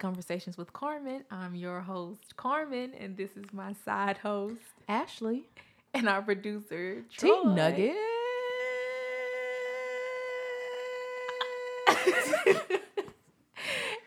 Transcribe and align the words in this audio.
Welcome 0.00 0.14
back 0.14 0.20
to 0.20 0.28
Candid 0.28 0.38
Conversations 0.38 0.56
with 0.56 0.72
Carmen. 0.72 1.24
I'm 1.30 1.54
your 1.56 1.80
host, 1.80 2.36
Carmen, 2.36 2.92
and 3.00 3.16
this 3.16 3.30
is 3.36 3.46
my 3.52 3.72
side 3.84 4.18
host 4.18 4.60
Ashley. 4.86 5.44
and 5.92 6.08
our 6.08 6.22
producer, 6.22 7.02
T. 7.16 7.44
Nugget. 7.44 7.96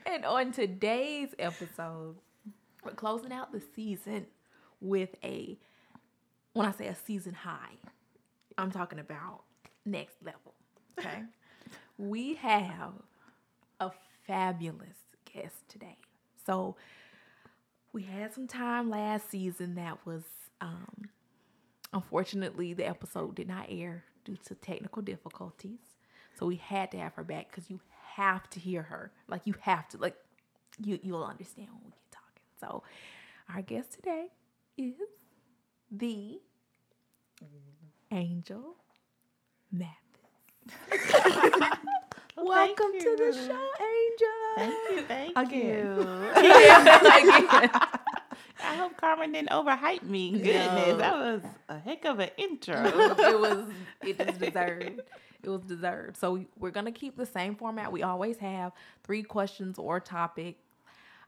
and 0.05 0.23
on 0.25 0.51
today's 0.53 1.29
episode, 1.39 2.15
we're 2.85 2.93
closing 2.93 3.33
out 3.33 3.51
the 3.51 3.61
season 3.75 4.27
with 4.79 5.15
a, 5.23 5.57
when 6.53 6.67
I 6.67 6.71
say 6.71 6.87
a 6.87 6.95
season 6.95 7.33
high, 7.33 7.75
I'm 8.57 8.71
talking 8.71 8.99
about 8.99 9.41
next 9.85 10.15
level. 10.23 10.53
Okay. 10.97 11.23
we 11.97 12.35
have 12.35 12.93
a 13.79 13.91
fabulous 14.25 14.95
guest 15.33 15.55
today. 15.69 15.97
So 16.45 16.75
we 17.93 18.03
had 18.03 18.33
some 18.33 18.47
time 18.47 18.89
last 18.89 19.29
season 19.29 19.75
that 19.75 20.05
was, 20.05 20.23
um, 20.59 21.09
unfortunately, 21.93 22.73
the 22.73 22.87
episode 22.87 23.35
did 23.35 23.47
not 23.47 23.65
air 23.69 24.03
due 24.23 24.37
to 24.45 24.55
technical 24.55 25.01
difficulties. 25.01 25.79
So 26.39 26.45
we 26.45 26.55
had 26.55 26.91
to 26.91 26.97
have 26.97 27.13
her 27.15 27.23
back 27.23 27.49
because 27.49 27.69
you 27.69 27.79
have 28.15 28.49
to 28.51 28.59
hear 28.59 28.83
her. 28.83 29.11
Like 29.27 29.41
you 29.45 29.55
have 29.61 29.87
to, 29.89 29.97
like 29.97 30.15
you 30.83 30.99
you'll 31.03 31.23
understand 31.23 31.67
when 31.71 31.81
we 31.83 31.91
get 31.91 32.11
talking. 32.11 32.43
So 32.59 32.83
our 33.53 33.61
guest 33.61 33.93
today 33.93 34.27
is 34.77 34.95
the 35.91 36.39
Angel 38.11 38.75
Mathis. 39.71 39.97
Welcome 42.37 42.91
to 42.99 43.15
the 43.17 43.33
show. 43.33 43.69
Thank 44.55 44.73
you, 44.91 45.01
thank 45.03 45.37
Again. 45.37 45.65
you. 45.65 46.07
Yeah, 46.43 47.69
I 48.63 48.75
hope 48.75 48.95
Carmen 48.97 49.31
didn't 49.31 49.49
overhype 49.49 50.03
me. 50.03 50.31
Goodness, 50.33 50.87
No. 50.89 50.97
that 50.97 51.13
was 51.15 51.41
a 51.69 51.79
heck 51.79 52.05
of 52.05 52.19
an 52.19 52.29
intro. 52.37 52.75
it 52.85 52.95
was 52.95 53.19
it 53.19 53.39
was 53.39 53.67
it 54.07 54.17
was 54.27 54.37
deserved. 54.39 55.01
It 55.43 55.49
was 55.49 55.61
deserved. 55.61 56.17
So 56.17 56.33
we, 56.33 56.47
we're 56.59 56.71
gonna 56.71 56.91
keep 56.91 57.17
the 57.17 57.25
same 57.25 57.55
format 57.55 57.91
we 57.91 58.03
always 58.03 58.37
have: 58.37 58.71
three 59.03 59.23
questions 59.23 59.79
or 59.79 59.99
topic, 59.99 60.57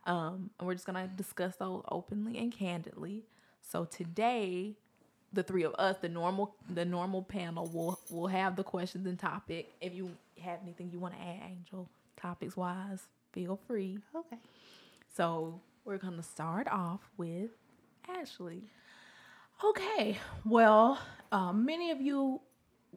um, 0.06 0.52
and 0.60 0.68
we're 0.68 0.76
just 0.76 0.86
gonna 0.86 1.08
discuss 1.08 1.56
those 1.56 1.84
openly 1.90 2.38
and 2.38 2.52
candidly. 2.52 3.24
So 3.62 3.86
today, 3.86 4.76
the 5.32 5.42
three 5.44 5.64
of 5.64 5.74
us, 5.80 5.98
the 6.02 6.10
normal 6.10 6.56
the 6.70 6.86
normal 6.86 7.24
panel, 7.24 7.68
will 7.74 8.00
will 8.12 8.28
have 8.28 8.56
the 8.56 8.64
questions 8.64 9.08
and 9.08 9.18
topic. 9.18 9.74
If 9.82 9.94
you 9.96 10.12
have 10.42 10.60
anything 10.64 10.92
you 10.92 11.00
want 11.00 11.16
to 11.16 11.22
add, 11.22 11.42
Angel, 11.50 11.90
topics 12.24 12.56
wise, 12.56 13.08
feel 13.34 13.60
free. 13.68 14.00
okay. 14.16 14.38
So 15.14 15.60
we're 15.84 15.98
gonna 15.98 16.24
start 16.24 16.68
off 16.70 17.02
with 17.18 17.52
Ashley. 18.08 18.64
Okay. 19.64 20.18
Well, 20.46 21.00
um, 21.32 21.66
many 21.66 21.92
of 21.92 22.00
you 22.00 22.40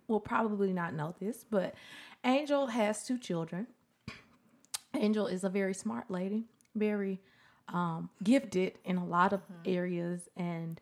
will 0.06 0.20
probably 0.20 0.72
not 0.72 0.94
know 0.94 1.14
this, 1.19 1.44
but 1.50 1.74
Angel 2.24 2.69
has 2.69 3.04
two 3.04 3.19
children. 3.19 3.66
Angel 4.94 5.26
is 5.26 5.43
a 5.43 5.48
very 5.48 5.75
smart 5.75 6.08
lady, 6.08 6.44
very 6.75 7.20
um, 7.69 8.08
gifted 8.22 8.78
in 8.84 8.97
a 8.97 9.04
lot 9.04 9.32
of 9.32 9.43
areas, 9.64 10.28
and, 10.37 10.81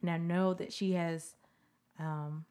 and 0.00 0.10
I 0.10 0.16
know 0.16 0.54
that 0.54 0.72
she 0.72 0.92
has 0.92 1.34
um, 1.98 2.44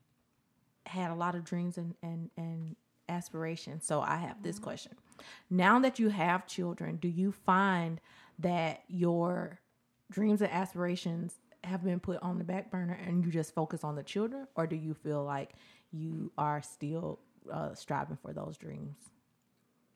had 0.86 1.12
a 1.12 1.16
lot 1.16 1.36
of 1.36 1.46
dreams 1.46 1.78
and, 1.78 1.96
and, 2.04 2.30
and 2.38 2.76
aspirations. 3.08 3.86
So 3.86 4.02
I 4.02 4.18
have 4.18 4.44
this 4.44 4.60
question. 4.60 4.92
Now 5.50 5.80
that 5.80 6.00
you 6.00 6.10
have 6.10 6.48
children, 6.48 6.98
do 6.98 7.08
you 7.08 7.32
find 7.32 8.00
that 8.40 8.84
your 8.88 9.60
dreams 10.12 10.42
and 10.42 10.52
aspirations 10.52 11.36
have 11.64 11.84
been 11.84 12.00
put 12.00 12.22
on 12.22 12.38
the 12.38 12.44
back 12.44 12.72
burner 12.72 12.98
and 13.06 13.24
you 13.24 13.32
just 13.32 13.54
focus 13.54 13.84
on 13.84 13.96
the 13.96 14.04
children? 14.04 14.48
Or 14.56 14.66
do 14.68 14.76
you 14.76 14.94
feel 14.94 15.24
like 15.24 15.52
you 15.92 16.32
are 16.38 16.62
still 16.62 17.20
uh, 17.52 17.74
striving 17.74 18.18
for 18.22 18.34
those 18.34 18.58
dreams? 18.58 18.96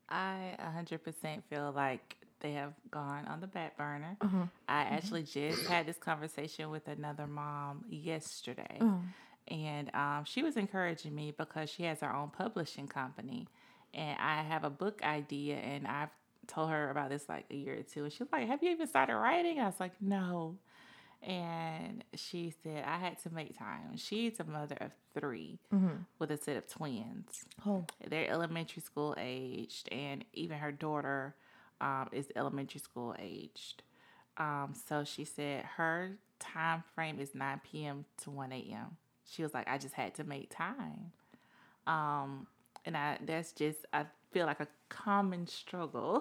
I 0.08 0.56
100% 0.60 1.42
feel 1.44 1.72
like 1.74 2.16
they 2.40 2.52
have 2.52 2.74
gone 2.90 3.26
on 3.26 3.40
the 3.40 3.46
back 3.46 3.76
burner. 3.76 4.16
Uh-huh. 4.20 4.44
I 4.68 4.82
actually 4.82 5.22
just 5.22 5.66
had 5.66 5.86
this 5.86 5.96
conversation 5.96 6.70
with 6.70 6.86
another 6.88 7.26
mom 7.26 7.84
yesterday. 7.88 8.76
Uh-huh. 8.80 8.96
And 9.48 9.94
um, 9.94 10.24
she 10.24 10.42
was 10.42 10.56
encouraging 10.56 11.14
me 11.14 11.34
because 11.36 11.70
she 11.70 11.84
has 11.84 12.00
her 12.00 12.14
own 12.14 12.30
publishing 12.30 12.86
company. 12.86 13.48
And 13.94 14.18
I 14.18 14.42
have 14.42 14.64
a 14.64 14.70
book 14.70 15.02
idea, 15.04 15.56
and 15.56 15.86
I've 15.86 16.10
told 16.46 16.70
her 16.70 16.90
about 16.90 17.10
this 17.10 17.28
like 17.28 17.46
a 17.50 17.54
year 17.54 17.78
or 17.78 17.82
two. 17.82 18.04
And 18.04 18.12
she's 18.12 18.26
like, 18.32 18.48
Have 18.48 18.62
you 18.62 18.70
even 18.70 18.86
started 18.86 19.16
writing? 19.16 19.60
I 19.60 19.66
was 19.66 19.78
like, 19.80 19.92
No. 20.00 20.56
And 21.22 22.04
she 22.14 22.52
said, 22.62 22.84
I 22.86 22.98
had 22.98 23.18
to 23.22 23.30
make 23.32 23.56
time. 23.58 23.96
She's 23.96 24.38
a 24.40 24.44
mother 24.44 24.76
of 24.80 24.90
3 25.18 25.58
with 26.18 26.30
a 26.30 26.36
set 26.36 26.56
of 26.58 26.68
twins. 26.68 27.44
Oh, 27.64 27.86
They're 28.10 28.28
elementary 28.30 28.82
school 28.82 29.14
aged, 29.18 29.88
and 29.90 30.24
even 30.34 30.58
her 30.58 30.70
daughter 30.72 31.34
um, 31.80 32.08
is 32.12 32.28
elementary 32.36 32.80
school 32.80 33.14
aged. 33.18 33.82
Um, 34.36 34.74
so 34.88 35.04
she 35.04 35.24
said 35.24 35.64
her 35.76 36.18
time 36.40 36.82
frame 36.94 37.18
is 37.20 37.34
9 37.34 37.60
p.m. 37.70 38.04
to 38.22 38.30
1 38.30 38.52
a.m. 38.52 38.96
She 39.26 39.42
was 39.42 39.54
like, 39.54 39.66
I 39.68 39.78
just 39.78 39.94
had 39.94 40.14
to 40.16 40.24
make 40.24 40.50
time. 40.54 41.12
Um, 41.86 42.46
and 42.84 42.96
I 42.96 43.18
that's 43.24 43.52
just 43.52 43.78
I 43.92 44.06
feel 44.32 44.46
like 44.46 44.60
a 44.60 44.68
common 44.88 45.46
struggle 45.46 46.20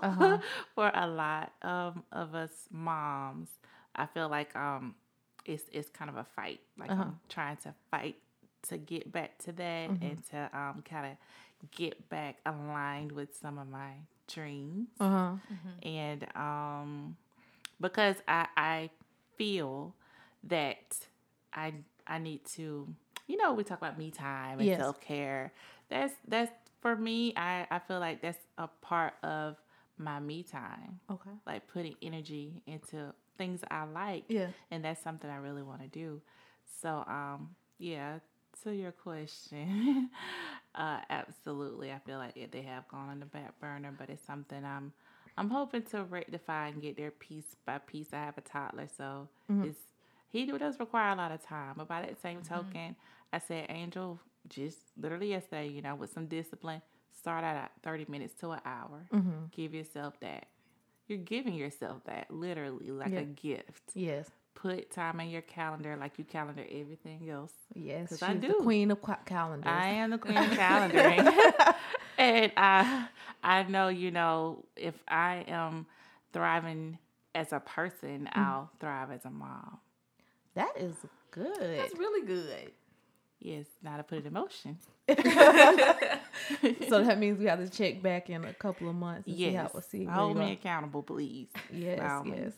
for 0.75 0.91
a 0.93 1.07
lot 1.07 1.53
of 1.61 1.97
of 2.11 2.35
us 2.35 2.67
moms. 2.71 3.49
I 3.95 4.05
feel 4.07 4.29
like 4.29 4.55
um 4.55 4.95
it's 5.45 5.63
it's 5.71 5.89
kind 5.89 6.09
of 6.09 6.17
a 6.17 6.23
fight. 6.35 6.61
Like 6.77 6.89
I'm 7.01 7.19
trying 7.29 7.57
to 7.57 7.73
fight 7.91 8.15
to 8.69 8.77
get 8.77 9.11
back 9.11 9.37
to 9.39 9.51
that 9.51 9.89
and 10.01 10.23
to 10.31 10.49
um 10.53 10.83
kind 10.89 11.05
of 11.11 11.71
get 11.71 12.09
back 12.09 12.37
aligned 12.45 13.11
with 13.11 13.35
some 13.41 13.57
of 13.57 13.67
my 13.69 13.91
dreams. 14.27 14.87
uh 14.99 15.09
huh. 15.09 15.35
And 15.83 16.25
um 16.35 17.17
because 17.81 18.15
I 18.27 18.47
I 18.55 18.89
feel 19.37 19.95
that 20.45 20.97
I 21.53 21.73
I 22.07 22.19
need 22.19 22.45
to 22.55 22.87
you 23.27 23.37
know 23.37 23.53
we 23.53 23.63
talk 23.63 23.77
about 23.77 23.97
me 23.97 24.11
time 24.11 24.59
and 24.59 24.67
Yes. 24.67 24.79
self 24.79 25.01
care. 25.01 25.53
That's 25.89 26.13
that's 26.27 26.51
for 26.81 26.95
me. 26.95 27.33
I 27.35 27.67
I 27.69 27.79
feel 27.79 27.99
like 27.99 28.21
that's 28.21 28.39
a 28.57 28.67
part 28.81 29.13
of 29.23 29.57
my 29.97 30.19
me 30.19 30.43
time. 30.43 30.99
Okay. 31.11 31.31
Like 31.45 31.67
putting 31.67 31.95
energy 32.01 32.61
into 32.67 33.13
things 33.37 33.61
I 33.69 33.83
like. 33.85 34.25
Yeah. 34.27 34.47
And 34.71 34.83
that's 34.83 35.01
something 35.03 35.29
I 35.29 35.37
really 35.37 35.63
want 35.63 35.81
to 35.81 35.87
do. 35.87 36.21
So 36.81 37.03
um 37.07 37.55
yeah, 37.79 38.19
to 38.63 38.71
your 38.71 38.91
question, 38.91 40.09
uh 40.75 40.99
absolutely. 41.09 41.91
I 41.91 41.99
feel 42.05 42.17
like 42.17 42.51
they 42.51 42.61
have 42.61 42.87
gone 42.87 43.09
on 43.09 43.19
the 43.19 43.25
back 43.25 43.59
burner, 43.59 43.93
but 43.97 44.09
it's 44.09 44.25
something 44.25 44.63
I'm 44.63 44.93
I'm 45.37 45.49
hoping 45.49 45.81
to 45.83 46.03
rectify 46.03 46.67
and 46.67 46.81
get 46.81 46.95
there 46.97 47.11
piece 47.11 47.55
by 47.65 47.79
piece. 47.79 48.13
I 48.13 48.17
have 48.17 48.37
a 48.37 48.41
toddler, 48.41 48.87
so 48.95 49.27
it's 49.63 49.79
he 50.33 50.45
does 50.47 50.79
require 50.79 51.13
a 51.13 51.15
lot 51.15 51.31
of 51.31 51.45
time. 51.45 51.75
But 51.77 51.87
by 51.87 52.01
that 52.01 52.21
same 52.21 52.39
mm-hmm. 52.39 52.53
token, 52.53 52.95
I 53.31 53.39
said, 53.39 53.67
Angel, 53.69 54.19
just 54.49 54.79
literally 54.99 55.29
yesterday, 55.29 55.67
you 55.67 55.81
know, 55.81 55.95
with 55.95 56.11
some 56.11 56.25
discipline, 56.25 56.81
start 57.17 57.43
out 57.43 57.55
at 57.55 57.71
30 57.83 58.07
minutes 58.09 58.33
to 58.39 58.51
an 58.51 58.59
hour. 58.65 59.05
Mm-hmm. 59.13 59.45
Give 59.51 59.73
yourself 59.73 60.19
that. 60.21 60.47
You're 61.07 61.19
giving 61.19 61.53
yourself 61.53 62.03
that, 62.05 62.31
literally, 62.31 62.89
like 62.89 63.11
Yeah. 63.11 63.19
a 63.19 63.25
gift. 63.25 63.91
Yes. 63.93 64.29
Put 64.55 64.89
time 64.91 65.19
in 65.19 65.29
your 65.29 65.41
calendar 65.41 65.95
like 65.97 66.17
you 66.17 66.23
calendar 66.23 66.65
everything 66.69 67.29
else. 67.29 67.53
Yes. 67.75 68.21
I 68.23 68.33
the 68.33 68.47
do. 68.47 68.53
queen 68.61 68.89
of 68.89 69.01
ca- 69.01 69.19
calendars. 69.25 69.71
I 69.71 69.89
am 69.89 70.11
the 70.11 70.17
queen 70.19 70.37
of 70.37 70.45
calendaring. 70.51 71.75
and 72.17 72.51
I 72.57 73.07
I 73.43 73.63
know, 73.63 73.89
you 73.89 74.11
know, 74.11 74.65
if 74.75 74.95
I 75.07 75.43
am 75.47 75.85
thriving 76.31 76.97
as 77.35 77.51
a 77.51 77.59
person, 77.59 78.29
mm. 78.33 78.37
I'll 78.37 78.69
thrive 78.79 79.11
as 79.11 79.25
a 79.25 79.29
mom. 79.29 79.79
That 80.55 80.73
is 80.77 80.95
good. 81.31 81.79
That's 81.79 81.97
really 81.97 82.25
good. 82.25 82.71
Yes, 83.39 83.65
now 83.83 83.97
to 83.97 84.03
put 84.03 84.19
it 84.19 84.25
in 84.25 84.33
motion. 84.33 84.77
so 85.09 85.15
that 87.03 87.17
means 87.19 87.37
we 87.39 87.45
have 87.45 87.59
to 87.59 87.69
check 87.69 88.01
back 88.01 88.29
in 88.29 88.45
a 88.45 88.53
couple 88.53 88.87
of 88.89 88.95
months 88.95 89.27
and 89.27 89.35
see 89.35 89.53
how 89.53 89.63
Yes. 89.63 89.71
we'll 89.73 89.81
see. 89.83 90.05
Hold 90.05 90.37
me 90.37 90.49
are. 90.51 90.53
accountable, 90.53 91.03
please. 91.03 91.47
Yes, 91.71 91.99
yes. 91.99 92.23
means. 92.25 92.53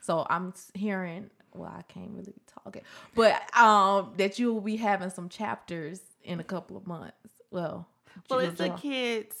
So 0.00 0.26
I'm 0.28 0.52
hearing. 0.74 1.30
Well, 1.54 1.72
I 1.74 1.82
can't 1.82 2.10
really 2.10 2.34
talk 2.46 2.64
talking, 2.64 2.82
but 3.14 3.56
um, 3.58 4.12
that 4.18 4.38
you 4.38 4.52
will 4.52 4.60
be 4.60 4.76
having 4.76 5.10
some 5.10 5.28
chapters 5.28 6.00
in 6.24 6.40
a 6.40 6.44
couple 6.44 6.76
of 6.76 6.86
months. 6.86 7.16
Well, 7.50 7.86
Well, 8.28 8.40
it's 8.40 8.60
a 8.60 8.70
kids 8.70 9.36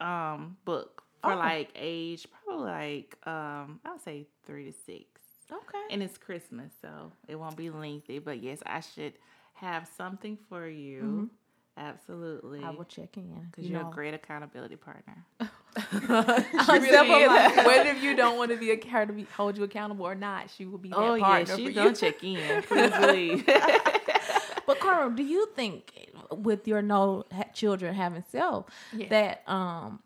um 0.00 0.56
book 0.66 1.02
for 1.22 1.32
Oh. 1.32 1.36
like 1.36 1.70
age 1.74 2.26
probably 2.44 2.64
like 2.66 3.16
um 3.26 3.80
I'll 3.84 3.98
say 3.98 4.26
three 4.44 4.66
to 4.70 4.72
six. 4.72 5.15
Okay. 5.50 5.78
And 5.90 6.02
it's 6.02 6.18
Christmas, 6.18 6.72
so 6.82 7.12
it 7.28 7.36
won't 7.36 7.56
be 7.56 7.70
lengthy. 7.70 8.18
But 8.18 8.42
yes, 8.42 8.58
I 8.66 8.80
should 8.80 9.14
have 9.54 9.88
something 9.96 10.36
for 10.48 10.66
you. 10.68 11.30
Absolutely. 11.78 12.62
I 12.64 12.70
will 12.70 12.84
check 12.84 13.16
in 13.16 13.46
Because 13.50 13.64
You 13.64 13.72
you're 13.72 13.82
know, 13.82 13.90
a 13.90 13.92
great 13.92 14.14
accountability 14.14 14.76
partner. 14.76 15.24
She 15.78 15.98
really 16.72 16.88
really 16.90 17.24
is. 17.24 17.52
is. 17.52 17.96
If 17.96 18.02
you 18.02 18.16
don't 18.16 18.38
want 18.38 18.50
to 18.50 18.56
be 18.56 18.70
a, 18.70 18.86
her 18.88 19.04
to 19.04 19.12
be 19.12 19.24
hold 19.36 19.58
you 19.58 19.64
accountable 19.64 20.06
or 20.06 20.14
not? 20.14 20.48
She 20.56 20.64
will 20.64 20.78
be 20.78 20.88
that 20.88 20.96
oh, 20.96 21.14
yeah. 21.16 21.22
partner 21.24 21.52
for 21.54 21.58
She's 21.60 21.74
going 21.74 21.92
to 21.92 22.00
check 22.00 22.24
in. 22.24 22.62
Please 22.62 22.90
believe. 22.92 23.48
But 24.66 24.80
Carmen, 24.80 25.14
do 25.14 25.22
you 25.22 25.46
think 25.54 25.92
with 26.32 26.66
your 26.66 26.82
no 26.82 27.24
children 27.54 27.94
having 27.94 28.24
self 28.30 28.66
Yes. 28.92 29.10
that 29.10 29.42
um 29.48 30.00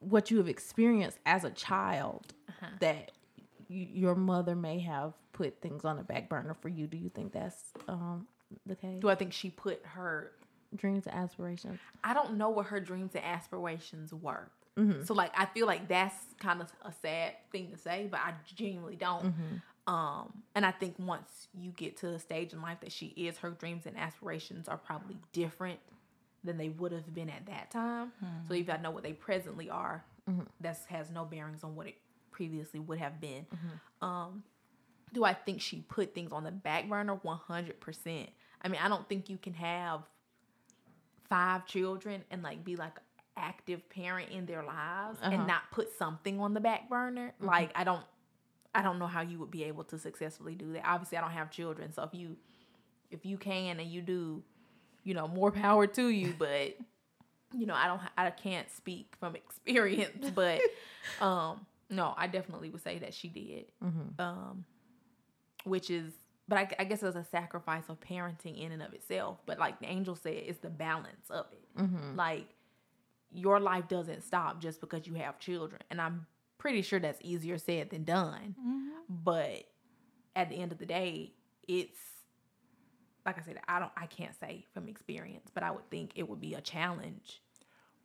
what 0.00 0.30
you 0.30 0.38
have 0.38 0.48
experienced 0.48 1.18
as 1.26 1.44
a 1.44 1.50
child 1.50 2.32
Uh-huh. 2.48 2.66
that 2.80 3.10
your 3.68 4.14
mother 4.14 4.56
may 4.56 4.78
have 4.80 5.12
put 5.32 5.60
things 5.60 5.84
on 5.84 5.96
the 5.96 6.02
back 6.02 6.28
burner 6.28 6.54
for 6.54 6.68
you? 6.68 6.86
Do 6.86 6.96
you 6.96 7.10
think 7.10 7.32
that's 7.32 7.72
um 7.86 8.26
the 8.66 8.74
case? 8.74 9.00
Do 9.00 9.08
I 9.08 9.14
think 9.14 9.32
she 9.32 9.50
put 9.50 9.84
her? 9.84 10.32
Dreams 10.74 11.06
and 11.06 11.14
aspirations. 11.14 11.78
I 12.04 12.12
don't 12.12 12.36
know 12.36 12.50
what 12.50 12.66
her 12.66 12.80
dreams 12.80 13.14
and 13.14 13.24
aspirations 13.24 14.12
were. 14.12 14.50
Mm-hmm. 14.76 15.04
So 15.04 15.14
like, 15.14 15.32
I 15.34 15.46
feel 15.46 15.66
like 15.66 15.88
that's 15.88 16.14
kind 16.38 16.60
of 16.60 16.70
a 16.84 16.92
sad 16.92 17.32
thing 17.50 17.70
to 17.70 17.78
say, 17.78 18.06
but 18.10 18.20
I 18.20 18.34
genuinely 18.54 18.96
don't. 18.96 19.24
Mm-hmm. 19.24 19.92
Um, 19.92 20.42
and 20.54 20.66
I 20.66 20.70
think 20.70 20.96
once 20.98 21.48
you 21.58 21.70
get 21.70 21.96
to 21.98 22.08
the 22.08 22.18
stage 22.18 22.52
in 22.52 22.60
life 22.60 22.80
that 22.80 22.92
she 22.92 23.06
is, 23.16 23.38
her 23.38 23.50
dreams 23.50 23.86
and 23.86 23.96
aspirations 23.96 24.68
are 24.68 24.76
probably 24.76 25.16
different 25.32 25.80
than 26.44 26.58
they 26.58 26.68
would 26.68 26.92
have 26.92 27.14
been 27.14 27.30
at 27.30 27.46
that 27.46 27.70
time. 27.70 28.12
So 28.46 28.52
if 28.52 28.68
I 28.68 28.76
know 28.76 28.90
what 28.90 29.02
they 29.02 29.14
presently 29.14 29.70
are, 29.70 30.04
that 30.60 30.78
has 30.90 31.10
no 31.10 31.24
bearings 31.24 31.64
on 31.64 31.74
what 31.74 31.86
it 31.86 31.96
previously 32.38 32.78
would 32.80 32.98
have 33.00 33.20
been. 33.20 33.44
Um, 34.00 34.44
do 35.12 35.24
I 35.24 35.34
think 35.34 35.60
she 35.60 35.80
put 35.80 36.14
things 36.14 36.32
on 36.32 36.44
the 36.44 36.52
back 36.52 36.88
burner? 36.88 37.14
One 37.22 37.38
hundred 37.38 37.80
percent. 37.80 38.28
I 38.62 38.68
mean, 38.68 38.80
I 38.82 38.88
don't 38.88 39.08
think 39.08 39.28
you 39.28 39.38
can 39.38 39.54
have 39.54 40.02
five 41.28 41.66
children 41.66 42.22
and 42.30 42.42
like 42.42 42.64
be 42.64 42.76
like 42.76 42.92
active 43.36 43.88
parent 43.90 44.30
in 44.30 44.46
their 44.46 44.62
lives 44.62 45.18
Uh-huh. 45.22 45.32
and 45.34 45.46
not 45.46 45.62
put 45.70 45.92
something 45.98 46.40
on 46.40 46.54
the 46.54 46.60
back 46.60 46.88
burner. 46.88 47.34
Like 47.40 47.72
I 47.74 47.84
don't 47.84 48.04
I 48.74 48.82
don't 48.82 48.98
know 48.98 49.06
how 49.06 49.22
you 49.22 49.38
would 49.40 49.50
be 49.50 49.64
able 49.64 49.84
to 49.84 49.98
successfully 49.98 50.54
do 50.54 50.72
that. 50.74 50.82
Obviously, 50.86 51.18
I 51.18 51.20
don't 51.22 51.30
have 51.32 51.50
children, 51.50 51.92
so 51.92 52.02
if 52.04 52.14
you 52.14 52.36
if 53.10 53.24
you 53.26 53.36
can 53.38 53.80
and 53.80 53.90
you 53.90 54.02
do, 54.02 54.42
you 55.04 55.14
know, 55.14 55.26
more 55.26 55.50
power 55.64 55.86
to 55.86 56.08
you, 56.08 56.34
but 56.38 56.76
you 57.52 57.64
know, 57.66 57.74
I 57.74 57.86
don't 57.86 58.00
I 58.16 58.30
can't 58.30 58.70
speak 58.70 59.14
from 59.18 59.34
experience, 59.42 60.30
but 60.34 60.60
um 61.20 61.64
no, 61.90 62.14
I 62.16 62.26
definitely 62.26 62.70
would 62.70 62.82
say 62.82 62.98
that 62.98 63.14
she 63.14 63.28
did. 63.28 63.66
Mm-hmm. 63.82 64.20
Um 64.20 64.64
which 65.64 65.90
is 65.90 66.12
but 66.48 66.56
I, 66.58 66.68
I 66.78 66.84
guess 66.84 67.02
was 67.02 67.14
a 67.14 67.24
sacrifice 67.24 67.84
of 67.90 68.00
parenting 68.00 68.58
in 68.58 68.72
and 68.72 68.82
of 68.82 68.94
itself. 68.94 69.38
But 69.44 69.58
like 69.58 69.80
the 69.80 69.86
angel 69.86 70.16
said, 70.16 70.32
it's 70.32 70.58
the 70.58 70.70
balance 70.70 71.28
of 71.28 71.44
it. 71.52 71.78
Mm-hmm. 71.78 72.16
Like 72.16 72.46
your 73.30 73.60
life 73.60 73.86
doesn't 73.88 74.24
stop 74.24 74.60
just 74.60 74.80
because 74.80 75.06
you 75.06 75.14
have 75.14 75.38
children. 75.38 75.82
And 75.90 76.00
I'm 76.00 76.26
pretty 76.56 76.80
sure 76.80 76.98
that's 76.98 77.20
easier 77.22 77.58
said 77.58 77.90
than 77.90 78.04
done. 78.04 78.54
Mm-hmm. 78.58 78.88
But 79.08 79.64
at 80.34 80.48
the 80.48 80.56
end 80.56 80.72
of 80.72 80.78
the 80.78 80.86
day, 80.86 81.34
it's 81.66 81.98
like 83.26 83.38
I 83.38 83.42
said, 83.42 83.58
I 83.68 83.78
don't 83.78 83.92
I 83.94 84.06
can't 84.06 84.34
say 84.40 84.64
from 84.72 84.88
experience, 84.88 85.50
but 85.52 85.62
I 85.62 85.70
would 85.70 85.88
think 85.90 86.12
it 86.14 86.26
would 86.26 86.40
be 86.40 86.54
a 86.54 86.62
challenge. 86.62 87.42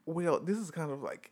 Well, 0.06 0.42
this 0.42 0.58
is 0.58 0.70
kind 0.70 0.92
of 0.92 1.02
like 1.02 1.32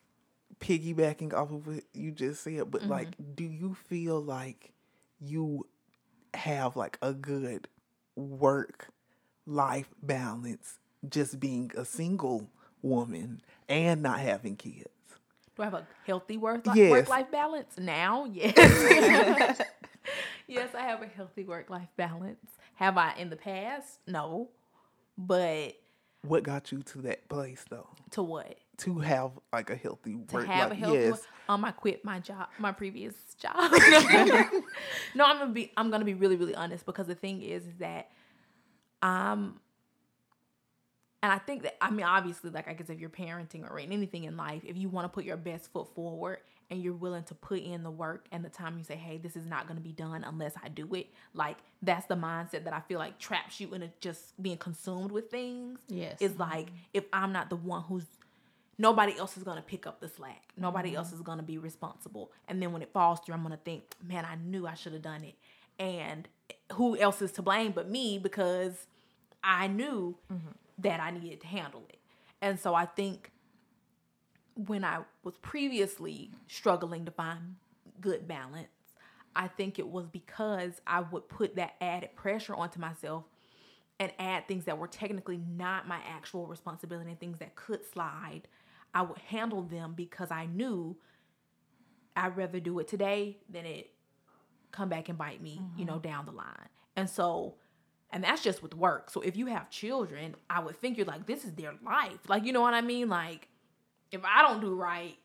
piggybacking 0.59 1.33
off 1.33 1.51
of 1.51 1.67
what 1.67 1.83
you 1.93 2.11
just 2.11 2.43
said, 2.43 2.69
but 2.71 2.83
like, 2.87 3.11
mm-hmm. 3.11 3.33
do 3.35 3.43
you 3.43 3.75
feel 3.87 4.21
like 4.21 4.71
you 5.19 5.67
have 6.33 6.75
like 6.75 6.97
a 7.01 7.13
good 7.13 7.67
work 8.15 8.89
life 9.45 9.89
balance 10.01 10.79
just 11.09 11.39
being 11.39 11.71
a 11.75 11.85
single 11.85 12.49
woman 12.81 13.41
and 13.67 14.01
not 14.01 14.19
having 14.19 14.55
kids? 14.55 14.87
Do 15.55 15.63
I 15.63 15.65
have 15.65 15.73
a 15.73 15.87
healthy 16.05 16.37
work 16.37 16.61
Yes. 16.73 16.91
work 16.91 17.09
life 17.09 17.31
balance 17.31 17.77
now? 17.77 18.25
Yes. 18.33 19.61
yes, 20.47 20.69
I 20.75 20.81
have 20.81 21.01
a 21.01 21.07
healthy 21.07 21.43
work 21.43 21.69
life 21.69 21.89
balance. 21.97 22.39
Have 22.75 22.97
I 22.97 23.13
in 23.17 23.29
the 23.29 23.35
past? 23.35 23.99
No. 24.07 24.49
But 25.17 25.75
What 26.23 26.43
got 26.43 26.71
you 26.71 26.81
to 26.83 27.01
that 27.03 27.27
place 27.29 27.63
though? 27.69 27.87
to 28.11 28.23
what? 28.23 28.57
To 28.77 28.99
have 28.99 29.31
like 29.53 29.69
a 29.69 29.75
healthy 29.75 30.15
To 30.29 30.35
work 30.35 30.47
have 30.47 30.69
life? 30.69 30.77
a 30.77 30.81
healthy 30.81 30.97
yes. 30.99 31.11
work- 31.11 31.21
um 31.49 31.65
I 31.65 31.71
quit 31.71 32.03
my 32.05 32.19
job, 32.19 32.47
my 32.59 32.71
previous 32.71 33.13
job. 33.39 33.55
no, 35.15 35.25
I'm 35.25 35.37
gonna 35.39 35.51
be 35.51 35.71
I'm 35.77 35.91
gonna 35.91 36.05
be 36.05 36.13
really, 36.13 36.35
really 36.35 36.55
honest 36.55 36.85
because 36.85 37.07
the 37.07 37.15
thing 37.15 37.41
is, 37.41 37.65
is 37.65 37.75
that 37.79 38.09
I'm 39.01 39.59
and 41.23 41.31
I 41.31 41.37
think 41.37 41.63
that 41.63 41.77
I 41.83 41.91
mean 41.91 42.05
obviously 42.05 42.49
like 42.49 42.67
I 42.67 42.73
guess 42.73 42.89
if 42.89 42.99
you're 42.99 43.09
parenting 43.09 43.69
or 43.69 43.77
in 43.79 43.91
anything 43.91 44.23
in 44.23 44.37
life, 44.37 44.61
if 44.65 44.77
you 44.77 44.89
want 44.89 45.05
to 45.05 45.09
put 45.09 45.25
your 45.25 45.37
best 45.37 45.71
foot 45.71 45.93
forward 45.93 46.39
and 46.69 46.81
you're 46.81 46.93
willing 46.93 47.23
to 47.25 47.35
put 47.35 47.59
in 47.61 47.83
the 47.83 47.91
work 47.91 48.25
and 48.31 48.45
the 48.45 48.49
time 48.49 48.77
you 48.77 48.83
say, 48.85 48.95
hey, 48.95 49.17
this 49.17 49.35
is 49.35 49.45
not 49.45 49.67
gonna 49.67 49.81
be 49.81 49.91
done 49.91 50.23
unless 50.23 50.53
I 50.63 50.69
do 50.69 50.91
it, 50.95 51.07
like 51.33 51.57
that's 51.81 52.05
the 52.05 52.15
mindset 52.15 52.63
that 52.63 52.73
I 52.73 52.79
feel 52.79 52.97
like 52.97 53.19
traps 53.19 53.59
you 53.59 53.73
into 53.73 53.91
just 53.99 54.41
being 54.41 54.57
consumed 54.57 55.11
with 55.11 55.29
things. 55.29 55.79
Yes. 55.89 56.17
Is 56.21 56.39
like 56.39 56.69
if 56.93 57.03
I'm 57.11 57.33
not 57.33 57.49
the 57.49 57.57
one 57.57 57.83
who's 57.83 58.05
nobody 58.81 59.15
else 59.17 59.37
is 59.37 59.43
gonna 59.43 59.61
pick 59.61 59.85
up 59.85 60.01
the 60.01 60.09
slack. 60.09 60.43
Nobody 60.57 60.89
mm-hmm. 60.89 60.97
else 60.97 61.13
is 61.13 61.21
gonna 61.21 61.43
be 61.43 61.57
responsible. 61.57 62.31
And 62.47 62.61
then 62.61 62.73
when 62.73 62.81
it 62.81 62.91
falls 62.91 63.19
through, 63.19 63.35
I'm 63.35 63.43
gonna 63.43 63.59
think, 63.63 63.83
man, 64.03 64.25
I 64.25 64.35
knew 64.35 64.65
I 64.65 64.73
should 64.73 64.93
have 64.93 65.03
done 65.03 65.23
it. 65.23 65.35
And 65.79 66.27
who 66.73 66.97
else 66.97 67.21
is 67.21 67.31
to 67.33 67.41
blame 67.41 67.71
but 67.71 67.89
me 67.89 68.17
because 68.17 68.87
I 69.43 69.67
knew 69.67 70.17
mm-hmm. 70.31 70.51
that 70.79 70.99
I 70.99 71.11
needed 71.11 71.41
to 71.41 71.47
handle 71.47 71.83
it. 71.89 71.99
And 72.41 72.59
so 72.59 72.73
I 72.73 72.85
think 72.85 73.31
when 74.55 74.83
I 74.83 74.99
was 75.23 75.35
previously 75.41 76.31
struggling 76.47 77.05
to 77.05 77.11
find 77.11 77.55
good 77.99 78.27
balance, 78.27 78.67
I 79.35 79.47
think 79.47 79.79
it 79.79 79.87
was 79.87 80.07
because 80.07 80.81
I 80.85 81.01
would 81.01 81.29
put 81.29 81.55
that 81.55 81.75
added 81.79 82.15
pressure 82.15 82.55
onto 82.55 82.79
myself 82.79 83.25
and 83.99 84.11
add 84.17 84.47
things 84.47 84.65
that 84.65 84.79
were 84.79 84.87
technically 84.87 85.39
not 85.55 85.87
my 85.87 85.99
actual 86.07 86.47
responsibility 86.47 87.11
and 87.11 87.19
things 87.19 87.37
that 87.37 87.55
could 87.55 87.85
slide. 87.85 88.41
I 88.93 89.03
would 89.03 89.19
handle 89.19 89.61
them 89.63 89.93
because 89.95 90.31
I 90.31 90.45
knew 90.45 90.97
I'd 92.15 92.35
rather 92.35 92.59
do 92.59 92.79
it 92.79 92.87
today 92.87 93.37
than 93.49 93.65
it 93.65 93.91
come 94.71 94.89
back 94.89 95.09
and 95.09 95.17
bite 95.17 95.41
me, 95.41 95.61
you 95.77 95.85
know, 95.85 95.99
down 95.99 96.25
the 96.25 96.31
line. 96.31 96.69
And 96.95 97.09
so, 97.09 97.55
and 98.11 98.23
that's 98.23 98.43
just 98.43 98.61
with 98.61 98.73
work. 98.73 99.09
So 99.09 99.21
if 99.21 99.37
you 99.37 99.47
have 99.47 99.69
children, 99.69 100.35
I 100.49 100.59
would 100.61 100.75
think 100.77 100.97
you're 100.97 101.05
like, 101.05 101.25
this 101.25 101.45
is 101.45 101.53
their 101.53 101.73
life. 101.85 102.19
Like, 102.27 102.45
you 102.45 102.53
know 102.53 102.61
what 102.61 102.73
I 102.73 102.81
mean? 102.81 103.09
Like, 103.09 103.47
if 104.11 104.21
I 104.25 104.41
don't 104.41 104.59
do 104.61 104.73
right, 104.73 105.17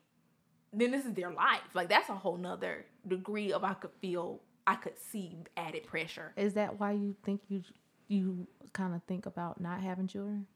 then 0.73 0.91
this 0.91 1.05
is 1.05 1.13
their 1.13 1.31
life. 1.31 1.61
Like, 1.73 1.89
that's 1.89 2.09
a 2.09 2.15
whole 2.15 2.37
nother 2.37 2.85
degree 3.07 3.51
of 3.51 3.63
I 3.63 3.73
could 3.73 3.91
feel, 4.01 4.41
I 4.65 4.75
could 4.75 4.97
see 4.97 5.37
added 5.55 5.85
pressure. 5.85 6.33
Is 6.37 6.53
that 6.53 6.79
why 6.79 6.93
you 6.93 7.15
think 7.23 7.41
you 7.49 7.63
you 8.09 8.47
kind 8.71 8.95
of 8.95 9.03
think 9.03 9.25
about 9.25 9.59
not 9.59 9.81
having 9.81 10.07
children? 10.07 10.47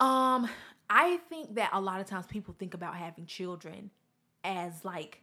Um, 0.00 0.48
I 0.90 1.18
think 1.28 1.54
that 1.54 1.70
a 1.72 1.80
lot 1.80 2.00
of 2.00 2.06
times 2.06 2.26
people 2.26 2.54
think 2.58 2.74
about 2.74 2.96
having 2.96 3.24
children 3.24 3.90
as 4.42 4.84
like 4.84 5.22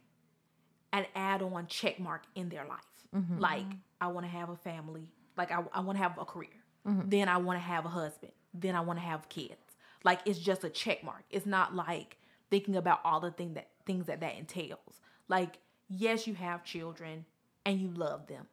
an 0.94 1.04
add-on 1.14 1.66
check 1.66 2.00
mark 2.00 2.22
in 2.34 2.48
their 2.48 2.64
life. 2.64 2.78
Mm-hmm. 3.14 3.38
Like 3.38 3.66
I 4.00 4.06
want 4.06 4.24
to 4.24 4.32
have 4.32 4.48
a 4.48 4.56
family. 4.56 5.08
Like 5.36 5.52
I, 5.52 5.62
I 5.74 5.80
want 5.80 5.98
to 5.98 6.02
have 6.02 6.16
a 6.18 6.24
career. 6.24 6.48
Mm-hmm. 6.86 7.10
Then 7.10 7.28
I 7.28 7.36
want 7.36 7.58
to 7.58 7.62
have 7.62 7.84
a 7.84 7.90
husband. 7.90 8.32
Then 8.54 8.74
I 8.74 8.80
want 8.80 8.98
to 8.98 9.04
have 9.04 9.28
kids. 9.28 9.76
Like 10.04 10.20
it's 10.24 10.38
just 10.38 10.64
a 10.64 10.70
check 10.70 11.04
mark. 11.04 11.24
It's 11.28 11.44
not 11.44 11.76
like 11.76 12.16
thinking 12.50 12.74
about 12.74 13.00
all 13.04 13.20
the 13.20 13.30
thing 13.30 13.52
that 13.54 13.68
things 13.84 14.06
that 14.06 14.20
that 14.20 14.36
entails. 14.36 15.00
Like 15.28 15.58
yes, 15.90 16.26
you 16.26 16.32
have 16.32 16.64
children 16.64 17.26
and 17.66 17.78
you 17.78 17.90
love 17.90 18.26
them 18.26 18.46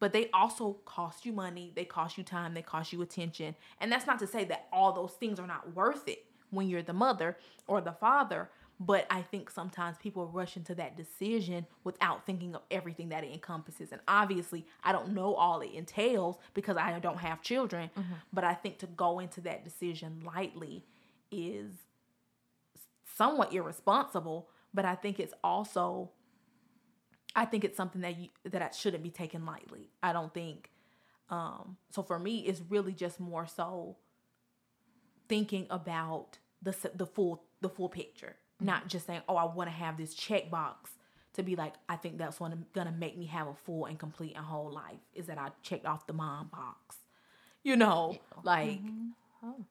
but 0.00 0.12
they 0.12 0.30
also 0.32 0.74
cost 0.84 1.26
you 1.26 1.32
money, 1.32 1.72
they 1.74 1.84
cost 1.84 2.16
you 2.16 2.22
time, 2.22 2.54
they 2.54 2.62
cost 2.62 2.92
you 2.92 3.02
attention. 3.02 3.56
And 3.80 3.90
that's 3.90 4.06
not 4.06 4.20
to 4.20 4.28
say 4.28 4.44
that 4.44 4.68
all 4.72 4.92
those 4.92 5.14
things 5.14 5.40
are 5.40 5.46
not 5.46 5.74
worth 5.74 6.06
it 6.06 6.24
when 6.50 6.68
you're 6.68 6.82
the 6.82 6.92
mother 6.92 7.36
or 7.66 7.80
the 7.80 7.92
father, 7.92 8.50
but 8.80 9.06
I 9.10 9.22
think 9.22 9.50
sometimes 9.50 9.96
people 9.98 10.26
rush 10.28 10.56
into 10.56 10.74
that 10.76 10.96
decision 10.96 11.66
without 11.82 12.24
thinking 12.26 12.54
of 12.54 12.62
everything 12.70 13.08
that 13.08 13.24
it 13.24 13.32
encompasses. 13.32 13.90
And 13.90 14.00
obviously, 14.06 14.66
I 14.84 14.92
don't 14.92 15.14
know 15.14 15.34
all 15.34 15.60
it 15.60 15.72
entails 15.74 16.38
because 16.54 16.76
I 16.76 16.98
don't 17.00 17.18
have 17.18 17.42
children, 17.42 17.90
but 18.32 18.44
I 18.44 18.54
think 18.54 18.78
to 18.78 18.86
go 18.86 19.18
into 19.18 19.40
that 19.42 19.64
decision 19.64 20.22
lightly 20.24 20.84
is 21.32 21.72
somewhat 23.16 23.52
irresponsible, 23.52 24.48
but 24.72 24.84
I 24.84 24.94
think 24.94 25.18
it's 25.18 25.34
also 25.42 26.10
I 27.34 27.44
think 27.44 27.64
it's 27.64 27.76
something 27.76 28.00
that 28.02 28.16
you 28.18 28.28
that 28.44 28.62
I 28.62 28.70
shouldn't 28.70 29.02
be 29.02 29.10
taken 29.10 29.44
lightly. 29.44 29.90
I 30.02 30.12
don't 30.12 30.32
think 30.32 30.70
um 31.30 31.76
so 31.90 32.02
for 32.02 32.18
me 32.18 32.38
it's 32.46 32.62
really 32.68 32.92
just 32.92 33.20
more 33.20 33.46
so 33.46 33.96
thinking 35.28 35.66
about 35.70 36.38
the 36.62 36.74
the 36.94 37.06
full 37.06 37.44
the 37.60 37.68
full 37.68 37.88
picture, 37.88 38.36
mm-hmm. 38.56 38.66
not 38.66 38.88
just 38.88 39.06
saying, 39.06 39.22
"Oh, 39.28 39.36
I 39.36 39.44
want 39.44 39.68
to 39.68 39.74
have 39.74 39.96
this 39.96 40.14
checkbox 40.14 40.74
to 41.38 41.44
be 41.44 41.54
like, 41.54 41.74
I 41.88 41.94
think 41.96 42.18
that's 42.18 42.40
what 42.40 42.52
gonna 42.72 42.92
make 42.92 43.16
me 43.16 43.26
have 43.26 43.46
a 43.46 43.54
full 43.54 43.86
and 43.86 43.96
complete 43.98 44.34
and 44.34 44.44
whole 44.44 44.72
life 44.72 44.98
is 45.14 45.26
that 45.26 45.38
I 45.38 45.50
checked 45.62 45.86
off 45.86 46.06
the 46.06 46.12
mom 46.12 46.48
box. 46.48 46.96
You 47.62 47.76
know, 47.76 48.18
like 48.42 48.82
mm-hmm. 48.82 49.08
oh. 49.44 49.64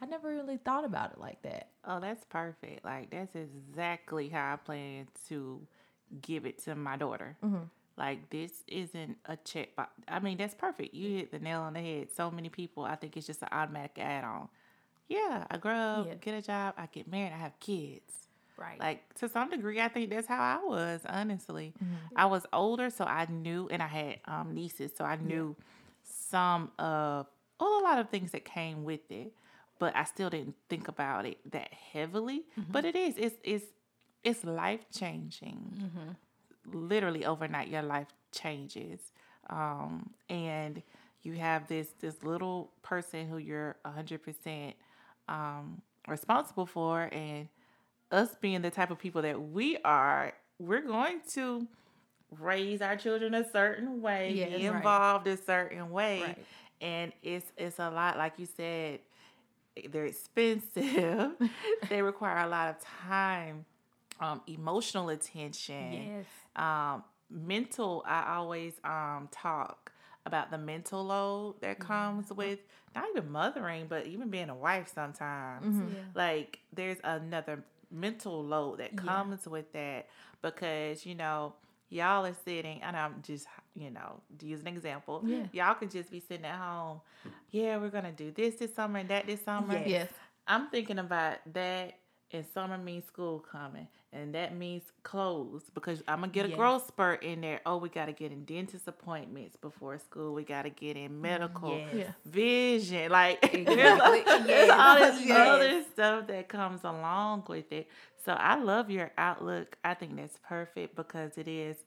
I 0.00 0.06
never 0.06 0.28
really 0.28 0.56
thought 0.56 0.84
about 0.84 1.12
it 1.12 1.20
like 1.20 1.40
that. 1.42 1.68
Oh, 1.84 2.00
that's 2.00 2.24
perfect. 2.24 2.84
Like 2.84 3.10
that's 3.10 3.36
exactly 3.36 4.28
how 4.28 4.54
I 4.54 4.56
plan 4.56 5.06
to 5.28 5.60
give 6.20 6.46
it 6.46 6.64
to 6.64 6.74
my 6.74 6.96
daughter. 6.96 7.36
Mm-hmm. 7.44 7.64
Like 7.96 8.28
this 8.30 8.64
isn't 8.66 9.18
a 9.26 9.36
checkbox. 9.36 9.86
I 10.08 10.18
mean, 10.18 10.36
that's 10.36 10.54
perfect. 10.54 10.94
You 10.94 11.18
hit 11.18 11.30
the 11.30 11.38
nail 11.38 11.60
on 11.60 11.74
the 11.74 11.80
head. 11.80 12.08
So 12.16 12.28
many 12.32 12.48
people, 12.48 12.82
I 12.84 12.96
think 12.96 13.16
it's 13.16 13.26
just 13.28 13.42
an 13.42 13.48
automatic 13.52 13.98
add 14.00 14.24
on. 14.24 14.48
Yeah, 15.12 15.44
I 15.50 15.56
grow 15.58 15.74
up, 15.76 16.06
Yeah. 16.06 16.14
get 16.14 16.34
a 16.34 16.42
job, 16.42 16.74
I 16.78 16.86
get 16.86 17.06
married, 17.10 17.32
I 17.32 17.36
have 17.38 17.58
kids. 17.60 18.12
right. 18.56 18.78
Like 18.78 19.14
to 19.20 19.28
some 19.28 19.50
degree, 19.50 19.80
I 19.80 19.88
think 19.88 20.10
that's 20.10 20.26
how 20.26 20.40
I 20.40 20.64
was. 20.64 21.00
Honestly, 21.06 21.74
I 22.16 22.26
was 22.26 22.46
older, 22.52 22.90
so 22.90 23.04
I 23.04 23.26
knew, 23.26 23.68
and 23.70 23.82
I 23.82 23.86
had 23.88 24.20
um, 24.26 24.54
nieces, 24.54 24.92
so 24.96 25.04
I 25.04 25.16
knew 25.16 25.56
some 26.02 26.70
of 26.78 27.26
well, 27.60 27.80
a 27.80 27.82
lot 27.82 27.98
of 27.98 28.08
things 28.10 28.32
that 28.32 28.44
came 28.44 28.84
with 28.84 29.08
it. 29.10 29.32
But 29.78 29.96
I 29.96 30.04
still 30.04 30.30
didn't 30.30 30.54
think 30.68 30.86
about 30.88 31.26
it 31.26 31.38
that 31.50 31.72
heavily. 31.72 32.44
But 32.70 32.84
it 32.84 32.94
is. 32.94 33.14
It's 33.18 33.36
it's 33.42 33.64
it's 34.22 34.44
life 34.44 34.84
changing. 34.92 35.90
Literally 36.72 37.24
overnight, 37.26 37.68
your 37.68 37.82
life 37.82 38.06
changes, 38.30 39.00
um, 39.50 40.10
and 40.28 40.80
you 41.22 41.32
have 41.34 41.66
this 41.66 41.88
this 42.00 42.22
little 42.22 42.70
person 42.82 43.26
who 43.28 43.38
you're 43.38 43.74
hundred 43.84 44.22
percent 44.22 44.76
um, 45.28 45.82
responsible 46.08 46.66
for, 46.66 47.08
and 47.12 47.48
us 48.10 48.34
being 48.40 48.62
the 48.62 48.70
type 48.70 48.90
of 48.90 48.98
people 48.98 49.22
that 49.22 49.40
we 49.40 49.78
are, 49.84 50.32
we're 50.58 50.82
going 50.82 51.20
to 51.34 51.66
raise 52.38 52.80
our 52.82 52.96
children 52.96 53.34
a 53.34 53.48
certain 53.50 54.00
way, 54.02 54.32
Yes, 54.34 54.48
be 54.58 54.68
right. 54.68 54.76
involved 54.76 55.26
a 55.26 55.36
certain 55.36 55.90
way, 55.90 56.20
Right. 56.22 56.38
and 56.80 57.12
it's 57.22 57.50
it's 57.56 57.78
a 57.78 57.90
lot. 57.90 58.16
Like 58.18 58.38
you 58.38 58.46
said, 58.46 59.00
they're 59.90 60.06
expensive. 60.06 61.32
they 61.88 62.02
require 62.02 62.38
a 62.44 62.48
lot 62.48 62.68
of 62.68 62.76
time, 63.08 63.64
um, 64.20 64.40
emotional 64.46 65.08
attention 65.08 65.92
yes. 66.04 66.26
um 66.56 67.02
mental 67.30 68.04
i 68.06 68.34
always 68.36 68.74
um 68.84 69.26
talk 69.32 69.90
about 70.26 70.50
the 70.50 70.58
mental 70.58 71.04
load 71.04 71.56
that 71.60 71.78
Mm-hmm. 71.78 71.86
comes 71.88 72.30
with 72.32 72.58
not 72.94 73.04
even 73.10 73.30
mothering 73.30 73.86
but 73.88 74.06
even 74.06 74.28
being 74.28 74.48
a 74.50 74.54
wife 74.54 74.90
sometimes 74.94 75.66
Mm-hmm. 75.66 75.94
Yeah. 75.94 76.02
like 76.14 76.60
there's 76.72 76.98
another 77.04 77.62
mental 77.90 78.42
load 78.44 78.78
that 78.78 78.92
Yeah. 78.92 79.00
comes 79.00 79.46
with 79.46 79.72
that 79.72 80.08
because 80.42 81.04
you 81.06 81.14
know 81.14 81.54
y'all 81.90 82.24
are 82.24 82.34
sitting 82.44 82.80
and 82.82 82.96
i'm 82.96 83.16
just 83.22 83.46
you 83.74 83.90
know 83.90 84.20
to 84.38 84.46
use 84.46 84.60
an 84.62 84.68
example 84.68 85.22
Yeah. 85.26 85.46
y'all 85.52 85.74
can 85.74 85.90
just 85.90 86.10
be 86.10 86.20
sitting 86.20 86.46
at 86.46 86.56
home 86.58 87.00
yeah 87.50 87.76
we're 87.76 87.90
gonna 87.90 88.12
do 88.12 88.30
this 88.30 88.54
this 88.56 88.74
summer 88.74 88.98
and 89.00 89.08
that 89.10 89.26
this 89.26 89.42
summer 89.44 89.74
Yes. 89.74 89.88
Yes. 89.88 90.08
I'm 90.46 90.68
thinking 90.70 90.98
about 90.98 91.36
that 91.52 91.94
and 92.32 92.44
summer 92.54 92.76
means 92.78 93.04
school 93.04 93.38
coming. 93.40 93.86
And 94.12 94.34
that 94.34 94.56
means 94.56 94.84
clothes 95.04 95.64
because 95.74 96.02
I'm 96.08 96.20
gonna 96.20 96.32
get 96.32 96.46
a 96.46 96.48
Yes. 96.48 96.56
growth 96.56 96.86
spurt 96.86 97.22
in 97.22 97.40
there. 97.40 97.60
Oh, 97.66 97.78
we 97.78 97.88
gotta 97.88 98.12
get 98.12 98.32
in 98.32 98.44
dentist 98.44 98.88
appointments 98.88 99.56
before 99.56 99.98
school. 99.98 100.34
We 100.34 100.44
gotta 100.44 100.70
get 100.70 100.96
in 100.96 101.12
mm, 101.12 101.20
medical 101.20 101.84
Yes. 101.92 102.14
Vision. 102.26 103.10
Like 103.10 103.40
there's, 103.52 104.00
Exactly. 104.02 104.24
there's 104.46 104.70
all 104.70 104.96
this 104.96 105.16
Yes. 105.24 105.48
other 105.48 105.82
stuff 105.92 106.26
that 106.28 106.48
comes 106.48 106.84
along 106.84 107.44
with 107.48 107.72
it. 107.72 107.88
So 108.24 108.32
I 108.32 108.56
love 108.56 108.90
your 108.90 109.12
outlook. 109.18 109.76
I 109.84 109.94
think 109.94 110.16
that's 110.16 110.38
perfect 110.46 110.94
because 110.96 111.38
it 111.38 111.48
is 111.48 111.78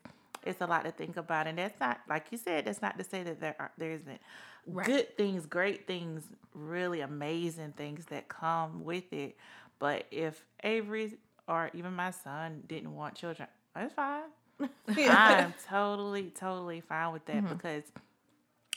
it's 0.43 0.61
a 0.61 0.67
lot 0.67 0.85
to 0.85 0.91
think 0.91 1.17
about. 1.17 1.47
And 1.47 1.57
that's 1.57 1.79
not 1.79 2.01
like 2.09 2.27
you 2.31 2.37
said, 2.37 2.65
that's 2.65 2.81
not 2.81 2.97
to 2.97 3.03
say 3.03 3.23
that 3.23 3.39
there 3.41 3.55
are 3.59 3.71
there 3.77 3.91
isn't 3.91 4.21
Right. 4.67 4.85
good 4.87 5.17
things, 5.17 5.45
great 5.45 5.87
things, 5.87 6.23
really 6.53 7.01
amazing 7.01 7.73
things 7.73 8.05
that 8.07 8.27
come 8.29 8.83
with 8.83 9.11
it. 9.13 9.37
But 9.79 10.05
if 10.11 10.43
Avery 10.63 11.17
or 11.47 11.69
even 11.73 11.93
my 11.93 12.11
son 12.11 12.63
didn't 12.67 12.93
want 12.93 13.15
children, 13.15 13.47
that's 13.73 13.93
fine. 13.93 14.23
I'm 14.87 15.53
totally, 15.69 16.31
totally 16.31 16.81
fine 16.81 17.11
with 17.13 17.25
that 17.25 17.47
because 17.49 17.83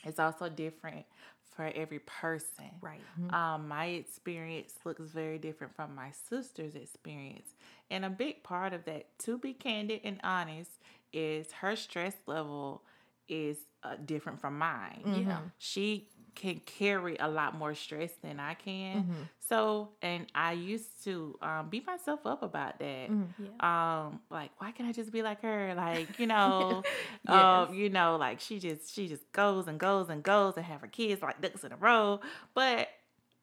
it's 0.05 0.19
also 0.19 0.49
different 0.49 1.07
for 1.55 1.73
every 1.75 1.99
person. 2.01 2.71
Right. 2.81 3.01
Um, 3.31 3.69
my 3.69 3.87
experience 3.87 4.75
looks 4.85 5.11
very 5.11 5.39
different 5.39 5.75
from 5.75 5.95
my 5.95 6.13
sister's 6.29 6.75
experience. 6.75 7.49
And 7.91 8.05
a 8.05 8.11
big 8.11 8.43
part 8.43 8.73
of 8.73 8.85
that, 8.85 9.07
to 9.21 9.39
be 9.39 9.55
candid 9.55 10.03
and 10.05 10.21
honest, 10.23 10.71
is 11.13 11.51
her 11.53 11.75
stress 11.75 12.15
level 12.27 12.83
is 13.29 13.59
uh, 13.83 13.97
different 14.05 14.41
from 14.41 14.59
mine. 14.59 15.03
Yeah. 15.27 15.39
She 15.59 16.09
can 16.38 16.61
carry 16.64 17.16
a 17.18 17.28
lot 17.28 17.54
more 17.59 17.75
stress 17.75 18.12
than 18.23 18.38
I 18.40 18.54
can. 18.54 19.28
So, 19.49 19.90
and 20.02 20.26
I 20.35 20.52
used 20.52 21.04
to 21.04 21.38
um, 21.42 21.68
beat 21.68 21.87
myself 21.87 22.21
up 22.25 22.42
about 22.42 22.78
that. 22.78 23.11
Yeah. 23.11 24.04
Um, 24.07 24.21
like, 24.30 24.50
why 24.59 24.71
can't 24.71 24.88
I 24.88 24.92
just 24.92 25.11
be 25.12 25.23
like 25.23 25.42
her? 25.42 25.75
Like, 25.76 26.18
you 26.18 26.26
know, 26.35 26.83
Yes. 27.28 27.35
um, 27.68 27.75
you 27.75 27.90
know, 27.90 28.16
like 28.16 28.40
she 28.40 28.59
just 28.59 28.95
she 28.95 29.09
just 29.09 29.30
goes 29.33 29.66
and 29.68 29.78
goes 29.78 30.09
and 30.09 30.23
goes 30.23 30.54
and 30.57 30.64
have 30.64 30.80
her 30.80 30.87
kids 30.87 31.21
like 31.23 31.40
ducks 31.40 31.64
in 31.64 31.73
a 31.73 31.76
row. 31.76 32.21
But 32.54 32.88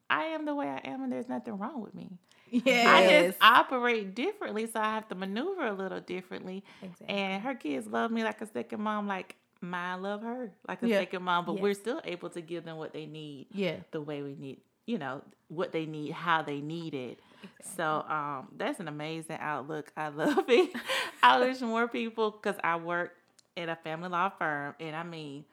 I 0.10 0.24
am 0.36 0.46
the 0.46 0.56
way 0.56 0.68
I 0.68 0.82
am, 0.88 1.04
and 1.04 1.12
there's 1.12 1.30
nothing 1.30 1.58
wrong 1.58 1.82
with 1.82 1.94
me. 1.96 2.18
Yeah. 2.50 2.94
I 2.96 3.08
just 3.28 3.38
operate 3.42 4.16
differently, 4.16 4.68
so 4.68 4.80
I 4.80 4.94
have 4.94 5.08
to 5.10 5.16
maneuver 5.16 5.66
a 5.68 5.74
little 5.74 6.00
differently. 6.00 6.64
Exactly. 6.82 7.08
And 7.08 7.42
her 7.44 7.56
kids 7.56 7.88
love 7.88 8.12
me 8.12 8.24
like 8.24 8.40
a 8.42 8.46
second 8.46 8.82
mom, 8.82 9.08
like 9.08 9.36
mine 9.70 10.02
love 10.02 10.22
her 10.24 10.52
like 10.68 10.82
a 10.84 10.88
Yeah. 10.88 11.00
second 11.00 11.24
mom. 11.24 11.46
But 11.46 11.60
we're 11.60 11.74
still 11.74 12.02
able 12.04 12.30
to 12.32 12.42
give 12.42 12.66
them 12.66 12.78
what 12.78 12.94
they 12.94 13.06
need 13.06 13.48
Yeah. 13.52 13.78
the 13.92 14.02
way 14.02 14.22
we 14.22 14.36
need, 14.36 14.62
you 14.86 14.98
know, 14.98 15.22
what 15.50 15.72
they 15.72 15.86
need, 15.86 16.12
how 16.12 16.42
they 16.42 16.62
need 16.62 16.94
it. 16.94 17.20
So 17.62 18.06
um, 18.08 18.50
that's 18.58 18.80
an 18.80 18.88
amazing 18.88 19.38
outlook. 19.40 19.92
I 19.98 20.08
love 20.10 20.46
it. 20.50 20.76
I 21.24 21.40
wish 21.40 21.62
more 21.62 21.88
people, 21.88 22.32
because 22.32 22.56
I 22.64 22.76
work 22.78 23.14
at 23.58 23.70
a 23.70 23.76
family 23.76 24.10
law 24.10 24.30
firm, 24.30 24.76
and 24.80 24.96
I 24.96 25.04
mean, 25.04 25.46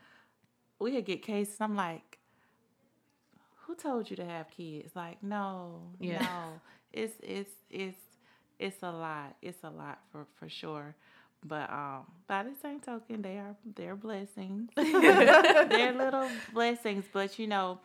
we 0.78 0.92
could 0.92 1.04
get 1.04 1.22
cases. 1.22 1.56
I'm 1.60 1.76
like, 1.76 2.18
who 3.66 3.74
told 3.74 4.10
you 4.10 4.16
to 4.16 4.24
have 4.24 4.50
kids? 4.50 4.94
Like, 4.94 5.22
no, 5.22 5.82
Yeah. 6.00 6.20
no, 6.22 6.60
it's 6.92 7.14
it's 7.22 7.50
it's 7.70 7.98
it's 8.58 8.82
a 8.82 8.90
lot. 8.90 9.36
It's 9.42 9.62
a 9.64 9.70
lot 9.70 10.00
for 10.10 10.26
for 10.38 10.48
sure. 10.48 10.94
But 11.44 11.70
um, 11.70 12.06
by 12.28 12.44
the 12.44 12.54
same 12.62 12.80
token, 12.80 13.22
they 13.22 13.36
are 13.38 13.56
they're 13.74 13.96
blessings. 13.96 14.70
they're 14.76 15.92
little 15.92 16.28
blessings. 16.52 17.04
But 17.12 17.38
you 17.38 17.46
know, 17.48 17.80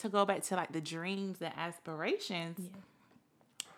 to 0.00 0.08
go 0.08 0.24
back 0.24 0.42
to 0.44 0.56
like 0.56 0.72
the 0.72 0.80
dreams 0.80 1.38
and 1.40 1.52
aspirations, 1.56 2.58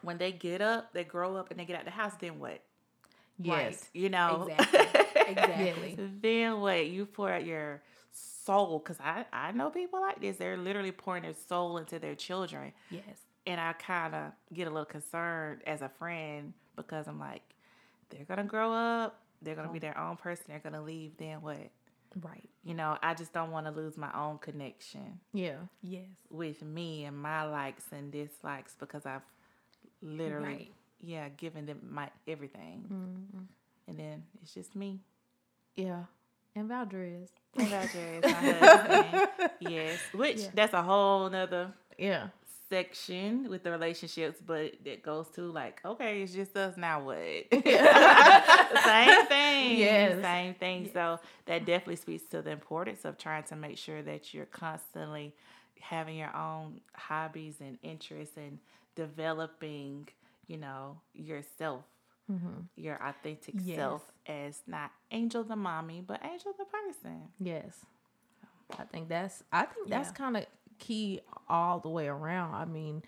when 0.03 0.19
they 0.19 0.33
get 0.33 0.61
up, 0.63 0.93
they 0.93 1.05
grow 1.05 1.37
up 1.37 1.51
and 1.51 1.61
they 1.61 1.65
get 1.65 1.77
out 1.79 1.85
the 1.85 1.91
house, 1.91 2.13
then 2.19 2.39
what? 2.39 2.61
Yes. 3.39 3.89
You 3.93 4.09
know, 4.11 4.49
Exactly. 4.59 5.01
Exactly. 5.27 5.99
then 6.23 6.61
what? 6.61 6.87
You 6.87 7.05
pour 7.07 7.31
out 7.31 7.45
your 7.45 7.83
soul 8.13 8.79
because 8.79 8.99
I 9.01 9.25
I 9.33 9.53
know 9.53 9.71
people 9.71 10.01
like 10.01 10.21
this. 10.21 10.37
They're 10.39 10.57
literally 10.57 10.93
pouring 10.93 11.25
their 11.25 11.35
soul 11.49 11.77
into 11.79 11.99
their 11.99 12.15
children, 12.15 12.73
Yes. 12.91 13.03
and 13.47 13.61
I 13.61 13.73
kind 13.75 14.15
of 14.15 14.33
get 14.53 14.67
a 14.67 14.71
little 14.71 14.85
concerned 14.87 15.63
as 15.67 15.83
a 15.83 15.89
friend 15.99 16.53
because 16.77 17.07
I'm 17.09 17.19
like, 17.19 17.43
they're 18.11 18.25
gonna 18.25 18.45
grow 18.45 18.73
up, 18.73 19.21
they're 19.43 19.55
gonna 19.55 19.73
be 19.73 19.79
their 19.79 19.99
own 19.99 20.17
person, 20.17 20.45
they're 20.49 20.59
gonna 20.61 20.83
leave. 20.83 21.17
Then 21.17 21.43
what? 21.43 21.59
Right. 22.23 22.49
You 22.63 22.75
know, 22.75 22.97
I 23.03 23.15
just 23.15 23.33
don't 23.33 23.51
want 23.51 23.67
to 23.67 23.73
lose 23.73 23.97
my 23.97 24.11
own 24.15 24.39
connection 24.39 25.19
Yeah. 25.33 25.57
Yes. 25.83 26.07
with 26.31 26.63
me 26.63 27.05
and 27.05 27.17
my 27.19 27.43
likes 27.45 27.85
and 27.91 28.13
dislikes 28.13 28.77
because 28.79 29.05
I've 29.05 29.23
literally, 30.01 30.47
Right. 30.47 30.73
yeah, 31.01 31.29
given 31.31 31.67
them 31.67 31.81
my 31.91 32.11
everything, 32.29 32.85
mm-hmm. 32.87 33.43
and 33.89 33.99
then 33.99 34.23
it's 34.43 34.55
just 34.55 34.77
me. 34.77 35.01
Yeah. 35.75 36.05
And 36.55 36.69
Valdez. 36.69 37.31
And 37.57 37.71
Roger 37.73 37.99
is 37.99 38.23
my 38.23 38.31
husband. 38.53 39.51
Yes, 39.61 39.99
which 40.15 40.39
Yeah. 40.39 40.51
that's 40.55 40.73
a 40.73 40.83
whole 40.83 41.29
nother 41.31 41.73
Yeah. 41.99 42.29
Section 42.71 43.49
with 43.51 43.63
the 43.63 43.71
relationships, 43.71 44.39
but 44.45 44.73
it 44.85 45.03
goes 45.03 45.29
to 45.31 45.43
like, 45.43 45.81
okay, 45.85 46.23
it's 46.23 46.33
just 46.33 46.57
us 46.57 46.77
now. 46.77 47.01
What? 47.03 47.17
same 48.85 49.27
thing. 49.27 49.79
Yes. 49.79 50.23
Same 50.23 50.55
thing. 50.55 50.91
So 50.93 51.21
that 51.47 51.65
definitely 51.67 51.97
speaks 51.97 52.25
to 52.31 52.43
the 52.43 52.51
importance 52.51 53.05
of 53.05 53.19
trying 53.19 53.45
to 53.45 53.57
make 53.57 53.79
sure 53.79 54.03
that 54.03 54.33
you're 54.35 54.47
constantly 54.47 55.35
having 55.81 56.17
your 56.17 56.35
own 56.35 56.81
hobbies 56.95 57.57
and 57.61 57.79
interests 57.83 58.37
and 58.37 58.59
developing, 58.95 60.09
you 60.47 60.57
know, 60.57 60.99
yourself, 61.15 61.85
mm-hmm. 62.31 62.61
your 62.77 62.97
authentic 63.03 63.55
Yes. 63.63 63.77
self 63.77 64.13
as 64.27 64.63
not 64.67 64.91
Angel 65.11 65.45
the 65.45 65.57
mommy, 65.57 66.03
but 66.07 66.21
Angel 66.25 66.53
the 66.59 66.65
person. 66.65 67.29
Yes. 67.39 67.77
I 68.79 68.85
think 68.85 69.09
that's 69.09 69.45
I 69.53 69.67
think 69.67 69.89
that's 69.91 70.09
Yeah. 70.09 70.15
kind 70.15 70.37
of 70.39 70.47
key 70.79 71.21
all 71.49 71.81
the 71.81 71.89
way 71.89 72.07
around. 72.09 72.55
I 72.55 72.65
mean, 72.65 73.03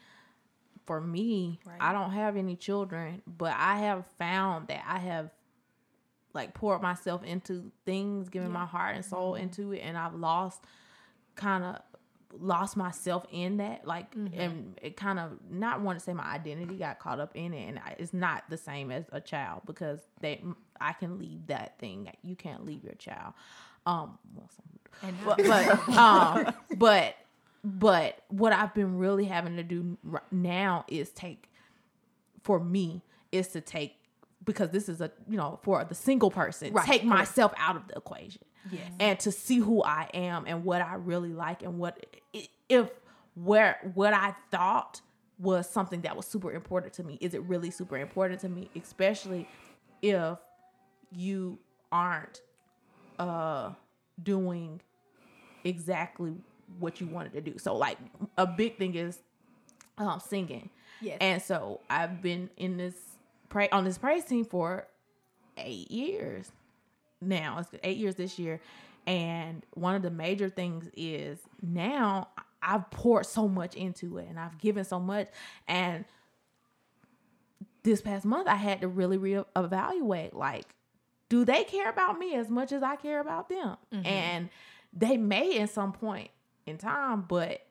for 0.87 1.01
me, 1.01 1.59
Right. 1.67 1.77
I 1.81 1.93
don't 1.93 2.13
have 2.13 2.37
any 2.37 2.57
children, 2.57 3.23
but 3.27 3.55
I 3.57 3.79
have 3.79 4.07
found 4.19 4.69
that 4.69 4.83
I 4.87 4.99
have 4.99 5.31
like 6.33 6.55
poured 6.55 6.83
myself 6.83 7.25
into 7.25 7.73
things, 7.87 8.29
giving 8.29 8.51
my 8.53 8.67
heart 8.67 8.95
and 8.95 9.05
soul 9.05 9.35
into 9.37 9.73
it, 9.73 9.79
and 9.81 9.97
I've 9.97 10.15
lost 10.15 10.63
kind 11.35 11.65
of 11.65 11.77
lost 12.39 12.77
myself 12.77 13.25
in 13.31 13.59
that 13.59 13.87
like 13.87 14.15
and 14.15 14.79
it 14.83 14.95
kind 14.97 15.19
of 15.19 15.39
not 15.51 15.81
want 15.81 15.99
to 15.99 16.05
say 16.05 16.13
my 16.13 16.25
identity 16.25 16.75
got 16.75 16.99
caught 16.99 17.19
up 17.21 17.31
in 17.35 17.55
it 17.55 17.67
and 17.69 17.79
I, 17.79 17.95
it's 17.99 18.13
not 18.13 18.45
the 18.51 18.59
same 18.59 18.91
as 18.91 19.05
a 19.13 19.21
child 19.23 19.63
because 19.65 20.01
they 20.21 20.43
i 20.79 20.93
can 20.93 21.19
leave 21.19 21.47
that 21.47 21.79
thing 21.79 22.11
you 22.23 22.37
can't 22.37 22.67
leave 22.67 22.85
your 22.85 22.95
child 22.95 23.33
um 23.87 24.19
well, 24.35 24.51
some- 24.55 25.09
And 25.09 25.17
but 25.25 25.39
but, 25.39 25.89
um, 25.97 26.55
but 26.77 27.15
but 27.69 28.21
what 28.29 28.53
I've 28.53 28.73
been 28.75 28.97
really 28.97 29.25
having 29.25 29.57
to 29.57 29.65
do 29.65 29.99
now 30.31 30.85
is 30.87 31.11
take 31.11 31.51
for 32.45 32.61
me 32.61 33.03
is 33.33 33.49
to 33.49 33.61
take 33.61 33.97
because 34.45 34.71
this 34.71 34.89
is 34.89 35.01
a 35.01 35.11
you 35.29 35.37
know 35.37 35.59
for 35.65 35.85
the 35.85 35.95
single 35.95 36.31
person 36.31 36.73
Right, 36.73 36.87
take 36.87 37.03
myself 37.03 37.53
out 37.59 37.75
of 37.75 37.89
the 37.89 37.97
equation. 37.97 38.43
Yes. 38.71 38.91
and 38.99 39.19
to 39.21 39.31
see 39.33 39.59
who 39.59 39.83
I 39.83 40.09
am 40.15 40.45
and 40.47 40.65
what 40.65 40.81
I 40.81 40.95
really 40.95 41.33
like 41.33 41.63
and 41.63 41.79
what 41.79 42.05
if 42.69 42.89
where 43.35 43.79
what 43.95 44.13
I 44.13 44.35
thought 44.53 45.01
was 45.39 45.69
something 45.69 46.01
that 46.03 46.17
was 46.17 46.27
super 46.27 46.53
important 46.53 46.93
to 46.95 47.03
me 47.05 47.19
is 47.21 47.35
it 47.35 47.43
really 47.43 47.71
super 47.73 47.97
important 47.99 48.41
to 48.43 48.49
me? 48.49 48.71
Especially 48.81 49.49
if 50.03 50.39
you 51.13 51.59
aren't 51.91 52.43
uh 53.19 53.71
doing 54.23 54.81
exactly 55.65 56.35
what 56.79 57.01
you 57.01 57.07
wanted 57.07 57.33
to 57.33 57.41
do. 57.41 57.59
So 57.59 57.77
like 57.77 57.99
a 58.37 58.47
big 58.47 58.77
thing 58.79 58.95
is 58.95 59.19
um 59.99 60.21
singing. 60.21 60.71
Yes. 61.01 61.19
And 61.21 61.43
so 61.43 61.81
I've 61.91 62.23
been 62.23 62.51
in 62.57 62.77
this 62.77 62.95
pray 63.49 63.69
on 63.71 63.85
this 63.85 63.99
praise 63.99 64.25
team 64.25 64.45
for 64.45 64.87
eight 65.57 65.91
years 65.91 66.51
now. 67.21 67.59
It's 67.59 67.71
eight 67.83 67.97
years 67.97 68.17
this 68.17 68.39
year. 68.39 68.61
And 69.07 69.65
one 69.75 69.95
of 69.95 70.03
the 70.03 70.11
major 70.11 70.49
things 70.49 70.91
is 70.97 71.39
now 71.63 72.29
I've 72.63 72.91
poured 72.91 73.27
so 73.27 73.47
much 73.47 73.77
into 73.77 74.19
it 74.19 74.27
and 74.29 74.39
I've 74.39 74.59
given 74.59 74.85
so 74.85 74.99
much. 74.99 75.29
And 75.69 76.05
this 77.85 78.01
past 78.01 78.25
month 78.25 78.49
I 78.49 78.57
had 78.57 78.81
to 78.81 78.89
really 78.89 79.17
reevaluate 79.17 80.35
like, 80.35 80.65
do 81.29 81.45
they 81.45 81.65
care 81.65 81.89
about 81.89 82.19
me 82.19 82.35
as 82.35 82.49
much 82.49 82.73
as 82.73 82.83
I 82.83 82.97
care 82.97 83.21
about 83.21 83.49
them? 83.49 83.77
And 84.05 84.49
they 84.93 85.17
may 85.17 85.59
at 85.61 85.71
some 85.71 85.93
point 85.93 86.31
in 86.67 86.79
time, 86.79 87.25
but 87.29 87.63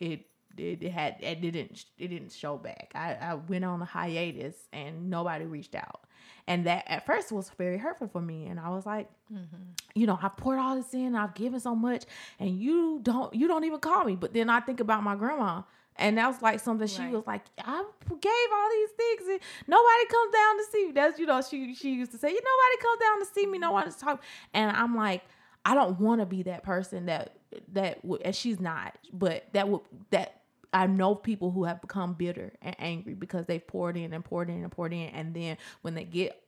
it 0.00 0.26
it, 0.58 0.82
it 0.82 0.90
had 0.92 1.16
it 1.20 1.40
didn't 1.40 1.84
it 1.98 2.08
didn't 2.08 2.32
show 2.32 2.56
back. 2.56 2.92
I, 2.94 3.14
I 3.20 3.34
went 3.34 3.64
on 3.64 3.82
a 3.82 3.84
hiatus 3.84 4.56
and 4.72 5.10
nobody 5.10 5.44
reached 5.44 5.74
out. 5.74 6.00
And 6.48 6.66
that 6.66 6.84
at 6.86 7.04
first 7.06 7.32
was 7.32 7.50
very 7.58 7.76
hurtful 7.76 8.08
for 8.08 8.20
me. 8.20 8.46
And 8.46 8.60
I 8.60 8.68
was 8.68 8.86
like, 8.86 9.08
mm-hmm. 9.32 9.56
you 9.94 10.06
know, 10.06 10.18
I 10.22 10.28
poured 10.28 10.60
all 10.60 10.76
this 10.76 10.94
in, 10.94 11.16
I've 11.16 11.34
given 11.34 11.58
so 11.58 11.74
much, 11.74 12.04
and 12.38 12.58
you 12.58 13.00
don't 13.02 13.34
you 13.34 13.48
don't 13.48 13.64
even 13.64 13.80
call 13.80 14.04
me. 14.04 14.16
But 14.16 14.32
then 14.32 14.48
I 14.48 14.60
think 14.60 14.80
about 14.80 15.02
my 15.02 15.16
grandma. 15.16 15.62
And 15.98 16.18
that 16.18 16.26
was 16.26 16.42
like 16.42 16.60
something 16.60 16.86
she 16.86 17.00
Right. 17.00 17.12
was 17.12 17.26
like, 17.26 17.42
I 17.58 17.82
gave 18.08 18.48
all 18.54 18.70
these 18.70 18.90
things 18.90 19.22
and 19.30 19.40
nobody 19.66 20.06
comes 20.10 20.32
down 20.32 20.56
to 20.58 20.64
see 20.70 20.86
me. 20.86 20.92
That's 20.92 21.18
you 21.18 21.26
know, 21.26 21.40
she 21.42 21.74
she 21.74 21.94
used 21.94 22.12
to 22.12 22.18
say, 22.18 22.28
nobody 22.28 22.82
comes 22.82 23.00
down 23.00 23.20
to 23.20 23.26
see 23.34 23.46
me, 23.46 23.58
no 23.58 23.72
one 23.72 23.90
to 23.90 23.98
talk. 23.98 24.22
And 24.52 24.76
I'm 24.76 24.94
like, 24.94 25.22
I 25.66 25.74
don't 25.74 25.98
want 25.98 26.20
to 26.20 26.26
be 26.26 26.44
that 26.44 26.62
person 26.62 27.06
that 27.06 27.38
that 27.72 28.04
would 28.04 28.22
and 28.22 28.34
she's 28.34 28.60
not, 28.60 28.96
but 29.12 29.46
that 29.52 29.68
would 29.68 29.80
that 30.10 30.42
I 30.72 30.86
know 30.86 31.16
people 31.16 31.50
who 31.50 31.64
have 31.64 31.80
become 31.80 32.14
bitter 32.14 32.52
and 32.62 32.76
angry 32.78 33.14
because 33.14 33.46
they've 33.46 33.66
poured 33.66 33.96
in 33.96 34.12
and 34.12 34.24
poured 34.24 34.48
in 34.48 34.62
and 34.62 34.70
poured 34.70 34.92
in, 34.92 35.08
and 35.08 35.34
then 35.34 35.56
when 35.82 35.94
they 35.94 36.04
get 36.04 36.40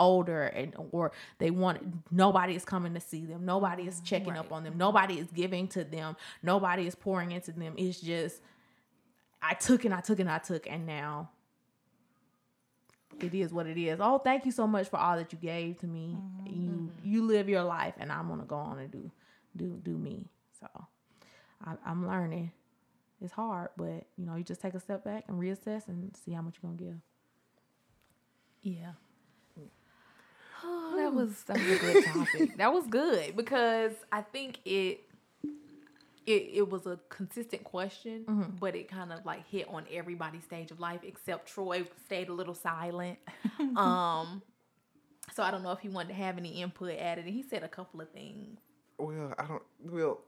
older 0.00 0.46
and 0.46 0.74
or 0.90 1.12
they 1.38 1.52
want 1.52 1.80
nobody 2.10 2.56
is 2.56 2.64
coming 2.64 2.92
to 2.94 3.00
see 3.00 3.24
them, 3.24 3.44
nobody 3.44 3.84
is 3.84 4.00
checking 4.00 4.36
up 4.36 4.50
on 4.50 4.64
them, 4.64 4.76
nobody 4.76 5.20
is 5.20 5.28
giving 5.28 5.68
to 5.68 5.84
them, 5.84 6.16
nobody 6.42 6.88
is 6.88 6.96
pouring 6.96 7.30
into 7.30 7.52
them. 7.52 7.74
It's 7.76 8.00
just 8.00 8.42
I 9.40 9.54
took 9.54 9.84
and 9.84 9.94
I 9.94 10.00
took 10.00 10.18
and 10.18 10.28
I 10.28 10.38
took, 10.38 10.68
and 10.68 10.86
now 10.86 11.30
it 13.24 13.34
is 13.34 13.52
what 13.52 13.66
it 13.66 13.78
is. 13.78 13.98
Oh, 14.00 14.18
thank 14.18 14.44
you 14.44 14.52
so 14.52 14.66
much 14.66 14.88
for 14.88 14.98
all 14.98 15.16
that 15.16 15.32
you 15.32 15.38
gave 15.38 15.78
to 15.80 15.86
me. 15.86 16.16
Mm-hmm. 16.16 16.46
You 16.46 16.70
mm-hmm. 16.70 17.08
you 17.12 17.24
live 17.24 17.48
your 17.48 17.62
life, 17.62 17.94
and 17.98 18.10
I'm 18.10 18.28
gonna 18.28 18.44
go 18.44 18.56
on 18.56 18.78
and 18.78 18.90
do 18.90 19.10
do 19.56 19.80
do 19.82 19.96
me. 19.96 20.26
So 20.58 20.66
I, 21.64 21.74
I'm 21.84 22.06
learning. 22.06 22.52
It's 23.22 23.32
hard, 23.32 23.68
but 23.76 24.06
you 24.16 24.24
know, 24.24 24.36
you 24.36 24.44
just 24.44 24.62
take 24.62 24.74
a 24.74 24.80
step 24.80 25.04
back 25.04 25.24
and 25.28 25.38
reassess 25.38 25.88
and 25.88 26.16
see 26.16 26.32
how 26.32 26.42
much 26.42 26.56
you're 26.62 26.70
gonna 26.70 26.82
give. 26.82 27.00
Yeah. 28.62 28.92
Oh, 30.64 30.96
that 30.96 31.12
was 31.12 31.42
that 31.44 31.58
was 31.58 31.70
a 31.70 31.78
good 31.78 32.04
topic. 32.04 32.56
that 32.56 32.72
was 32.72 32.86
good 32.86 33.36
because 33.36 33.92
I 34.12 34.22
think 34.22 34.58
it 34.64 35.00
it 36.26 36.50
it 36.52 36.68
was 36.68 36.86
a 36.86 36.98
consistent 37.08 37.64
question, 37.64 38.56
but 38.60 38.74
it 38.76 38.88
kind 38.88 39.12
of 39.12 39.24
like 39.24 39.46
hit 39.48 39.68
on 39.68 39.84
everybody's 39.92 40.44
stage 40.44 40.70
of 40.70 40.80
life 40.80 41.00
except 41.02 41.48
Troy 41.48 41.84
stayed 42.06 42.28
a 42.28 42.32
little 42.32 42.54
silent. 42.54 43.18
um 43.76 44.42
so 45.32 45.42
I 45.42 45.50
don't 45.50 45.62
know 45.62 45.72
if 45.72 45.78
he 45.80 45.88
wanted 45.88 46.08
to 46.08 46.14
have 46.14 46.38
any 46.38 46.60
input 46.62 46.98
added 46.98 47.24
and 47.24 47.34
he 47.34 47.42
said 47.42 47.62
a 47.62 47.68
couple 47.68 48.00
of 48.00 48.10
things. 48.10 48.58
Well, 48.98 49.32
I 49.38 49.46
don't. 49.46 49.62
Well, 49.84 50.20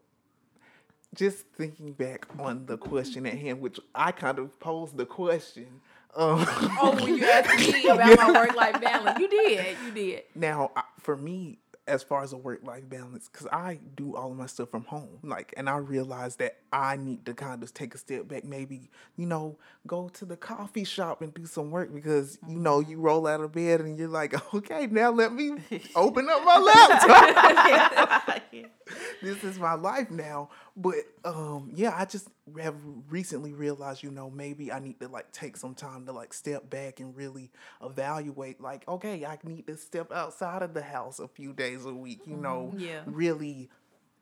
just 1.15 1.45
thinking 1.57 1.93
back 1.93 2.27
on 2.39 2.65
the 2.67 2.79
question 2.79 3.27
at 3.27 3.35
hand, 3.37 3.61
which 3.61 3.79
I 3.95 4.13
kind 4.13 4.39
of 4.39 4.59
posed 4.61 4.97
the 4.97 5.05
question. 5.07 5.67
Um, 6.15 6.45
Oh, 6.81 6.95
when 7.01 7.17
you 7.17 7.25
asked 7.25 7.59
me 7.73 7.85
about 7.89 8.17
my 8.17 8.33
work 8.33 8.55
life 8.55 8.81
balance, 8.81 9.19
you 9.19 9.29
did, 9.29 9.77
you 9.85 9.91
did. 9.93 10.23
now, 10.35 10.71
for 11.01 11.17
me, 11.17 11.59
as 11.87 12.03
far 12.03 12.23
as 12.23 12.33
a 12.33 12.37
work 12.37 12.61
life 12.63 12.89
balance, 12.89 13.29
because 13.29 13.49
I 13.49 13.81
do 13.97 14.15
all 14.15 14.31
of 14.31 14.37
my 14.37 14.47
stuff 14.47 14.71
from 14.71 14.85
home, 14.85 15.19
like, 15.25 15.53
and 15.57 15.69
I 15.69 15.79
realize 15.79 16.37
that 16.37 16.59
I 16.73 16.97
need 16.97 17.27
to 17.27 17.35
kind 17.35 17.63
of 17.63 17.75
take 17.75 17.95
a 17.95 17.99
step 17.99 18.29
back, 18.29 18.45
maybe, 18.45 18.91
you 19.17 19.27
know, 19.27 19.59
go 19.87 20.09
to 20.11 20.25
the 20.25 20.37
coffee 20.37 20.85
shop 20.85 21.23
and 21.23 21.35
do 21.35 21.45
some 21.45 21.71
work 21.71 21.93
because, 21.93 22.39
you 22.49 22.59
know, 22.59 22.81
mm-hmm. 22.81 22.91
you 22.93 23.01
roll 23.01 23.27
out 23.27 23.41
of 23.41 23.53
bed 23.53 23.81
and 23.81 23.99
you're 23.99 24.09
like, 24.09 24.33
okay, 24.55 24.87
now 24.87 25.11
let 25.11 25.33
me 25.33 25.57
open 25.97 26.29
up 26.31 26.45
my 26.45 26.59
laptop. 26.59 28.43
this 29.23 29.43
is 29.43 29.59
my 29.59 29.75
life 29.75 30.11
now. 30.11 30.51
But 30.77 30.95
um 31.25 31.71
yeah, 31.75 31.95
I 31.97 32.05
just 32.05 32.29
have 32.61 32.77
recently 33.09 33.53
realized, 33.53 34.03
you 34.03 34.11
know, 34.11 34.31
maybe 34.31 34.73
I 34.73 34.79
need 34.79 35.01
to 35.01 35.09
like 35.09 35.31
take 35.33 35.57
some 35.57 35.75
time 35.75 36.07
to 36.07 36.13
like 36.13 36.33
step 36.33 36.71
back 36.71 37.01
and 37.01 37.15
really 37.15 37.51
evaluate 37.83 38.61
like, 38.61 38.87
okay, 38.89 39.25
I 39.25 39.39
need 39.45 39.67
to 39.67 39.77
step 39.77 40.11
outside 40.13 40.63
of 40.63 40.75
the 40.75 40.83
house 40.83 41.19
a 41.19 41.29
few 41.29 41.53
days 41.53 41.85
a 41.85 41.93
week, 41.95 42.21
you 42.27 42.37
know, 42.37 42.75
Yeah. 42.79 43.03
really 43.07 43.71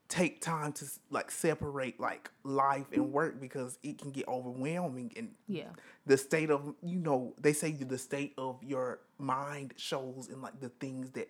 take 0.09 0.41
time 0.41 0.73
to 0.73 0.85
like 1.09 1.31
separate 1.31 1.97
like 1.99 2.29
life 2.43 2.87
and 2.91 3.13
work 3.13 3.39
because 3.39 3.79
it 3.81 3.97
can 3.97 4.11
get 4.11 4.27
overwhelming 4.27 5.13
and 5.15 5.29
Yeah. 5.47 5.69
the 6.05 6.17
state 6.17 6.49
of 6.49 6.75
you 6.83 6.99
know 6.99 7.33
they 7.39 7.53
say 7.53 7.71
the 7.71 7.97
state 7.97 8.33
of 8.37 8.61
your 8.61 8.99
mind 9.17 9.73
shows 9.77 10.27
in 10.27 10.41
like 10.41 10.59
the 10.59 10.67
things 10.67 11.11
that 11.11 11.29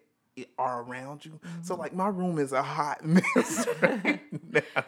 are 0.57 0.83
around 0.83 1.25
you 1.25 1.39
so 1.63 1.73
Mm-hmm. 1.73 1.81
like 1.81 1.93
my 1.93 2.07
room 2.07 2.37
is 2.39 2.51
a 2.51 2.61
hot 2.63 3.03
mess 3.05 3.67
right. 3.81 4.19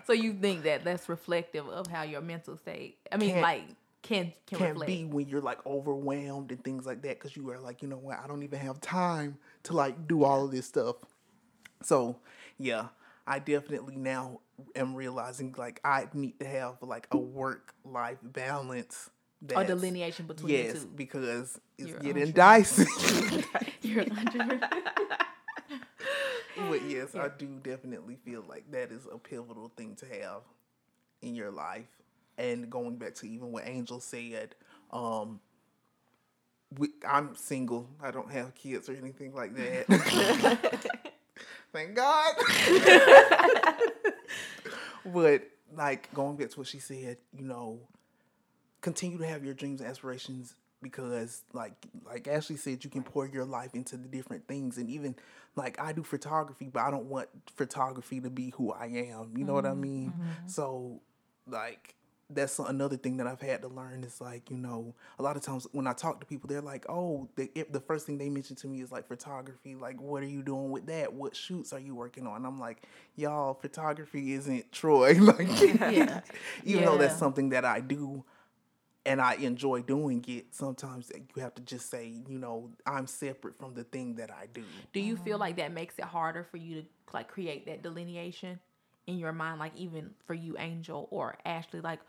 So 0.06 0.14
you 0.14 0.34
think 0.34 0.64
that 0.64 0.84
that's 0.84 1.08
reflective 1.10 1.68
of 1.70 1.88
how 1.88 2.04
your 2.04 2.22
mental 2.22 2.58
state? 2.58 2.98
I 3.12 3.18
mean, 3.18 3.32
Can't- 3.32 3.42
like 3.42 3.64
can 4.02 4.34
can, 4.48 4.58
can 4.60 4.70
reflect. 4.72 4.88
be 4.88 5.06
when 5.06 5.28
you're 5.30 5.40
like 5.42 5.66
overwhelmed 5.66 6.52
and 6.52 6.62
things 6.64 6.86
like 6.86 7.02
that 7.04 7.18
because 7.20 7.38
you 7.38 7.50
are 7.52 7.60
like 7.60 7.82
you 7.82 7.88
know 7.88 7.96
what 7.98 8.20
i 8.22 8.28
don't 8.28 8.44
even 8.44 8.60
have 8.60 8.82
time 8.82 9.38
to 9.64 9.74
like 9.74 10.10
do 10.10 10.26
all 10.26 10.44
of 10.44 10.52
this 10.52 10.66
stuff 10.66 10.98
so 11.82 12.18
yeah 12.58 12.88
i 13.26 13.40
definitely 13.40 13.96
now 13.96 14.42
am 14.76 14.94
realizing 14.94 15.56
like 15.58 15.80
i 15.86 16.06
need 16.14 16.38
to 16.38 16.46
have 16.46 16.76
like 16.82 17.08
a 17.12 17.18
work 17.18 17.74
life 17.86 18.18
balance 18.22 19.10
a 19.42 19.46
that's- 19.48 19.68
delineation 19.68 20.26
between 20.26 20.54
yes 20.54 20.74
the 20.74 20.80
two. 20.82 20.86
because 20.98 21.60
it's 21.78 21.90
You're 21.90 22.00
getting 22.00 22.24
unsure. 22.24 22.34
dicey 22.34 23.46
You're 23.84 24.04
But 26.70 26.82
yes, 26.90 27.16
I 27.16 27.30
do 27.38 27.48
definitely 27.64 28.18
feel 28.24 28.44
like 28.48 28.70
that 28.72 28.92
is 28.92 29.08
a 29.12 29.18
pivotal 29.18 29.72
thing 29.76 29.96
to 29.96 30.06
have 30.06 30.42
in 31.22 31.36
your 31.36 31.52
life. 31.52 31.88
And 32.38 32.70
going 32.70 32.98
back 32.98 33.16
to 33.16 33.28
even 33.28 33.52
what 33.52 33.64
Angel 33.68 34.00
said, 34.00 34.56
um, 34.92 35.40
we, 36.78 36.90
I'm 37.08 37.36
single. 37.36 37.88
I 38.02 38.12
don't 38.12 38.32
have 38.32 38.56
kids 38.56 38.90
or 38.90 38.94
anything 38.94 39.34
like 39.34 39.56
that. 39.56 39.86
Thank 41.74 41.96
God. 41.96 42.36
but 45.06 45.44
like 45.76 46.14
going 46.14 46.38
back 46.38 46.50
to 46.52 46.60
what 46.60 46.68
she 46.68 46.80
said, 46.80 47.18
you 47.38 47.46
know, 47.46 47.80
continue 48.82 49.18
to 49.18 49.26
have 49.26 49.44
your 49.44 49.54
dreams 49.54 49.82
and 49.82 49.90
aspirations 49.90 50.56
because 50.84 51.42
like 51.54 51.74
like 52.06 52.28
Ashley 52.28 52.58
said 52.58 52.84
you 52.84 52.90
can 52.90 53.04
pour 53.04 53.26
your 53.28 53.46
life 53.46 53.74
into 53.74 53.98
the 53.98 54.08
different 54.08 54.48
things. 54.48 54.78
And 54.78 54.90
even 54.90 55.16
like 55.56 55.80
I 55.80 55.94
do 55.94 56.04
photography 56.04 56.70
but 56.72 56.82
I 56.82 56.92
don't 56.92 57.06
want 57.06 57.30
photography 57.56 58.20
to 58.22 58.30
be 58.30 58.52
who 58.52 58.72
I 58.72 58.86
am. 58.86 59.34
You 59.36 59.46
know 59.46 59.54
what 59.54 59.66
I 59.66 59.70
mm-hmm. 59.70 59.82
mean? 59.82 60.10
Mm-hmm. 60.12 60.48
So 60.48 61.02
like 61.48 61.96
that's 62.30 62.58
another 62.60 62.98
thing 62.98 63.18
that 63.18 63.28
I've 63.28 63.42
had 63.42 63.62
to 63.62 63.68
learn 63.68 64.04
is 64.04 64.20
like 64.20 64.50
you 64.50 64.58
know 64.58 64.96
a 65.20 65.24
lot 65.24 65.36
of 65.36 65.44
times 65.44 65.68
when 65.72 65.88
I 65.88 65.94
talk 65.94 66.20
to 66.20 66.26
people 66.26 66.48
they're 66.48 66.62
like 66.62 66.86
oh 66.90 67.28
the 67.36 67.50
if 67.56 67.72
the 67.72 67.80
first 67.80 68.06
thing 68.06 68.18
they 68.18 68.30
mention 68.30 68.56
to 68.58 68.68
me 68.68 68.82
is 68.82 68.92
like 68.92 69.08
photography. 69.08 69.76
Like 69.76 70.02
what 70.02 70.24
are 70.24 70.28
you 70.28 70.42
doing 70.42 70.72
with 70.72 70.88
that? 70.88 71.14
What 71.14 71.36
shoots 71.36 71.74
are 71.74 71.80
you 71.80 71.96
working 71.96 72.28
on? 72.28 72.46
I'm 72.46 72.60
like 72.60 72.84
y'all 73.16 73.54
photography 73.54 74.34
isn't 74.34 74.72
Troy. 74.72 75.14
Like 75.24 75.48
Yeah. 75.62 76.22
even 76.64 76.86
though 76.86 76.98
that's 76.98 77.18
something 77.18 77.50
that 77.50 77.66
I 77.66 77.80
do 77.80 78.24
and 79.06 79.22
I 79.22 79.34
enjoy 79.36 79.82
doing 79.82 80.24
it 80.28 80.56
sometimes 80.56 81.12
you 81.36 81.42
have 81.42 81.54
to 81.56 81.62
just 81.62 81.90
say 81.90 82.22
you 82.28 82.38
know 82.38 82.70
I'm 82.86 83.08
separate 83.08 83.58
from 83.58 83.74
the 83.74 83.84
thing 83.84 84.16
that 84.16 84.32
I 84.32 84.48
do 84.54 84.64
Do 84.94 85.00
you 85.00 85.18
feel 85.18 85.38
like 85.38 85.58
that 85.58 85.72
makes 85.72 85.98
it 86.00 86.06
harder 86.06 86.48
for 86.50 86.58
you 86.58 86.82
to 86.82 86.88
like 87.14 87.28
create 87.28 87.66
that 87.68 87.84
delineation 87.84 88.60
in 89.08 89.18
your 89.18 89.34
mind, 89.34 89.60
like 89.60 89.76
even 89.76 90.12
for 90.26 90.34
you, 90.34 90.56
Angel 90.58 91.08
or 91.12 91.38
Ashley, 91.46 91.82
like 91.82 92.00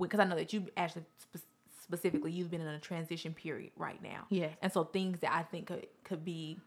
because 0.00 0.20
I 0.20 0.24
know 0.24 0.36
that 0.36 0.52
you 0.52 0.66
Ashley 0.76 1.02
spe- 1.18 1.44
specifically 1.82 2.30
you've 2.30 2.50
been 2.50 2.60
in 2.60 2.68
a 2.68 2.78
transition 2.78 3.34
period 3.34 3.72
right 3.76 4.02
now. 4.02 4.26
Yeah. 4.30 4.48
and 4.62 4.72
so 4.72 4.84
things 4.84 5.20
that 5.20 5.32
I 5.32 5.42
think 5.42 5.66
could 5.66 5.86
could 6.04 6.24
be 6.24 6.58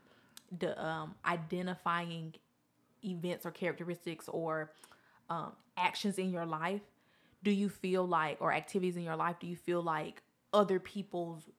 the 0.60 0.82
um, 0.84 1.16
identifying 1.26 2.34
events 3.04 3.46
or 3.46 3.52
characteristics 3.52 4.28
or 4.28 4.72
um, 5.30 5.54
actions 5.78 6.18
in 6.18 6.30
your 6.32 6.46
life. 6.46 6.82
Do 7.44 7.52
you 7.52 7.70
feel 7.70 8.08
like 8.08 8.38
or 8.40 8.54
activities 8.54 8.96
in 8.98 9.04
your 9.04 9.16
life? 9.16 9.38
Do 9.40 9.48
you 9.48 9.56
feel 9.56 9.82
like 9.82 10.22
other 10.54 10.80
people's 10.80 11.50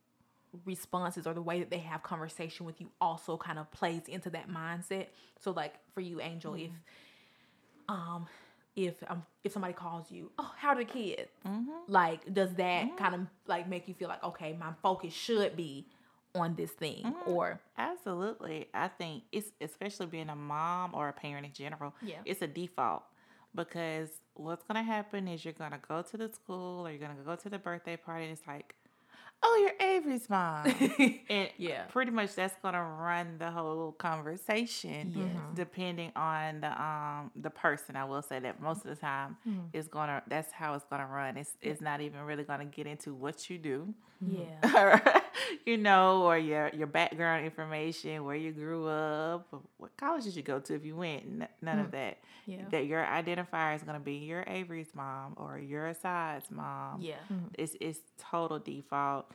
responses 0.64 1.26
or 1.26 1.34
the 1.34 1.42
way 1.42 1.60
that 1.60 1.70
they 1.70 1.78
have 1.78 2.02
conversation 2.02 2.66
with 2.66 2.80
you 2.80 2.90
also 3.00 3.36
kind 3.36 3.58
of 3.58 3.70
plays 3.70 4.02
into 4.06 4.30
that 4.30 4.48
mindset. 4.50 5.06
So 5.40 5.50
like 5.50 5.74
for 5.94 6.00
you, 6.00 6.20
Angel, 6.20 6.54
if 6.54 6.70
um 7.88 8.26
if 8.76 8.94
um 9.08 9.24
if 9.44 9.52
somebody 9.52 9.74
calls 9.74 10.10
you, 10.10 10.30
oh, 10.38 10.52
how 10.56 10.68
are 10.70 10.76
the 10.76 10.84
kids? 10.84 11.30
Like, 11.88 12.32
does 12.32 12.54
that 12.54 12.96
kind 12.96 13.14
of 13.14 13.20
like 13.46 13.68
make 13.68 13.88
you 13.88 13.94
feel 13.94 14.08
like 14.08 14.22
okay, 14.22 14.56
my 14.58 14.72
focus 14.82 15.12
should 15.12 15.56
be 15.56 15.86
on 16.34 16.54
this 16.54 16.70
thing, 16.70 17.14
or 17.26 17.60
Absolutely. 17.76 18.68
I 18.72 18.88
think 18.88 19.24
it's 19.32 19.50
especially 19.60 20.06
being 20.06 20.30
a 20.30 20.36
mom 20.36 20.94
or 20.94 21.08
a 21.08 21.12
parent 21.12 21.44
in 21.44 21.52
general, 21.52 21.94
Yeah. 22.02 22.16
it's 22.24 22.40
a 22.40 22.46
default 22.46 23.02
because 23.54 24.10
what's 24.34 24.62
going 24.64 24.76
to 24.76 24.82
happen 24.82 25.28
is 25.28 25.44
you're 25.44 25.54
going 25.54 25.72
to 25.72 25.80
go 25.86 26.02
to 26.02 26.16
the 26.16 26.28
school 26.28 26.86
or 26.86 26.90
you're 26.90 26.98
going 26.98 27.16
to 27.16 27.22
go 27.22 27.36
to 27.36 27.48
the 27.48 27.58
birthday 27.58 27.96
party 27.96 28.24
and 28.24 28.32
it's 28.32 28.46
like, 28.46 28.74
oh, 29.42 29.58
you're 29.78 29.88
Avery's 29.88 30.28
mom. 30.30 30.66
and 31.28 31.48
Yeah. 31.56 31.82
pretty 31.84 32.10
much 32.10 32.34
that's 32.34 32.54
going 32.62 32.74
to 32.74 32.80
run 32.82 33.38
the 33.38 33.50
whole 33.50 33.92
conversation 33.92 35.12
Yes. 35.14 35.26
Mm-hmm. 35.26 35.54
depending 35.54 36.12
on 36.16 36.60
the 36.60 36.82
um 36.82 37.30
the 37.36 37.50
person. 37.50 37.96
I 37.96 38.04
will 38.04 38.22
say 38.22 38.38
that 38.40 38.60
most 38.60 38.84
of 38.84 38.90
the 38.90 38.96
time 38.96 39.36
mm-hmm. 39.48 39.60
it's 39.72 39.88
going 39.88 40.08
to 40.08 40.22
that's 40.28 40.52
how 40.52 40.74
it's 40.74 40.84
going 40.84 41.00
to 41.02 41.06
run. 41.08 41.36
It's 41.36 41.52
it's 41.60 41.80
not 41.80 42.00
even 42.00 42.20
really 42.22 42.44
going 42.44 42.60
to 42.60 42.64
get 42.66 42.86
into 42.86 43.14
what 43.14 43.48
you 43.50 43.58
do 43.58 43.94
yeah, 44.24 45.00
you 45.66 45.76
know, 45.76 46.22
or 46.22 46.38
your 46.38 46.68
your 46.68 46.86
background 46.86 47.44
information, 47.44 48.24
where 48.24 48.36
you 48.36 48.52
grew 48.52 48.86
up, 48.86 49.48
what 49.78 49.96
college 49.96 50.24
did 50.24 50.36
you 50.36 50.42
go 50.42 50.60
to 50.60 50.74
if 50.74 50.84
you 50.84 50.94
went, 50.94 51.22
N- 51.24 51.48
none 51.60 51.78
of 51.80 51.88
mm. 51.88 51.92
that. 51.92 52.18
Yeah. 52.46 52.62
That 52.70 52.86
your 52.86 53.04
identifier 53.04 53.74
is 53.74 53.82
gonna 53.82 54.00
be 54.00 54.14
your 54.14 54.44
Avery's 54.46 54.94
mom 54.94 55.34
or 55.36 55.58
your 55.58 55.88
Aside's 55.88 56.50
mom. 56.50 57.00
yeah, 57.00 57.16
It's 57.58 57.76
it's 57.80 57.98
total 58.18 58.58
default. 58.58 59.30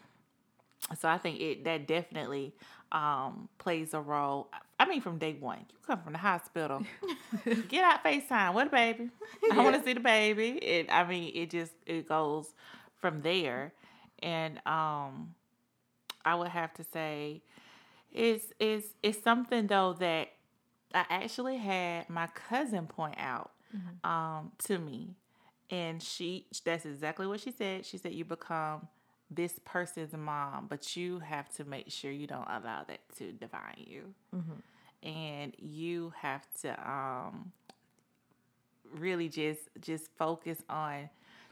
So 0.99 1.09
I 1.09 1.17
think 1.17 1.39
it 1.41 1.63
that 1.65 1.87
definitely 1.87 2.53
um, 2.91 3.49
plays 3.57 3.93
a 3.93 3.99
role. 3.99 4.49
I 4.79 4.87
mean, 4.87 5.01
from 5.01 5.17
day 5.17 5.35
one, 5.39 5.65
you 5.69 5.77
come 5.85 6.01
from 6.01 6.13
the 6.13 6.19
hospital, 6.19 6.83
get 7.67 7.83
out 7.83 8.03
Facetime. 8.03 8.53
What 8.53 8.67
a 8.67 8.69
baby! 8.69 9.09
I 9.51 9.63
want 9.63 9.75
to 9.75 9.83
see 9.83 9.93
the 9.93 9.99
baby. 9.99 10.51
It. 10.51 10.87
I 10.89 11.03
mean, 11.05 11.31
it 11.35 11.49
just 11.49 11.73
it 11.85 12.07
goes 12.07 12.53
from 12.99 13.21
there, 13.21 13.73
and 14.19 14.57
um, 14.65 15.35
I 16.23 16.35
would 16.35 16.49
have 16.49 16.73
to 16.75 16.83
say, 16.83 17.41
it's 18.13 18.45
it's 18.59 18.87
it's 19.03 19.21
something 19.21 19.67
though 19.67 19.93
that 19.99 20.29
I 20.93 21.05
actually 21.09 21.57
had 21.57 22.09
my 22.09 22.27
cousin 22.27 22.87
point 22.87 23.15
out 23.17 23.51
um, 24.03 24.51
to 24.65 24.77
me, 24.77 25.15
and 25.69 26.01
she 26.01 26.45
that's 26.63 26.85
exactly 26.85 27.27
what 27.27 27.39
she 27.39 27.51
said. 27.51 27.85
She 27.85 27.97
said 27.97 28.13
you 28.13 28.25
become 28.25 28.87
this 29.29 29.59
person's 29.65 30.13
mom, 30.13 30.67
but 30.69 30.95
you 30.95 31.19
have 31.19 31.49
to 31.55 31.65
make 31.65 31.91
sure 31.91 32.11
you 32.11 32.27
don't 32.27 32.47
allow 32.47 32.83
that 32.87 32.99
to 33.17 33.31
define 33.33 33.75
you, 33.85 34.13
and 35.03 35.53
you 35.57 36.13
have 36.21 36.45
to 36.61 36.69
um, 36.89 37.51
really 38.95 39.27
just 39.29 39.61
just 39.81 40.09
focus 40.17 40.59
on 40.69 41.09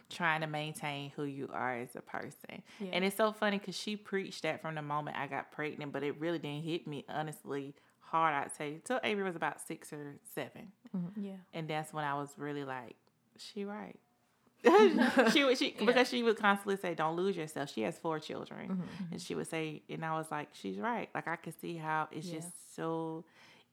trying 0.10 0.42
to 0.42 0.48
maintain 0.48 1.12
who 1.16 1.24
you 1.24 1.50
are 1.52 1.78
as 1.80 1.96
a 1.96 2.02
person. 2.02 2.62
Yeah. 2.80 2.92
And 2.94 3.04
it's 3.04 3.18
so 3.18 3.32
funny 3.32 3.58
because 3.58 3.76
she 3.76 3.96
preached 3.96 4.44
that 4.44 4.62
from 4.62 4.76
the 4.76 4.82
moment 4.82 5.18
I 5.18 5.28
got 5.28 5.52
pregnant, 5.52 5.92
but 5.92 6.04
it 6.04 6.20
really 6.20 6.40
didn't 6.40 6.64
hit 6.64 6.88
me 6.88 7.04
honestly 7.10 7.74
hard. 8.00 8.34
I'd 8.34 8.56
say 8.56 8.82
till 8.86 9.00
Avery 9.04 9.24
was 9.24 9.36
about 9.36 9.60
six 9.60 9.92
or 9.92 10.16
seven, 10.34 10.72
yeah, 11.20 11.34
and 11.54 11.68
that's 11.68 11.92
when 11.92 12.06
I 12.06 12.14
was 12.14 12.30
really 12.38 12.64
like, 12.64 12.96
she 13.38 13.66
right. 13.66 14.00
she 15.34 15.44
would 15.44 15.58
she 15.58 15.76
because 15.84 16.10
she 16.10 16.24
would 16.24 16.38
constantly 16.38 16.78
say, 16.78 16.96
"Don't 16.96 17.16
lose 17.16 17.36
yourself." 17.38 17.72
She 17.74 17.82
has 17.82 17.98
four 17.98 18.20
children, 18.20 18.70
mm-hmm, 18.70 18.82
and 18.82 18.82
mm-hmm. 19.10 19.18
she 19.18 19.36
would 19.36 19.48
say, 19.48 19.82
and 19.90 20.04
I 20.04 20.18
was 20.18 20.32
like, 20.32 20.50
"She's 20.54 20.78
right." 20.78 21.10
Like 21.14 21.28
I 21.28 21.36
could 21.36 21.60
see 21.60 21.78
how 21.78 22.08
it's 22.12 22.28
Yeah. 22.28 22.36
just 22.40 22.76
so 22.76 23.24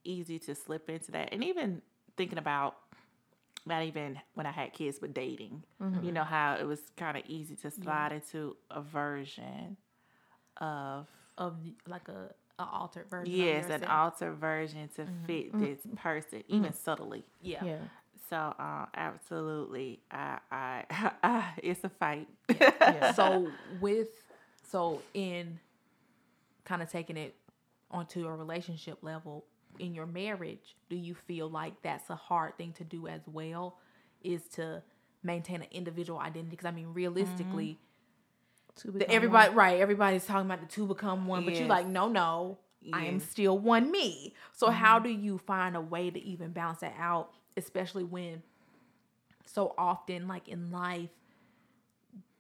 easy 0.04 0.38
to 0.40 0.54
slip 0.54 0.88
into 0.90 1.12
that, 1.12 1.30
and 1.32 1.42
even 1.44 1.82
thinking 2.16 2.38
about 2.38 2.76
not 3.64 3.84
even 3.84 4.20
when 4.34 4.46
I 4.46 4.50
had 4.50 4.72
kids, 4.72 4.98
but 4.98 5.14
dating. 5.14 5.62
Mm-hmm. 5.80 6.04
You 6.04 6.12
know 6.12 6.24
how 6.24 6.56
it 6.56 6.64
was 6.64 6.80
kind 6.96 7.16
of 7.16 7.22
easy 7.26 7.54
to 7.56 7.70
slide 7.70 8.12
into 8.12 8.56
a 8.70 8.82
version 8.82 9.76
of 10.58 11.06
of 11.38 11.56
like 11.86 12.08
a, 12.08 12.30
a 12.58 12.64
altered 12.64 13.08
version. 13.08 13.34
yes, 13.34 13.70
an 13.70 13.84
altered 13.84 14.34
version 14.34 14.88
to 14.96 15.06
fit 15.26 15.58
this 15.58 15.78
person, 15.96 16.42
even 16.48 16.72
subtly. 16.72 17.24
yeah, 17.40 17.64
Yeah. 17.64 17.78
So, 18.32 18.54
uh, 18.58 18.86
absolutely, 18.94 20.00
I, 20.10 20.38
I, 20.50 20.84
I, 21.22 21.52
it's 21.62 21.84
a 21.84 21.90
fight. 21.90 22.28
Yeah. 22.48 23.12
so 23.12 23.50
with 23.78 24.08
so 24.70 25.02
in 25.12 25.60
kind 26.64 26.80
of 26.80 26.90
taking 26.90 27.18
it 27.18 27.34
onto 27.90 28.26
a 28.26 28.34
relationship 28.34 28.96
level 29.02 29.44
in 29.78 29.94
your 29.94 30.06
marriage 30.06 30.76
do 30.88 30.96
you 30.96 31.14
feel 31.14 31.50
like 31.50 31.74
that's 31.82 32.08
a 32.08 32.14
hard 32.14 32.56
thing 32.56 32.72
to 32.72 32.84
do 32.84 33.06
as 33.06 33.20
well 33.26 33.76
is 34.22 34.40
to 34.54 34.82
maintain 35.22 35.56
an 35.60 35.68
individual 35.70 36.18
identity? 36.18 36.50
Because 36.50 36.66
i 36.66 36.70
mean 36.70 36.88
realistically 36.94 37.78
To 38.76 38.92
the, 38.92 39.10
everybody 39.10 39.48
one. 39.50 39.58
right 39.58 39.80
everybody's 39.80 40.24
talking 40.24 40.46
about 40.46 40.60
the 40.60 40.66
two 40.74 40.86
become 40.86 41.26
one 41.26 41.44
but 41.44 41.54
you're 41.54 41.66
like 41.66 41.86
no 41.86 42.08
no 42.08 42.58
i 42.94 43.04
am 43.04 43.20
still 43.20 43.58
one 43.58 43.90
me. 43.90 44.34
So 44.54 44.70
how 44.70 44.98
do 44.98 45.10
you 45.10 45.36
find 45.38 45.76
a 45.76 45.80
way 45.82 46.10
to 46.10 46.18
even 46.18 46.52
balance 46.52 46.80
that 46.80 46.94
out 46.98 47.30
especially 47.56 48.04
when 48.04 48.42
so 49.44 49.74
often 49.76 50.28
like 50.28 50.48
in 50.48 50.70
life 50.70 51.10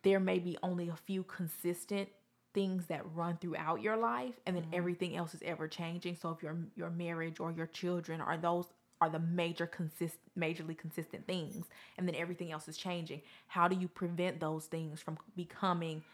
there 0.02 0.20
may 0.20 0.38
be 0.38 0.56
only 0.62 0.88
a 0.88 0.96
few 0.96 1.22
consistent 1.24 2.08
things 2.54 2.86
that 2.86 3.02
run 3.14 3.38
throughout 3.40 3.80
your 3.80 3.96
life 3.96 4.34
and 4.46 4.56
then 4.56 4.64
mm-hmm. 4.64 4.74
everything 4.74 5.16
else 5.16 5.34
is 5.34 5.40
ever 5.44 5.68
changing. 5.68 6.16
So 6.16 6.30
if 6.30 6.42
your 6.42 6.56
your 6.76 6.90
marriage 6.90 7.40
or 7.40 7.52
your 7.52 7.66
children 7.66 8.20
are 8.20 8.36
those 8.36 8.66
are 9.00 9.10
the 9.10 9.18
major 9.18 9.66
consist 9.66 10.16
majorly 10.38 10.78
consistent 10.78 11.26
things 11.26 11.66
and 11.98 12.06
then 12.06 12.14
everything 12.14 12.52
else 12.52 12.68
is 12.68 12.76
changing 12.76 13.20
how 13.48 13.66
do 13.66 13.74
you 13.74 13.88
prevent 13.88 14.38
those 14.38 14.66
things 14.66 15.00
from 15.00 15.18
becoming 15.34 16.04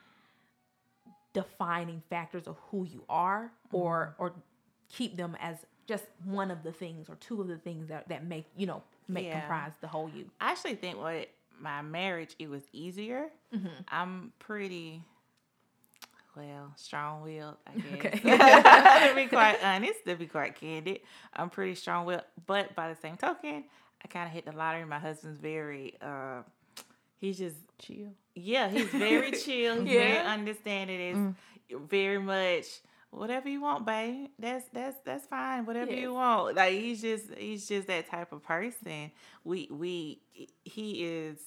defining 1.34 2.02
factors 2.08 2.46
of 2.46 2.56
who 2.70 2.84
you 2.84 3.04
are 3.10 3.52
or 3.72 4.14
mm-hmm. 4.18 4.22
or 4.22 4.32
keep 4.88 5.18
them 5.18 5.36
as 5.38 5.58
just 5.88 6.04
one 6.24 6.50
of 6.52 6.62
the 6.62 6.70
things 6.72 7.08
or 7.08 7.16
two 7.16 7.40
of 7.40 7.48
the 7.48 7.56
things 7.56 7.88
that, 7.88 8.08
that 8.08 8.24
make 8.24 8.44
you 8.56 8.66
know 8.66 8.82
make 9.08 9.24
Yeah. 9.26 9.40
comprise 9.40 9.72
the 9.80 9.88
whole 9.88 10.08
you 10.14 10.30
I 10.40 10.52
actually 10.52 10.74
think 10.76 11.02
with 11.02 11.26
my 11.60 11.82
marriage, 11.82 12.36
it 12.38 12.48
was 12.48 12.62
easier. 12.72 13.30
I'm 13.88 14.32
pretty, 14.38 15.02
well, 16.36 16.72
strong 16.76 17.22
willed, 17.22 17.56
I 17.66 17.78
guess. 17.80 18.20
to 19.08 19.14
be 19.16 19.26
quite 19.26 19.56
honest, 19.64 20.04
to 20.06 20.14
be 20.14 20.26
quite 20.26 20.54
candid, 20.54 21.00
I'm 21.34 21.50
pretty 21.50 21.74
strong 21.74 22.06
willed. 22.06 22.22
But 22.46 22.74
by 22.76 22.90
the 22.90 22.96
same 23.00 23.16
token, 23.16 23.64
I 24.04 24.08
kind 24.08 24.26
of 24.28 24.32
hit 24.32 24.44
the 24.44 24.52
lottery. 24.52 24.84
My 24.84 25.00
husband's 25.00 25.40
very, 25.40 25.94
uh, 26.00 26.42
he's 27.20 27.38
just 27.38 27.56
Chill. 27.80 28.12
Yeah, 28.36 28.68
he's 28.68 28.86
very 28.86 29.32
chill. 29.44 29.82
He's 29.82 29.92
very 29.92 30.12
Yeah. 30.14 30.32
understanding. 30.32 31.00
It's 31.00 31.80
very 31.90 32.18
much 32.18 32.66
whatever 33.10 33.48
you 33.48 33.60
want, 33.60 33.86
babe. 33.86 34.28
That's 34.38 34.64
that's 34.72 34.96
that's 35.04 35.26
fine. 35.26 35.66
Whatever 35.66 35.90
Yes. 35.92 36.00
you 36.00 36.14
want. 36.14 36.56
Like 36.56 36.72
he's 36.74 37.00
just 37.00 37.32
he's 37.36 37.66
just 37.68 37.86
that 37.88 38.08
type 38.10 38.32
of 38.32 38.42
person. 38.42 39.10
We 39.44 39.68
we 39.70 40.20
he 40.64 41.04
is. 41.04 41.38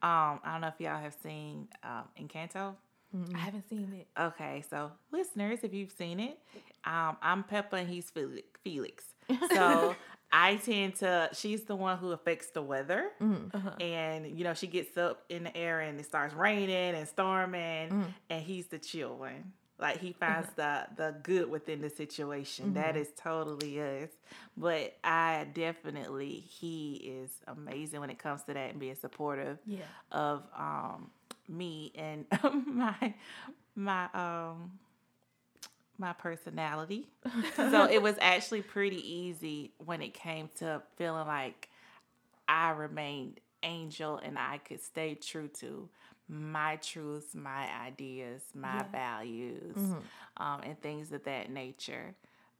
Um, 0.00 0.38
I 0.44 0.52
don't 0.52 0.60
know 0.60 0.68
if 0.68 0.80
y'all 0.80 1.00
have 1.00 1.16
seen 1.22 1.66
um, 1.82 2.04
Encanto. 2.20 2.76
i 3.34 3.38
haven't 3.38 3.68
seen 3.68 3.92
it 3.92 4.06
Okay, 4.20 4.62
so 4.70 4.92
listeners, 5.10 5.60
if 5.64 5.74
you've 5.74 5.90
seen 5.90 6.20
it, 6.20 6.38
um, 6.84 7.16
I'm 7.20 7.42
Pepa 7.42 7.72
and 7.72 7.88
he's 7.88 8.08
Felix. 8.10 8.46
Felix. 8.62 9.04
So 9.52 9.96
I 10.30 10.56
tend 10.56 10.94
to. 10.96 11.30
She's 11.32 11.64
the 11.64 11.74
one 11.74 11.98
who 11.98 12.12
affects 12.12 12.50
the 12.50 12.62
weather, 12.62 13.10
Mm-hmm. 13.20 13.56
Uh-huh. 13.56 13.70
and 13.80 14.38
you 14.38 14.44
know 14.44 14.54
she 14.54 14.66
gets 14.68 14.96
up 14.96 15.24
in 15.30 15.44
the 15.44 15.56
air 15.56 15.80
and 15.80 15.98
it 15.98 16.04
starts 16.06 16.32
raining 16.34 16.94
and 16.94 17.08
storming, 17.08 17.88
Mm. 17.90 18.04
and 18.30 18.42
he's 18.44 18.66
the 18.68 18.78
chill 18.78 19.16
one. 19.16 19.52
Like 19.78 19.98
he 20.00 20.12
finds 20.12 20.48
the 20.56 20.86
the 20.96 21.16
good 21.22 21.50
within 21.50 21.82
the 21.82 21.90
situation. 21.90 22.74
That 22.74 22.96
Mm-hmm. 22.96 22.96
is 22.96 23.08
totally 23.16 23.80
us. 23.80 24.10
But 24.56 24.96
I 25.04 25.46
definitely 25.54 26.44
he 26.48 26.94
is 27.22 27.30
amazing 27.46 28.00
when 28.00 28.10
it 28.10 28.18
comes 28.18 28.42
to 28.44 28.54
that 28.54 28.70
and 28.70 28.80
being 28.80 28.96
supportive 28.96 29.58
Yeah. 29.66 29.86
of 30.12 30.44
um 30.56 31.10
me 31.48 31.92
and 31.96 32.26
my 32.66 33.14
my 33.76 34.04
um 34.14 34.72
my 35.98 36.12
personality. 36.12 37.08
so 37.70 37.84
it 37.90 38.02
was 38.02 38.16
actually 38.20 38.62
pretty 38.62 39.00
easy 39.12 39.72
when 39.84 40.02
it 40.02 40.14
came 40.14 40.48
to 40.58 40.82
feeling 40.96 41.26
like 41.26 41.68
I 42.48 42.70
remained 42.70 43.40
angel 43.62 44.18
and 44.18 44.38
I 44.38 44.58
could 44.58 44.82
stay 44.82 45.14
true 45.14 45.48
to 45.60 45.88
my 46.28 46.76
truths, 46.76 47.34
my 47.34 47.68
ideas, 47.86 48.42
my 48.54 48.84
values, 48.92 49.76
um, 50.36 50.60
and 50.62 50.80
things 50.80 51.12
of 51.12 51.24
that 51.24 51.50
nature. 51.50 52.14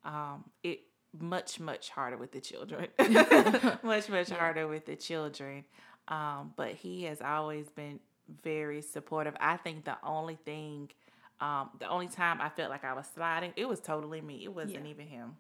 Um, 0.04 0.44
it 0.62 0.81
much 1.18 1.59
much 1.61 1.90
harder 1.90 2.16
with 2.16 2.33
the 2.33 2.40
children, 2.40 2.88
much 3.83 4.09
much 4.09 4.31
harder 4.31 4.66
with 4.68 4.87
the 4.87 4.96
children. 4.96 5.64
Um, 6.09 6.52
but 6.57 6.72
he 6.72 7.04
has 7.04 7.20
always 7.20 7.68
been 7.70 8.00
very 8.42 8.81
supportive. 8.83 9.37
I 9.40 9.57
think 9.59 9.85
the 9.85 9.96
only 10.02 10.37
thing, 10.37 10.90
um, 11.40 11.70
the 11.78 11.88
only 11.88 12.09
time 12.09 12.40
I 12.40 12.48
felt 12.48 12.70
like 12.70 12.85
I 12.85 12.94
was 12.94 13.07
sliding, 13.14 13.52
it 13.57 13.68
was 13.68 13.81
totally 13.81 14.20
me. 14.22 14.44
It 14.44 14.54
wasn't 14.54 14.85
Yeah. 14.85 14.90
even 14.90 15.07
him. 15.07 15.37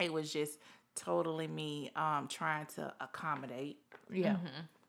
It 0.00 0.12
was 0.12 0.32
just 0.32 0.58
totally 0.94 1.46
me 1.46 1.90
um, 1.96 2.28
trying 2.28 2.66
to 2.76 2.92
accommodate 3.00 3.78
Yeah. 4.10 4.36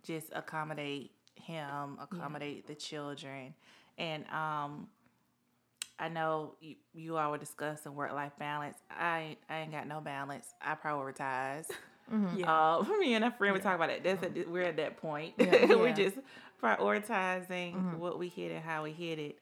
just 0.03 0.27
accommodate 0.33 1.11
him, 1.35 1.97
accommodate 2.01 2.67
the 2.67 2.75
children. 2.75 3.53
And 3.97 4.25
um 4.29 4.87
I 5.97 6.09
know 6.09 6.55
you, 6.59 6.75
you 6.93 7.17
all 7.17 7.31
were 7.31 7.37
discussing 7.37 7.95
work 7.95 8.11
life 8.13 8.33
balance. 8.37 8.77
I 8.89 9.37
I 9.49 9.59
ain't 9.59 9.71
got 9.71 9.87
no 9.87 10.01
balance. 10.01 10.47
I 10.61 10.75
prioritize. 10.75 11.65
Yeah. 12.37 12.75
Uh, 12.77 12.83
me 12.99 13.15
and 13.15 13.25
a 13.25 13.31
friend 13.31 13.55
we 13.55 13.59
talk 13.59 13.73
about 13.75 13.89
it. 13.89 14.03
That's 14.03 14.21
at, 14.21 14.47
we're 14.47 14.61
at 14.61 14.77
that 14.77 14.97
point. 14.97 15.33
Yeah. 15.39 15.65
we're 15.73 15.91
just 15.91 16.15
prioritizing 16.61 17.97
what 17.97 18.19
we 18.19 18.29
hit 18.29 18.51
and 18.51 18.63
how 18.63 18.83
we 18.83 18.91
hit 18.91 19.17
it, 19.19 19.39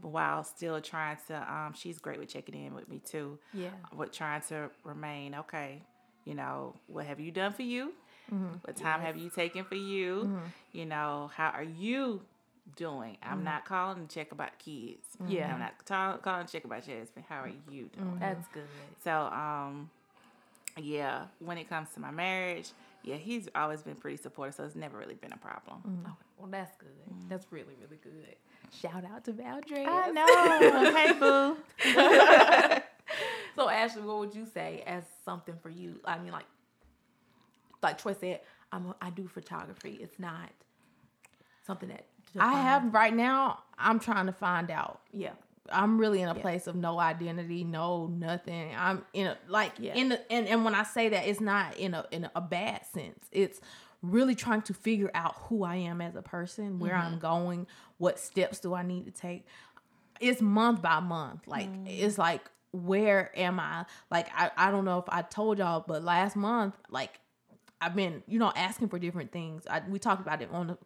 while 0.00 0.42
still 0.44 0.80
trying 0.80 1.18
to. 1.28 1.36
Um, 1.36 1.74
she's 1.74 1.98
great 1.98 2.18
with 2.18 2.28
checking 2.28 2.54
in 2.54 2.74
with 2.74 2.88
me 2.88 3.00
too. 3.00 3.38
Yeah. 3.52 3.68
With 3.94 4.12
trying 4.12 4.40
to 4.48 4.70
remain 4.84 5.34
okay. 5.34 5.82
You 6.24 6.34
know, 6.34 6.74
what 6.86 7.06
have 7.06 7.20
you 7.20 7.30
done 7.30 7.52
for 7.52 7.62
you? 7.62 7.92
Mm-hmm. 8.32 8.56
What 8.62 8.76
time 8.76 9.00
have 9.00 9.16
you 9.16 9.30
taken 9.30 9.64
for 9.64 9.74
you? 9.74 10.22
Mm-hmm. 10.24 10.46
You 10.72 10.86
know, 10.86 11.30
how 11.34 11.50
are 11.50 11.62
you 11.62 12.22
doing? 12.76 13.16
I'm 13.22 13.36
mm-hmm. 13.36 13.44
not 13.44 13.64
calling 13.64 14.06
to 14.06 14.14
check 14.14 14.32
about 14.32 14.58
kids. 14.58 15.06
Yeah. 15.26 15.52
I'm 15.52 15.60
not 15.60 15.74
ta- 15.84 16.18
calling 16.18 16.46
to 16.46 16.52
check 16.52 16.64
about 16.64 16.86
Jasmine. 16.86 17.24
How 17.28 17.42
are 17.42 17.52
you 17.70 17.88
doing? 17.96 18.16
That's 18.18 18.46
good. 18.48 18.64
So, 19.04 19.12
um, 19.12 19.90
yeah, 20.76 21.24
when 21.38 21.58
it 21.58 21.68
comes 21.68 21.88
to 21.94 22.00
my 22.00 22.10
marriage, 22.10 22.70
yeah, 23.02 23.16
he's 23.16 23.48
always 23.54 23.82
been 23.82 23.94
pretty 23.94 24.16
supportive, 24.16 24.56
so 24.56 24.64
it's 24.64 24.74
never 24.74 24.98
really 24.98 25.14
been 25.14 25.32
a 25.32 25.38
problem. 25.38 26.00
Okay. 26.04 26.12
Well, 26.38 26.48
that's 26.50 26.76
good. 26.76 26.88
That's 27.28 27.46
really, 27.50 27.74
really 27.80 27.98
good. 28.02 28.36
Shout 28.82 29.04
out 29.04 29.24
to 29.24 29.32
Valdres. 29.32 29.86
I 29.86 30.10
know. 30.10 30.92
hey, 30.96 31.12
boo. 32.74 32.82
So, 33.56 33.70
Ashley, 33.70 34.02
what 34.02 34.18
would 34.18 34.34
you 34.34 34.46
say 34.52 34.84
as 34.86 35.04
something 35.24 35.54
for 35.62 35.70
you? 35.70 35.98
I 36.04 36.18
mean, 36.18 36.30
like, 36.30 36.44
like 37.82 37.98
Troy 37.98 38.14
said, 38.18 38.40
I'm 38.72 38.86
a, 38.86 38.96
I 39.00 39.10
do 39.10 39.28
photography. 39.28 39.98
It's 40.00 40.18
not 40.18 40.50
something 41.66 41.88
that 41.88 42.06
I 42.38 42.60
have 42.60 42.92
right 42.92 43.14
now. 43.14 43.60
I'm 43.78 43.98
trying 43.98 44.26
to 44.26 44.32
find 44.32 44.70
out. 44.70 45.00
Yeah. 45.12 45.32
I'm 45.70 45.98
really 45.98 46.22
in 46.22 46.28
a 46.28 46.34
place 46.34 46.68
of 46.68 46.76
no 46.76 46.98
identity, 47.00 47.64
no 47.64 48.06
nothing. 48.06 48.72
I'm 48.76 49.04
in 49.12 49.28
a 49.28 49.38
like 49.48 49.72
Yeah. 49.78 49.94
in 49.94 50.10
the 50.10 50.32
and, 50.32 50.46
and 50.46 50.64
when 50.64 50.74
I 50.74 50.84
say 50.84 51.08
that 51.08 51.26
it's 51.26 51.40
not 51.40 51.76
in 51.76 51.94
a 51.94 52.06
in 52.10 52.28
a 52.34 52.40
bad 52.40 52.86
sense. 52.86 53.26
It's 53.32 53.60
really 54.02 54.34
trying 54.34 54.62
to 54.62 54.74
figure 54.74 55.10
out 55.14 55.34
who 55.48 55.64
I 55.64 55.76
am 55.76 56.00
as 56.00 56.14
a 56.14 56.22
person, 56.22 56.78
where 56.78 56.94
I'm 56.94 57.12
mm-hmm. 57.12 57.20
going, 57.20 57.66
what 57.98 58.18
steps 58.18 58.60
do 58.60 58.74
I 58.74 58.82
need 58.82 59.06
to 59.06 59.10
take. 59.10 59.46
It's 60.20 60.40
month 60.40 60.82
by 60.82 61.00
month. 61.00 61.46
Like 61.46 61.68
mm. 61.68 61.86
it's 61.88 62.16
like 62.16 62.48
where 62.72 63.30
am 63.36 63.58
I? 63.58 63.86
Like 64.10 64.28
I, 64.34 64.50
I 64.56 64.70
don't 64.70 64.84
know 64.84 64.98
if 64.98 65.06
I 65.08 65.22
told 65.22 65.58
y'all, 65.58 65.84
but 65.86 66.04
last 66.04 66.36
month, 66.36 66.76
like 66.90 67.18
I've 67.80 67.94
been, 67.94 68.22
you 68.26 68.38
know, 68.38 68.52
asking 68.56 68.88
for 68.88 68.98
different 68.98 69.32
things. 69.32 69.66
I, 69.68 69.82
we 69.88 69.98
talked 69.98 70.20
about 70.20 70.40
it 70.42 70.48
on 70.52 70.66
the 70.68 70.78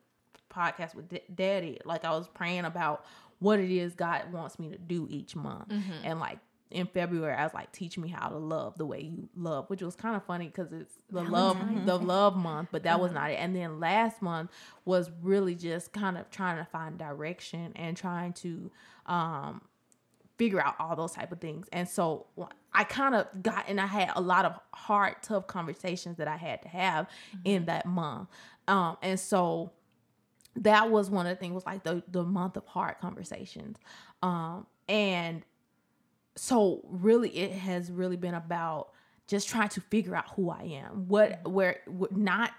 podcast 0.53 0.94
with 0.94 1.09
D- 1.09 1.20
Daddy. 1.35 1.79
Like 1.85 2.05
I 2.05 2.11
was 2.11 2.29
praying 2.29 2.64
about 2.64 3.05
what 3.38 3.59
it 3.61 3.70
is 3.70 3.94
God 3.94 4.33
wants 4.33 4.59
me 4.59 4.68
to 4.70 4.79
do 4.79 5.07
each 5.11 5.35
month, 5.37 5.72
and 6.05 6.18
like 6.20 6.38
in 6.70 6.87
February, 6.87 7.35
I 7.35 7.42
was 7.42 7.53
like, 7.55 7.72
teach 7.72 7.98
me 7.98 8.09
how 8.09 8.29
to 8.29 8.37
love 8.37 8.79
the 8.79 8.87
way 8.87 9.00
you 9.00 9.29
love, 9.37 9.68
which 9.70 9.83
was 9.83 9.96
kind 9.96 10.14
of 10.14 10.22
funny 10.24 10.46
because 10.46 10.72
it's 10.72 10.94
the 11.11 11.22
love, 11.24 11.57
the 11.85 11.98
love 11.98 12.37
month, 12.37 12.68
but 12.70 12.85
that 12.85 13.00
was 13.00 13.11
not 13.11 13.31
it. 13.33 13.35
And 13.35 13.57
then 13.57 13.81
last 13.81 14.22
month 14.22 14.50
was 14.85 15.11
really 15.20 15.57
just 15.57 15.92
kind 15.92 16.16
of 16.16 16.31
trying 16.31 16.59
to 16.59 16.64
find 16.64 16.96
direction 16.96 17.72
and 17.74 17.96
trying 17.96 18.35
to, 18.35 18.70
um, 19.07 19.62
figure 20.38 20.61
out 20.64 20.76
all 20.79 20.94
those 20.94 21.11
type 21.12 21.33
of 21.33 21.40
things. 21.40 21.66
And 21.72 21.88
so 21.88 22.26
I 22.73 22.85
kind 22.85 23.15
of 23.15 23.43
got 23.43 23.65
and 23.69 23.81
I 23.81 23.87
had 23.87 24.13
a 24.15 24.21
lot 24.21 24.45
of 24.45 24.59
hard, 24.73 25.17
tough 25.23 25.47
conversations 25.47 26.17
that 26.19 26.29
I 26.29 26.37
had 26.37 26.63
to 26.63 26.69
have 26.69 27.09
in 27.45 27.67
that 27.67 27.87
month. 27.87 28.29
Um, 28.69 28.97
and 29.03 29.19
so 29.19 29.73
that 30.57 30.91
was 30.91 31.11
one 31.11 31.27
of 31.27 31.31
the 31.31 31.41
things 31.41 31.55
was 31.55 31.67
like 31.67 31.83
the 31.83 32.03
the 32.09 32.23
month 32.23 32.57
of 32.57 32.67
hard 32.67 32.97
conversations. 33.01 33.79
Um, 34.23 34.67
and 34.89 35.43
so 36.37 36.81
really 36.89 37.31
it 37.31 37.53
has 37.53 37.91
really 37.91 38.17
been 38.17 38.35
about 38.35 38.91
just 39.27 39.49
trying 39.49 39.69
to 39.71 39.81
figure 39.81 40.15
out 40.15 40.29
who 40.35 40.51
I 40.51 40.83
am. 40.85 41.09
What 41.09 41.41
where 41.49 41.81
what 41.87 42.17
not 42.17 42.53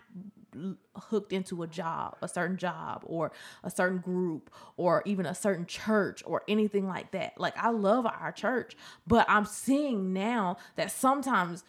hooked 0.95 1.33
into 1.33 1.63
a 1.63 1.67
job, 1.67 2.17
a 2.21 2.27
certain 2.27 2.57
job 2.57 3.03
or 3.05 3.31
a 3.63 3.69
certain 3.69 3.99
group 3.99 4.49
or 4.77 5.01
even 5.05 5.25
a 5.25 5.35
certain 5.35 5.65
church 5.65 6.23
or 6.25 6.43
anything 6.47 6.87
like 6.87 7.11
that. 7.11 7.39
Like 7.39 7.57
I 7.57 7.69
love 7.69 8.05
our 8.05 8.31
church, 8.31 8.75
but 9.07 9.25
I'm 9.29 9.45
seeing 9.45 10.13
now 10.13 10.57
that 10.75 10.91
sometimes 10.91 11.63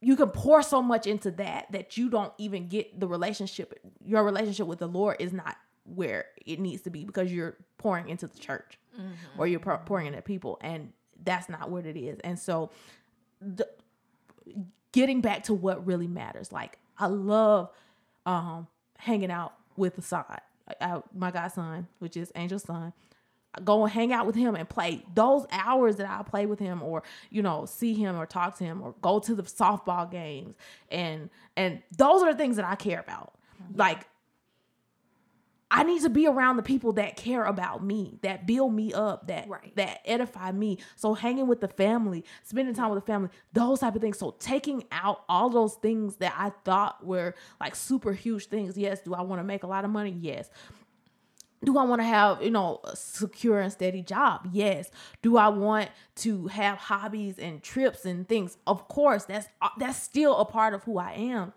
you 0.00 0.16
can 0.16 0.30
pour 0.30 0.62
so 0.62 0.80
much 0.80 1.06
into 1.06 1.30
that 1.32 1.70
that 1.72 1.96
you 1.96 2.08
don't 2.08 2.32
even 2.38 2.68
get 2.68 3.00
the 3.00 3.08
relationship 3.08 3.78
your 4.04 4.22
relationship 4.22 4.66
with 4.66 4.78
the 4.78 4.86
Lord 4.86 5.16
is 5.18 5.32
not 5.32 5.56
where 5.84 6.26
it 6.46 6.60
needs 6.60 6.82
to 6.82 6.90
be 6.90 7.04
because 7.04 7.32
you're 7.32 7.56
pouring 7.78 8.08
into 8.08 8.26
the 8.26 8.38
church 8.38 8.78
or 9.36 9.46
you're 9.46 9.60
pouring 9.60 10.06
into 10.06 10.22
people 10.22 10.58
and 10.60 10.92
that's 11.24 11.48
not 11.48 11.70
what 11.70 11.84
it 11.86 11.96
is. 11.96 12.18
And 12.20 12.38
so 12.38 12.70
the, 13.40 13.68
getting 14.92 15.20
back 15.20 15.44
to 15.44 15.54
what 15.54 15.86
really 15.86 16.06
matters. 16.06 16.52
Like 16.52 16.78
I 16.98 17.06
love 17.06 17.70
um 18.26 18.66
hanging 18.98 19.30
out 19.30 19.54
with 19.76 19.96
the 19.96 20.02
son, 20.02 20.24
I, 20.80 21.02
my 21.14 21.30
godson, 21.30 21.86
which 21.98 22.16
is 22.16 22.30
Angel's 22.32 22.64
son. 22.64 22.92
I 23.54 23.60
go 23.62 23.82
and 23.84 23.92
hang 23.92 24.12
out 24.12 24.26
with 24.26 24.34
him 24.34 24.54
and 24.54 24.68
play 24.68 25.04
those 25.14 25.46
hours 25.50 25.96
that 25.96 26.08
I 26.08 26.22
play 26.22 26.46
with 26.46 26.58
him, 26.58 26.82
or 26.82 27.02
you 27.30 27.42
know, 27.42 27.64
see 27.64 27.94
him 27.94 28.16
or 28.16 28.26
talk 28.26 28.58
to 28.58 28.64
him, 28.64 28.82
or 28.82 28.94
go 29.00 29.18
to 29.20 29.34
the 29.34 29.42
softball 29.42 30.10
games, 30.10 30.54
and 30.90 31.30
and 31.56 31.82
those 31.96 32.22
are 32.22 32.32
the 32.32 32.38
things 32.38 32.56
that 32.56 32.64
I 32.64 32.74
care 32.74 33.00
about. 33.00 33.32
Like 33.74 34.06
I 35.70 35.82
need 35.82 36.00
to 36.02 36.08
be 36.08 36.26
around 36.26 36.56
the 36.56 36.62
people 36.62 36.92
that 36.94 37.16
care 37.16 37.44
about 37.44 37.84
me, 37.84 38.18
that 38.22 38.46
build 38.46 38.72
me 38.72 38.92
up, 38.94 39.26
that 39.26 39.48
Right. 39.48 39.74
that 39.76 40.00
edify 40.06 40.50
me. 40.52 40.78
So 40.96 41.12
hanging 41.14 41.46
with 41.46 41.60
the 41.60 41.68
family, 41.68 42.24
spending 42.42 42.74
time 42.74 42.90
with 42.90 43.04
the 43.04 43.06
family, 43.06 43.28
those 43.52 43.80
type 43.80 43.94
of 43.94 44.00
things. 44.00 44.18
So 44.18 44.34
taking 44.38 44.84
out 44.90 45.24
all 45.28 45.50
those 45.50 45.74
things 45.74 46.16
that 46.16 46.34
I 46.36 46.50
thought 46.64 47.04
were 47.04 47.34
like 47.60 47.76
super 47.76 48.12
huge 48.14 48.46
things. 48.46 48.78
Yes, 48.78 49.00
do 49.00 49.12
I 49.14 49.20
want 49.20 49.40
to 49.40 49.44
make 49.44 49.62
a 49.62 49.66
lot 49.66 49.84
of 49.84 49.90
money? 49.90 50.10
Yes. 50.18 50.48
Do 51.64 51.76
I 51.76 51.82
want 51.84 52.00
to 52.00 52.06
have, 52.06 52.40
you 52.40 52.52
know, 52.52 52.80
a 52.84 52.94
secure 52.94 53.58
and 53.60 53.72
steady 53.72 54.00
job? 54.00 54.48
Yes. 54.52 54.90
Do 55.22 55.36
I 55.36 55.48
want 55.48 55.90
to 56.16 56.46
have 56.46 56.78
hobbies 56.78 57.38
and 57.38 57.62
trips 57.62 58.04
and 58.04 58.28
things? 58.28 58.56
Of 58.66 58.86
course, 58.88 59.24
that's 59.24 59.48
uh, 59.60 59.70
that's 59.76 60.00
still 60.00 60.36
a 60.36 60.44
part 60.44 60.72
of 60.72 60.84
who 60.84 60.98
I 60.98 61.12
am 61.12 61.52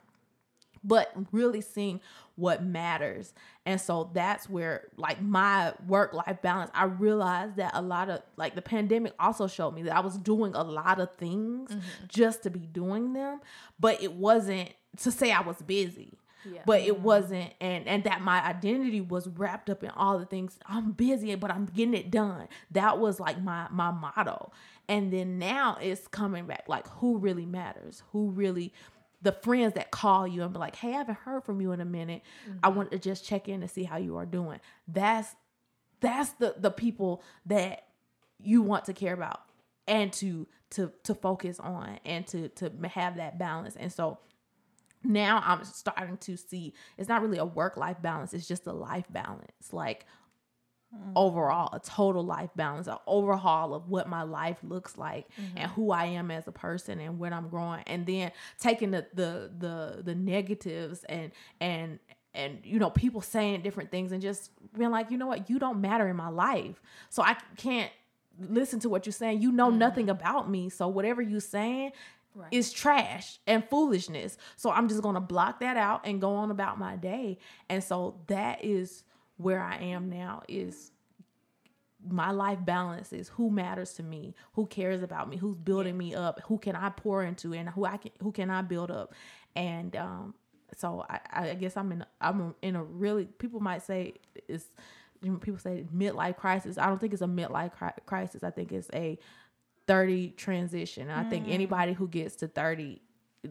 but 0.84 1.12
really 1.32 1.62
seeing 1.62 2.00
what 2.36 2.64
matters. 2.64 3.34
And 3.66 3.80
so 3.80 4.10
that's 4.14 4.50
where 4.50 4.88
like 4.98 5.22
my 5.22 5.74
work 5.88 6.14
life 6.14 6.42
balance, 6.42 6.72
I 6.74 6.86
realized 6.86 7.58
that 7.58 7.72
a 7.74 7.82
lot 7.82 8.10
of 8.10 8.22
like 8.36 8.56
the 8.56 8.62
pandemic 8.62 9.14
also 9.20 9.48
showed 9.48 9.76
me 9.76 9.84
that 9.84 9.96
I 9.96 10.00
was 10.00 10.18
doing 10.18 10.56
a 10.56 10.64
lot 10.64 11.00
of 11.00 11.14
things 11.16 11.70
mm-hmm. 11.70 11.82
just 12.08 12.44
to 12.44 12.50
be 12.50 12.60
doing 12.60 13.14
them, 13.14 13.42
but 13.80 14.02
it 14.02 14.14
wasn't 14.14 14.70
to 14.98 15.12
say 15.12 15.32
I 15.32 15.42
was 15.42 15.62
busy. 15.62 16.18
Yeah. 16.44 16.62
but 16.66 16.82
it 16.82 17.02
wasn't 17.02 17.54
and 17.62 17.88
and 17.88 18.04
that 18.06 18.22
my 18.22 18.44
identity 18.44 19.00
was 19.00 19.28
wrapped 19.28 19.70
up 19.70 19.84
in 19.84 19.92
all 19.92 20.18
the 20.18 20.26
things 20.26 20.58
i'm 20.66 20.92
busy 20.92 21.36
but 21.36 21.52
i'm 21.52 21.68
getting 21.68 21.94
it 21.94 22.10
done 22.10 22.48
that 22.72 22.98
was 22.98 23.20
like 23.20 23.40
my 23.44 23.68
my 23.70 23.92
motto 23.92 24.52
and 24.90 25.14
then 25.14 25.38
now 25.38 25.78
it's 25.80 26.08
coming 26.08 26.48
back 26.48 26.64
like 26.68 26.88
who 26.88 27.20
really 27.20 27.46
matters 27.46 28.02
who 28.12 28.32
really 28.32 28.74
the 29.22 29.32
friends 29.32 29.74
that 29.74 29.92
call 29.92 30.28
you 30.28 30.44
and 30.44 30.54
be 30.54 30.60
like 30.60 30.76
hey 30.76 30.90
i 30.90 30.98
haven't 30.98 31.18
heard 31.20 31.44
from 31.44 31.62
you 31.62 31.72
in 31.72 31.82
a 31.82 31.86
minute. 31.86 32.22
I 32.64 32.68
mm-hmm. 32.68 32.78
want 32.78 32.92
to 32.92 33.00
just 33.00 33.26
check 33.26 33.48
in 33.48 33.62
to 33.62 33.68
see 33.68 33.84
how 33.84 33.98
you 33.98 34.18
are 34.18 34.26
doing. 34.26 34.60
That's 34.88 35.36
that's 36.00 36.32
the 36.32 36.56
the 36.58 36.72
people 36.72 37.24
that 37.46 37.86
you 38.40 38.62
want 38.62 38.86
to 38.86 38.94
care 38.94 39.14
about 39.14 39.42
and 39.88 40.12
to 40.14 40.48
to 40.72 40.92
to 41.04 41.14
focus 41.14 41.60
on 41.60 42.00
and 42.06 42.26
to 42.28 42.50
to 42.50 42.72
have 42.94 43.18
that 43.18 43.38
balance. 43.38 43.76
And 43.76 43.92
so 43.92 44.20
now 45.04 45.42
i'm 45.44 45.64
starting 45.64 46.16
to 46.16 46.38
see 46.38 46.76
it's 46.96 47.10
not 47.10 47.24
really 47.24 47.40
a 47.40 47.46
work 47.46 47.76
life 47.76 48.00
balance 48.04 48.36
it's 48.36 48.48
just 48.48 48.68
a 48.68 48.74
life 48.74 49.06
balance. 49.10 49.72
Like 49.72 50.06
overall 51.16 51.74
a 51.74 51.80
total 51.80 52.24
life 52.24 52.50
balance 52.56 52.88
an 52.88 52.98
overhaul 53.08 53.74
of 53.74 53.88
what 53.88 54.10
my 54.10 54.24
life 54.24 54.58
looks 54.62 54.98
like 54.98 55.26
mm-hmm. 55.40 55.58
and 55.58 55.72
who 55.72 55.92
i 55.92 56.04
am 56.06 56.30
as 56.30 56.48
a 56.48 56.52
person 56.52 57.00
and 57.00 57.18
when 57.18 57.34
i'm 57.34 57.48
growing. 57.50 57.84
And 57.88 58.06
then 58.06 58.32
taking 58.60 58.92
the 58.92 59.06
the 59.14 59.52
the, 59.58 60.02
the 60.04 60.16
negatives 60.16 61.04
and 61.06 61.32
and 61.60 62.00
and 62.34 62.60
you 62.64 62.80
know 62.80 62.90
people 62.90 63.22
saying 63.22 63.62
different 63.62 63.92
things 63.92 64.12
and 64.12 64.22
just 64.22 64.52
being 64.78 64.92
like 64.92 65.12
you 65.12 65.18
know 65.18 65.28
what? 65.28 65.50
You 65.50 65.60
don't 65.60 65.82
matter 65.82 66.08
in 66.08 66.16
my 66.16 66.30
life. 66.30 66.82
So 67.10 67.22
i 67.24 67.36
can't 67.58 67.92
listen 68.40 68.80
to 68.80 68.90
what 68.90 69.06
you're 69.06 69.14
saying. 69.14 69.42
You 69.42 69.52
know 69.52 69.70
mm-hmm. 69.70 69.80
nothing 69.80 70.10
about 70.10 70.50
me. 70.50 70.70
So 70.70 70.88
whatever 70.88 71.22
you're 71.22 71.40
saying 71.40 71.92
is 72.50 72.72
trash 72.72 73.40
and 73.46 73.64
foolishness. 73.70 74.38
So 74.56 74.72
i'm 74.72 74.88
just 74.88 75.02
gonna 75.02 75.22
block 75.22 75.60
that 75.60 75.78
out 75.78 76.06
and 76.06 76.22
go 76.22 76.36
on 76.36 76.52
about 76.52 76.80
my 76.80 76.96
day. 76.96 77.38
And 77.70 77.84
so 77.84 78.22
that 78.28 78.64
is 78.64 79.04
where 79.42 79.62
i 79.62 79.78
am 79.78 80.10
now 80.10 80.44
is 80.48 80.92
my 82.08 82.32
life 82.32 82.60
balance 82.66 83.14
is 83.14 83.30
who 83.30 83.50
matters 83.50 83.94
to 83.94 84.04
me 84.04 84.34
who 84.54 84.66
cares 84.66 85.04
about 85.04 85.30
me 85.30 85.38
who's 85.38 85.56
building 85.56 85.98
me 85.98 86.16
up 86.16 86.40
who 86.48 86.58
can 86.58 86.76
i 86.76 86.90
pour 86.90 87.24
into 87.24 87.54
and 87.54 87.70
who 87.70 87.86
i 87.86 87.98
can 87.98 88.12
who 88.22 88.32
can 88.32 88.50
i 88.50 88.62
build 88.62 88.90
up. 88.92 89.14
And 89.56 89.96
um 89.96 90.34
so 90.78 91.06
i 91.10 91.20
i 91.32 91.54
guess 91.54 91.78
i'm 91.78 91.92
in 91.92 92.06
i'm 92.20 92.56
in 92.62 92.76
a 92.76 92.84
really 92.84 93.26
people 93.26 93.60
might 93.60 93.84
say 93.84 94.14
it's 94.48 94.66
people 95.42 95.60
say 95.60 95.86
midlife 95.96 96.38
crisis. 96.38 96.78
I 96.80 96.88
don't 96.88 97.00
think 97.00 97.14
it's 97.14 97.22
a 97.22 97.28
midlife 97.28 97.74
cri- 97.74 97.92
crisis. 98.08 98.44
I 98.44 98.50
think 98.50 98.72
it's 98.72 98.90
a 98.94 99.20
30 99.86 100.30
transition. 100.32 101.10
And 101.10 101.20
i 101.20 101.30
think 101.30 101.48
anybody 101.48 101.94
who 101.94 102.08
gets 102.08 102.38
to 102.38 102.48
30 102.48 103.02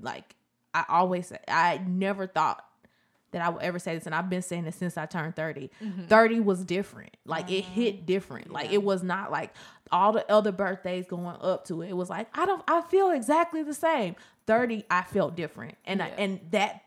like 0.00 0.34
i 0.74 0.84
always 0.88 1.28
say 1.28 1.38
i 1.48 1.80
never 1.86 2.26
thought 2.26 2.64
that 3.32 3.42
I 3.42 3.48
would 3.48 3.62
ever 3.62 3.78
say 3.78 3.94
this, 3.94 4.06
and 4.06 4.14
I've 4.14 4.28
been 4.28 4.42
saying 4.42 4.64
this 4.64 4.76
since 4.76 4.96
I 4.96 5.06
turned 5.06 5.36
30. 5.36 5.70
Mm-hmm. 5.82 6.04
30 6.06 6.40
was 6.40 6.64
different. 6.64 7.16
Like 7.24 7.50
it 7.50 7.64
hit 7.64 7.96
mm-hmm. 7.96 8.06
different. 8.06 8.50
Like 8.52 8.72
it 8.72 8.82
was 8.82 9.02
not 9.02 9.30
like 9.30 9.52
all 9.92 10.12
the 10.12 10.30
other 10.30 10.52
birthdays 10.52 11.06
going 11.06 11.36
up 11.40 11.66
to 11.66 11.82
it. 11.82 11.90
It 11.90 11.96
was 11.96 12.10
like, 12.10 12.26
I 12.36 12.46
don't 12.46 12.62
I 12.68 12.82
feel 12.82 13.10
exactly 13.10 13.62
the 13.62 13.74
same. 13.74 14.16
30, 14.46 14.84
I 14.90 15.02
felt 15.02 15.36
different. 15.36 15.76
And 15.84 16.02
I, 16.02 16.08
and 16.08 16.40
that 16.50 16.82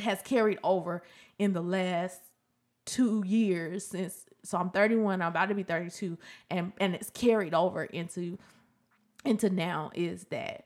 has 0.00 0.22
carried 0.22 0.58
over 0.62 1.02
in 1.38 1.52
the 1.52 1.62
last 1.62 2.20
two 2.84 3.22
years 3.26 3.86
since 3.86 4.24
so 4.44 4.56
I'm 4.56 4.70
31, 4.70 5.20
I'm 5.20 5.28
about 5.28 5.46
to 5.46 5.54
be 5.54 5.62
32, 5.62 6.16
and 6.50 6.72
and 6.78 6.94
it's 6.94 7.10
carried 7.10 7.54
over 7.54 7.84
into 7.84 8.38
into 9.24 9.50
now 9.50 9.90
is 9.94 10.24
that 10.30 10.64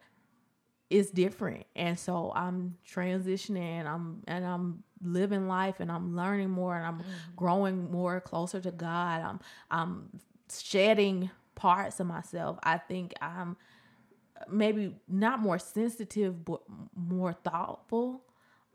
it's 0.92 1.10
different. 1.10 1.64
And 1.74 1.98
so 1.98 2.32
i'm 2.34 2.76
transitioning 2.86 3.86
i'm 3.86 4.22
and 4.28 4.44
i'm 4.44 4.82
living 5.02 5.48
life 5.48 5.80
and 5.80 5.90
i'm 5.90 6.14
learning 6.14 6.50
more 6.50 6.76
and 6.76 6.86
i'm 6.86 7.02
growing 7.34 7.90
more 7.90 8.20
closer 8.20 8.60
to 8.60 8.70
god. 8.70 9.22
I'm 9.22 9.40
i'm 9.70 10.20
shedding 10.52 11.30
parts 11.54 11.98
of 12.00 12.06
myself. 12.06 12.58
I 12.62 12.78
think 12.78 13.14
i'm 13.20 13.56
maybe 14.48 14.94
not 15.08 15.40
more 15.40 15.58
sensitive 15.58 16.44
but 16.44 16.60
more 16.96 17.32
thoughtful 17.32 18.22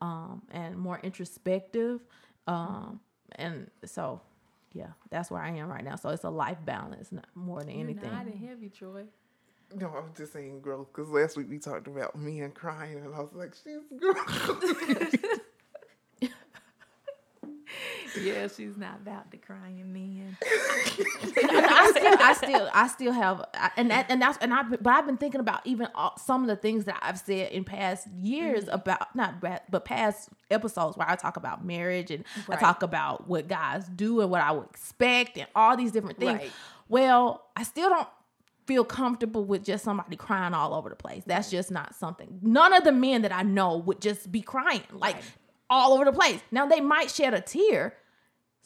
um 0.02 0.42
and 0.52 0.78
more 0.78 1.00
introspective 1.04 2.02
um 2.48 3.00
and 3.36 3.70
so 3.84 4.22
yeah 4.74 4.88
that's 5.10 5.30
where 5.30 5.42
i 5.42 5.50
am 5.52 5.68
right 5.70 5.84
now. 5.84 5.96
So 5.96 6.10
it's 6.10 6.24
a 6.24 6.30
life 6.30 6.58
balance 6.66 7.12
not 7.12 7.28
more 7.36 7.60
than 7.60 7.70
anything. 7.70 8.12
Not 8.12 8.28
in 8.28 8.38
heavy, 8.38 8.70
Troy. 8.70 9.06
No, 9.76 9.88
I 9.88 10.00
was 10.00 10.12
just 10.16 10.34
saying 10.34 10.62
growth 10.62 10.88
because 10.94 11.10
last 11.10 11.36
week 11.38 11.48
we 11.50 11.60
talked 11.60 11.88
about 11.88 12.16
men 12.16 12.52
crying, 12.52 12.98
and 12.98 13.14
I 13.14 13.20
was 13.20 13.34
like, 13.34 13.54
she's 13.54 14.00
growing. 14.00 15.12
Yeah, 18.20 18.48
she's 18.48 18.78
not 18.78 19.02
about 19.02 19.30
the 19.30 19.38
crying 19.38 19.94
men. 19.94 20.38
I 20.42 21.94
still, 21.96 22.18
I 22.20 22.34
still, 22.34 22.70
I 22.74 22.88
still 22.88 23.12
have, 23.12 23.46
and 23.76 23.92
that, 23.92 24.08
and 24.10 24.20
that's, 24.20 24.40
and 24.40 24.52
I, 24.54 24.64
but 24.64 24.88
I've 24.88 25.06
been 25.06 25.18
thinking 25.18 25.40
about 25.40 25.62
even 25.68 25.88
all, 25.94 26.18
some 26.18 26.42
of 26.42 26.48
the 26.48 26.56
things 26.56 26.86
that 26.86 26.98
I've 27.02 27.20
said 27.20 27.52
in 27.52 27.64
past 27.64 28.08
years 28.20 28.64
Mm-hmm. 28.64 28.74
about 28.74 29.16
not, 29.16 29.40
but 29.42 29.86
past 29.86 30.30
episodes 30.50 30.98
where 30.98 31.08
I 31.08 31.16
talk 31.16 31.38
about 31.38 31.64
marriage 31.64 32.10
and 32.10 32.24
I 32.50 32.56
talk 32.56 32.82
about 32.82 33.28
what 33.28 33.48
guys 33.48 33.86
do 33.88 34.22
and 34.22 34.32
what 34.32 34.42
I 34.42 34.52
would 34.52 34.66
expect 34.70 35.38
and 35.38 35.48
all 35.54 35.78
these 35.78 35.92
different 35.92 36.18
things. 36.18 36.40
Right. 36.40 36.52
Well, 36.90 37.44
I 37.56 37.64
still 37.64 37.90
don't 37.90 38.08
feel 38.68 38.84
comfortable 38.84 39.46
with 39.46 39.64
just 39.64 39.84
somebody 39.84 40.18
crying 40.18 40.54
all 40.54 40.74
over 40.74 40.90
the 40.90 40.96
place. 40.96 41.24
That's 41.26 41.50
just 41.50 41.72
not 41.72 41.96
something. 41.96 42.40
None 42.42 42.74
of 42.74 42.84
the 42.84 42.92
men 42.92 43.24
that 43.24 43.32
I 43.32 43.44
know 43.44 43.78
would 43.78 44.02
just 44.02 44.32
be 44.32 44.42
crying 44.42 44.84
like 44.92 45.16
all 45.70 45.94
over 45.94 46.06
the 46.06 46.12
place. 46.12 46.42
Now 46.52 46.68
they 46.68 46.82
might 46.82 47.10
shed 47.10 47.34
a 47.34 47.42
tear 47.42 47.96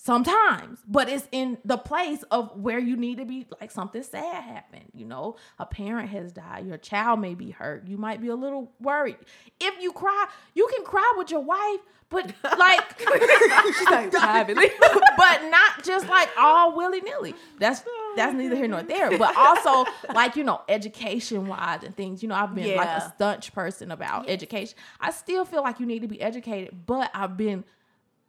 sometimes 0.03 0.79
but 0.87 1.07
it's 1.07 1.27
in 1.31 1.59
the 1.63 1.77
place 1.77 2.23
of 2.31 2.59
where 2.59 2.79
you 2.79 2.95
need 2.95 3.17
to 3.19 3.25
be 3.25 3.45
like 3.59 3.69
something 3.69 4.01
sad 4.01 4.43
happened 4.43 4.85
you 4.95 5.05
know? 5.05 5.35
A 5.59 5.65
parent 5.65 6.09
has 6.09 6.31
died 6.31 6.65
your 6.65 6.77
child 6.77 7.19
may 7.19 7.35
be 7.35 7.51
hurt 7.51 7.87
you 7.87 7.97
might 7.97 8.19
be 8.19 8.29
a 8.29 8.35
little 8.35 8.71
worried. 8.81 9.17
If 9.59 9.79
you 9.81 9.91
cry 9.91 10.27
you 10.55 10.67
can 10.73 10.83
cry 10.83 11.13
with 11.17 11.29
your 11.29 11.41
wife 11.41 11.81
but 12.09 12.33
like 12.57 12.99
She's 13.77 13.89
like 13.89 14.11
privately. 14.11 14.71
but 15.17 15.43
not 15.49 15.83
just 15.83 16.09
like 16.09 16.29
all 16.37 16.75
willy-nilly. 16.75 17.35
That's 17.59 17.83
that's 18.15 18.33
neither 18.33 18.55
here 18.55 18.67
nor 18.67 18.81
there 18.83 19.15
but 19.17 19.37
also 19.37 19.85
like 20.15 20.35
you 20.35 20.43
know 20.43 20.61
education 20.67 21.47
wise 21.47 21.83
and 21.83 21.95
things 21.95 22.21
you 22.21 22.27
know 22.27 22.35
i've 22.35 22.53
been 22.53 22.75
like 22.75 22.89
a 22.89 23.13
staunch 23.15 23.53
person 23.53 23.91
about 23.91 24.27
education. 24.27 24.75
I 24.99 25.11
still 25.11 25.45
feel 25.45 25.61
like 25.61 25.79
you 25.79 25.85
need 25.85 26.01
to 26.01 26.07
be 26.07 26.19
educated 26.19 26.85
but 26.87 27.11
i've 27.13 27.37
been 27.37 27.63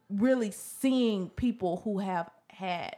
really 0.09 0.51
seeing 0.51 1.29
people 1.29 1.81
who 1.83 1.99
have 1.99 2.29
had 2.47 2.95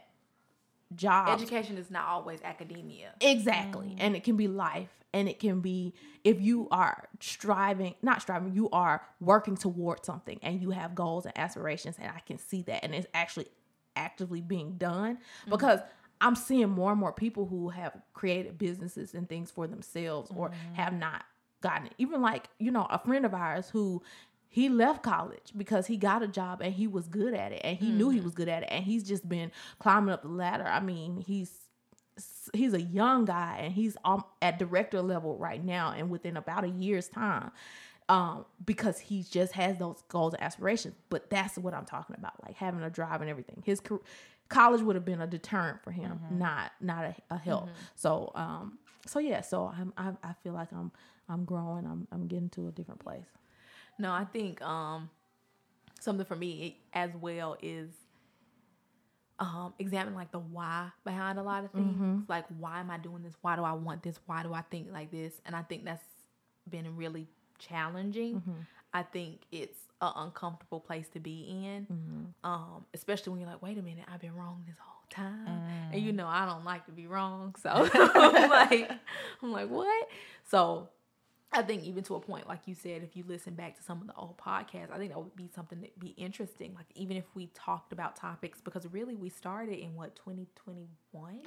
jobs 0.94 1.42
Education 1.42 1.78
is 1.78 1.90
not 1.90 2.06
always 2.06 2.40
academia. 2.42 3.12
Exactly. 3.20 3.88
Mm. 3.88 3.96
And 3.98 4.16
it 4.16 4.24
can 4.24 4.36
be 4.36 4.48
life. 4.48 4.90
And 5.12 5.28
it 5.28 5.38
can 5.38 5.60
be 5.60 5.94
if 6.24 6.40
you 6.42 6.68
are 6.70 7.08
striving, 7.20 7.94
not 8.02 8.20
striving, 8.20 8.52
you 8.54 8.68
are 8.70 9.02
working 9.18 9.56
towards 9.56 10.06
something 10.06 10.38
and 10.42 10.60
you 10.60 10.70
have 10.72 10.94
goals 10.94 11.24
and 11.24 11.36
aspirations. 11.38 11.96
And 11.98 12.10
I 12.14 12.20
can 12.20 12.38
see 12.38 12.62
that. 12.62 12.84
And 12.84 12.94
it's 12.94 13.06
actually 13.14 13.46
actively 13.94 14.42
being 14.42 14.72
done 14.76 15.16
mm. 15.46 15.50
because 15.50 15.80
I'm 16.20 16.34
seeing 16.34 16.68
more 16.68 16.90
and 16.90 17.00
more 17.00 17.12
people 17.12 17.46
who 17.46 17.70
have 17.70 17.96
created 18.12 18.58
businesses 18.58 19.14
and 19.14 19.28
things 19.28 19.50
for 19.50 19.66
themselves 19.66 20.30
or 20.34 20.50
mm. 20.50 20.54
have 20.74 20.92
not 20.92 21.24
gotten 21.62 21.86
it. 21.86 21.94
Even 21.98 22.20
like, 22.20 22.48
you 22.58 22.70
know, 22.70 22.86
a 22.90 22.98
friend 22.98 23.24
of 23.24 23.34
ours 23.34 23.70
who 23.70 24.02
he 24.48 24.68
left 24.68 25.02
college 25.02 25.52
because 25.56 25.86
he 25.86 25.96
got 25.96 26.22
a 26.22 26.28
job 26.28 26.60
and 26.62 26.72
he 26.74 26.86
was 26.86 27.08
good 27.08 27.34
at 27.34 27.52
it 27.52 27.60
and 27.62 27.76
he 27.76 27.90
knew 27.90 28.08
he 28.10 28.20
was 28.20 28.32
good 28.34 28.48
at 28.48 28.62
it 28.62 28.68
and 28.70 28.84
he's 28.84 29.04
just 29.04 29.28
been 29.28 29.52
climbing 29.78 30.12
up 30.12 30.22
the 30.22 30.28
ladder. 30.28 30.64
I 30.66 30.80
mean, 30.80 31.22
he's 31.26 31.50
he's 32.54 32.72
a 32.72 32.80
young 32.80 33.24
guy 33.26 33.60
and 33.64 33.74
he's 33.74 33.96
um, 34.04 34.24
at 34.40 34.58
director 34.58 35.02
level 35.02 35.36
right 35.36 35.62
now 35.62 35.92
and 35.96 36.08
within 36.08 36.36
about 36.36 36.64
a 36.64 36.68
year's 36.68 37.08
time 37.08 37.50
um 38.08 38.44
because 38.64 39.00
he 39.00 39.22
just 39.22 39.52
has 39.52 39.76
those 39.78 40.02
goals 40.08 40.32
and 40.32 40.42
aspirations. 40.42 40.94
But 41.10 41.28
that's 41.28 41.58
what 41.58 41.74
i'm 41.74 41.84
talking 41.84 42.14
about 42.16 42.34
like 42.46 42.54
having 42.56 42.82
a 42.82 42.88
drive 42.90 43.20
and 43.20 43.28
everything. 43.28 43.62
His 43.66 43.82
college 44.48 44.80
would 44.80 44.94
have 44.96 45.04
been 45.04 45.20
a 45.20 45.26
deterrent 45.26 45.82
for 45.82 45.90
him 45.90 46.20
not 46.30 46.72
not 46.80 47.04
a, 47.04 47.14
a 47.30 47.36
help. 47.36 47.68
So 47.96 48.30
um 48.36 48.78
so 49.06 49.18
yeah 49.18 49.40
so 49.40 49.72
i'm 49.76 49.92
I, 49.98 50.12
I 50.22 50.32
feel 50.42 50.52
like 50.52 50.72
i'm 50.72 50.92
i'm 51.28 51.44
growing. 51.44 51.84
I'm 51.84 52.06
i'm 52.12 52.26
getting 52.28 52.48
to 52.50 52.68
a 52.68 52.70
different 52.70 53.00
place 53.00 53.26
No, 53.98 54.12
I 54.12 54.24
think 54.24 54.60
um 54.62 55.10
something 56.00 56.26
for 56.26 56.36
me 56.36 56.78
as 56.92 57.10
well 57.20 57.56
is 57.62 57.90
um 59.38 59.74
examine 59.78 60.14
like 60.14 60.30
the 60.32 60.38
why 60.38 60.88
behind 61.04 61.38
a 61.38 61.42
lot 61.42 61.64
of 61.64 61.70
things. 61.72 61.96
Like 62.28 62.46
why 62.58 62.80
am 62.80 62.90
I 62.90 62.98
doing 62.98 63.22
this? 63.22 63.34
Why 63.42 63.56
do 63.56 63.64
I 63.64 63.72
want 63.72 64.02
this? 64.02 64.18
Why 64.26 64.42
do 64.42 64.54
I 64.54 64.62
think 64.62 64.88
like 64.92 65.10
this? 65.10 65.40
And 65.44 65.54
I 65.54 65.62
think 65.62 65.84
that's 65.84 66.04
been 66.68 66.96
really 66.96 67.26
challenging. 67.58 68.42
I 68.94 69.02
think 69.02 69.40
it's 69.52 69.78
an 70.00 70.12
uncomfortable 70.16 70.80
place 70.80 71.08
to 71.14 71.20
be 71.20 71.46
in. 71.48 71.86
Um, 72.44 72.84
especially 72.94 73.30
when 73.32 73.40
you're 73.40 73.50
like, 73.50 73.62
wait 73.62 73.76
a 73.78 73.82
minute, 73.82 74.04
I've 74.12 74.20
been 74.20 74.34
wrong 74.34 74.62
this 74.66 74.76
whole 74.78 75.04
time. 75.10 75.46
And 75.92 76.02
you 76.02 76.12
know 76.12 76.26
I 76.26 76.46
don't 76.46 76.64
like 76.64 76.86
to 76.86 76.92
be 76.92 77.06
wrong. 77.06 77.54
So 77.62 77.70
I'm 77.94 78.50
like 78.50 78.90
I'm 79.42 79.52
like, 79.52 79.68
what? 79.68 80.08
So 80.50 80.88
I 81.56 81.62
think 81.62 81.82
even 81.84 82.02
to 82.04 82.14
a 82.16 82.20
point, 82.20 82.48
like 82.48 82.60
you 82.66 82.74
said, 82.74 83.02
if 83.02 83.16
you 83.16 83.24
listen 83.26 83.54
back 83.54 83.76
to 83.76 83.82
some 83.82 84.00
of 84.00 84.06
the 84.06 84.14
old 84.14 84.36
podcasts, 84.38 84.90
I 84.92 84.98
think 84.98 85.12
that 85.12 85.18
would 85.18 85.34
be 85.36 85.48
something 85.54 85.80
that'd 85.80 85.98
be 85.98 86.10
interesting. 86.10 86.74
Like 86.74 86.86
even 86.94 87.16
if 87.16 87.24
we 87.34 87.48
talked 87.54 87.92
about 87.92 88.16
topics, 88.16 88.60
because 88.60 88.86
really 88.92 89.16
we 89.16 89.28
started 89.28 89.78
in 89.78 89.94
what 89.94 90.14
2021. 90.16 91.40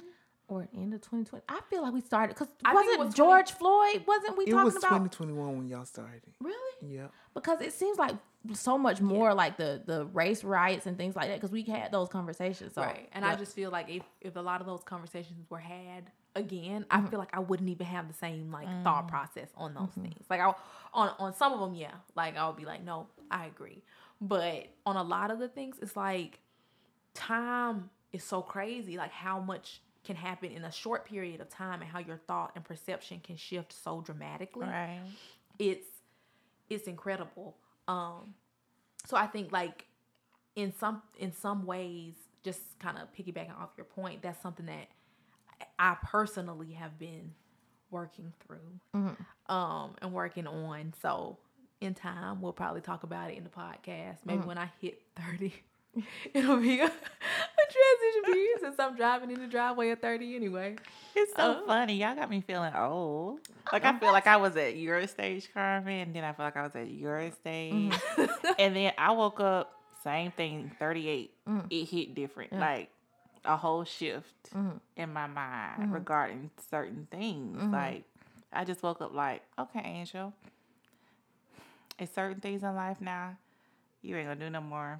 or 0.48 0.68
end 0.74 0.92
of 0.94 1.00
2020. 1.00 1.44
I 1.48 1.60
feel 1.70 1.82
like 1.82 1.92
we 1.92 2.00
started 2.00 2.34
because 2.34 2.48
I 2.64 2.74
think 2.74 2.86
it 2.86 2.98
wasn't 2.98 3.06
was 3.06 3.14
George 3.14 3.52
Floyd? 3.52 4.02
Wasn't 4.06 4.36
we 4.36 4.44
It 4.44 4.50
talking 4.50 4.64
was 4.64 4.76
about 4.76 4.88
2021 4.88 5.56
when 5.56 5.68
y'all 5.68 5.84
started. 5.84 6.22
really? 6.40 6.56
Yeah. 6.94 7.06
Because 7.34 7.60
it 7.60 7.72
seems 7.72 7.98
like 7.98 8.16
so 8.54 8.76
much 8.76 9.00
more 9.00 9.32
like 9.34 9.56
the 9.58 9.82
the 9.86 10.06
race 10.06 10.42
riots 10.42 10.86
and 10.86 10.96
things 10.96 11.14
like 11.14 11.28
that. 11.28 11.36
Because 11.36 11.52
we 11.52 11.62
had 11.62 11.92
those 11.92 12.08
conversations. 12.08 12.74
So, 12.74 12.82
right. 12.82 13.08
And 13.12 13.24
I 13.24 13.36
just 13.36 13.54
feel 13.54 13.70
like 13.70 13.88
if 13.88 14.02
if 14.20 14.34
a 14.36 14.40
lot 14.40 14.60
of 14.60 14.66
those 14.66 14.82
conversations 14.82 15.38
were 15.50 15.58
had 15.58 16.10
again, 16.34 16.86
I 16.90 17.00
feel 17.02 17.18
like 17.18 17.30
I 17.34 17.40
wouldn't 17.40 17.68
even 17.68 17.86
have 17.86 18.08
the 18.08 18.14
same 18.14 18.50
like 18.52 18.68
thought 18.84 19.08
process 19.08 19.48
on 19.56 19.74
those 19.74 19.90
things. 20.00 20.24
Like 20.30 20.40
I 20.40 20.52
on 20.94 21.10
on 21.18 21.34
some 21.34 21.52
of 21.52 21.60
them, 21.60 21.74
yeah. 21.74 21.92
Like 22.16 22.36
I'll 22.36 22.52
be 22.52 22.64
like, 22.64 22.82
no, 22.84 23.06
I 23.30 23.46
agree. 23.46 23.82
But 24.20 24.66
on 24.86 24.96
a 24.96 25.02
lot 25.02 25.30
of 25.30 25.38
the 25.38 25.48
things, 25.48 25.76
it's 25.80 25.96
like 25.96 26.40
time 27.14 27.90
is 28.12 28.22
so 28.24 28.42
crazy. 28.42 28.96
Like 28.96 29.12
how 29.12 29.40
much 29.40 29.80
can 30.04 30.16
happen 30.16 30.50
in 30.50 30.64
a 30.64 30.72
short 30.72 31.04
period 31.04 31.40
of 31.40 31.48
time, 31.50 31.82
and 31.82 31.90
how 31.90 31.98
your 31.98 32.16
thought 32.26 32.52
and 32.54 32.64
perception 32.64 33.20
can 33.22 33.36
shift 33.36 33.72
so 33.72 34.00
dramatically 34.00 34.66
Right. 34.66 35.00
it's 35.58 35.86
it's 36.70 36.86
incredible 36.86 37.56
um 37.88 38.34
so 39.04 39.16
i 39.16 39.26
think 39.26 39.50
like 39.52 39.84
in 40.56 40.72
some 40.72 41.02
in 41.18 41.32
some 41.34 41.66
ways 41.66 42.14
just 42.42 42.60
kind 42.78 42.96
of 42.96 43.12
piggybacking 43.12 43.54
off 43.60 43.70
your 43.76 43.84
point 43.84 44.22
that's 44.22 44.40
something 44.40 44.66
that 44.66 44.86
i 45.80 45.96
personally 46.04 46.72
have 46.72 46.96
been 46.98 47.32
working 47.90 48.32
through 48.46 48.58
mm-hmm. 48.94 49.52
um 49.52 49.94
and 50.00 50.12
working 50.12 50.46
on 50.46 50.92
so 51.02 51.36
in 51.80 51.94
time 51.94 52.40
we'll 52.40 52.52
probably 52.52 52.80
talk 52.80 53.02
about 53.02 53.30
it 53.30 53.36
in 53.36 53.42
the 53.42 53.50
podcast 53.50 54.18
maybe 54.24 54.38
mm-hmm. 54.38 54.48
when 54.48 54.58
i 54.58 54.70
hit 54.80 55.02
30 55.16 55.52
it'll 56.34 56.58
be 56.58 56.78
a, 56.78 56.84
a 56.84 56.88
transition 56.88 58.22
period 58.26 58.58
since 58.60 58.76
i'm 58.78 58.94
driving 58.94 59.30
in 59.32 59.40
the 59.40 59.48
driveway 59.48 59.90
at 59.90 60.00
30 60.00 60.36
anyway 60.36 60.76
It's 61.16 61.32
so 61.34 61.62
Oh. 61.62 61.66
funny. 61.66 61.94
Y'all 61.96 62.14
got 62.14 62.30
me 62.30 62.40
feeling 62.40 62.72
old. 62.74 63.40
Like 63.72 63.84
I 63.84 63.90
uh-huh. 63.90 63.98
feel 63.98 64.12
like 64.12 64.26
I 64.26 64.36
was 64.36 64.56
at 64.56 64.76
your 64.76 65.06
stage, 65.06 65.48
Carmen, 65.52 66.00
and 66.00 66.14
then 66.14 66.24
I 66.24 66.32
feel 66.32 66.46
like 66.46 66.56
I 66.56 66.62
was 66.62 66.76
at 66.76 66.90
your 66.90 67.18
mm-hmm. 67.18 67.34
stage. 67.34 68.28
and 68.58 68.76
then 68.76 68.92
I 68.96 69.12
woke 69.12 69.40
up, 69.40 69.72
same 70.04 70.30
thing, 70.32 70.70
38. 70.78 71.32
Mm. 71.48 71.66
It 71.70 71.84
hit 71.86 72.14
different. 72.14 72.52
Like 72.52 72.90
a 73.44 73.56
whole 73.56 73.84
shift 73.84 74.52
mm-hmm. 74.54 74.76
in 74.96 75.12
my 75.12 75.26
mind 75.26 75.82
mm-hmm. 75.82 75.92
regarding 75.92 76.50
certain 76.70 77.06
things. 77.10 77.58
Mm-hmm. 77.58 77.72
Like 77.72 78.04
I 78.52 78.64
just 78.64 78.82
woke 78.82 79.00
up 79.00 79.14
like, 79.14 79.42
okay, 79.58 79.82
Angel. 79.84 80.32
It's 81.98 82.14
certain 82.14 82.40
things 82.40 82.62
in 82.62 82.74
life 82.74 82.96
now 83.00 83.36
you 84.02 84.16
ain't 84.16 84.28
gonna 84.28 84.40
do 84.40 84.50
no 84.50 84.60
more. 84.60 84.98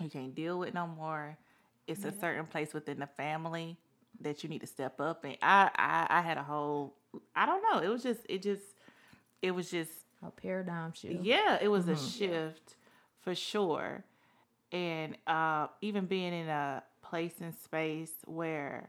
You 0.00 0.08
can't 0.08 0.34
deal 0.34 0.58
with 0.58 0.74
no 0.74 0.86
more. 0.86 1.36
It's 1.86 2.04
a 2.04 2.12
certain 2.12 2.46
place 2.46 2.72
within 2.72 3.00
the 3.00 3.06
family 3.06 3.76
that 4.20 4.42
you 4.42 4.48
need 4.48 4.60
to 4.60 4.66
step 4.66 5.00
up 5.00 5.24
and 5.24 5.36
I, 5.42 5.68
I 5.74 6.18
I 6.18 6.20
had 6.20 6.38
a 6.38 6.42
whole 6.42 6.94
I 7.34 7.46
don't 7.46 7.62
know. 7.62 7.80
It 7.80 7.88
was 7.88 8.02
just 8.02 8.20
it 8.28 8.42
just 8.42 8.62
it 9.40 9.50
was 9.52 9.70
just 9.70 9.90
a 10.24 10.30
paradigm 10.30 10.92
shift. 10.92 11.22
yeah, 11.22 11.58
it 11.60 11.68
was 11.68 11.88
a 11.88 11.96
shift 11.96 12.76
for 13.20 13.34
sure. 13.34 14.04
And 14.70 15.18
uh, 15.26 15.66
even 15.82 16.06
being 16.06 16.32
in 16.32 16.48
a 16.48 16.82
place 17.12 17.34
and 17.42 17.54
space 17.54 18.12
where 18.24 18.88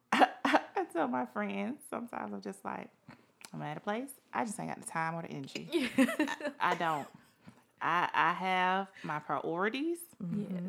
I 0.12 0.60
tell 0.92 1.08
my 1.08 1.26
friends 1.26 1.80
sometimes 1.90 2.32
I'm 2.32 2.40
just 2.42 2.64
like, 2.64 2.88
I'm 3.52 3.62
at 3.62 3.76
a 3.76 3.80
place, 3.80 4.10
I 4.32 4.44
just 4.44 4.58
ain't 4.60 4.68
got 4.70 4.80
the 4.80 4.86
time 4.90 5.14
or 5.16 5.22
the 5.22 5.30
energy. 5.30 5.90
I, 5.98 6.50
I 6.60 6.74
don't. 6.76 7.08
I 7.80 8.08
I 8.14 8.32
have 8.34 8.86
my 9.02 9.18
priorities. 9.18 9.98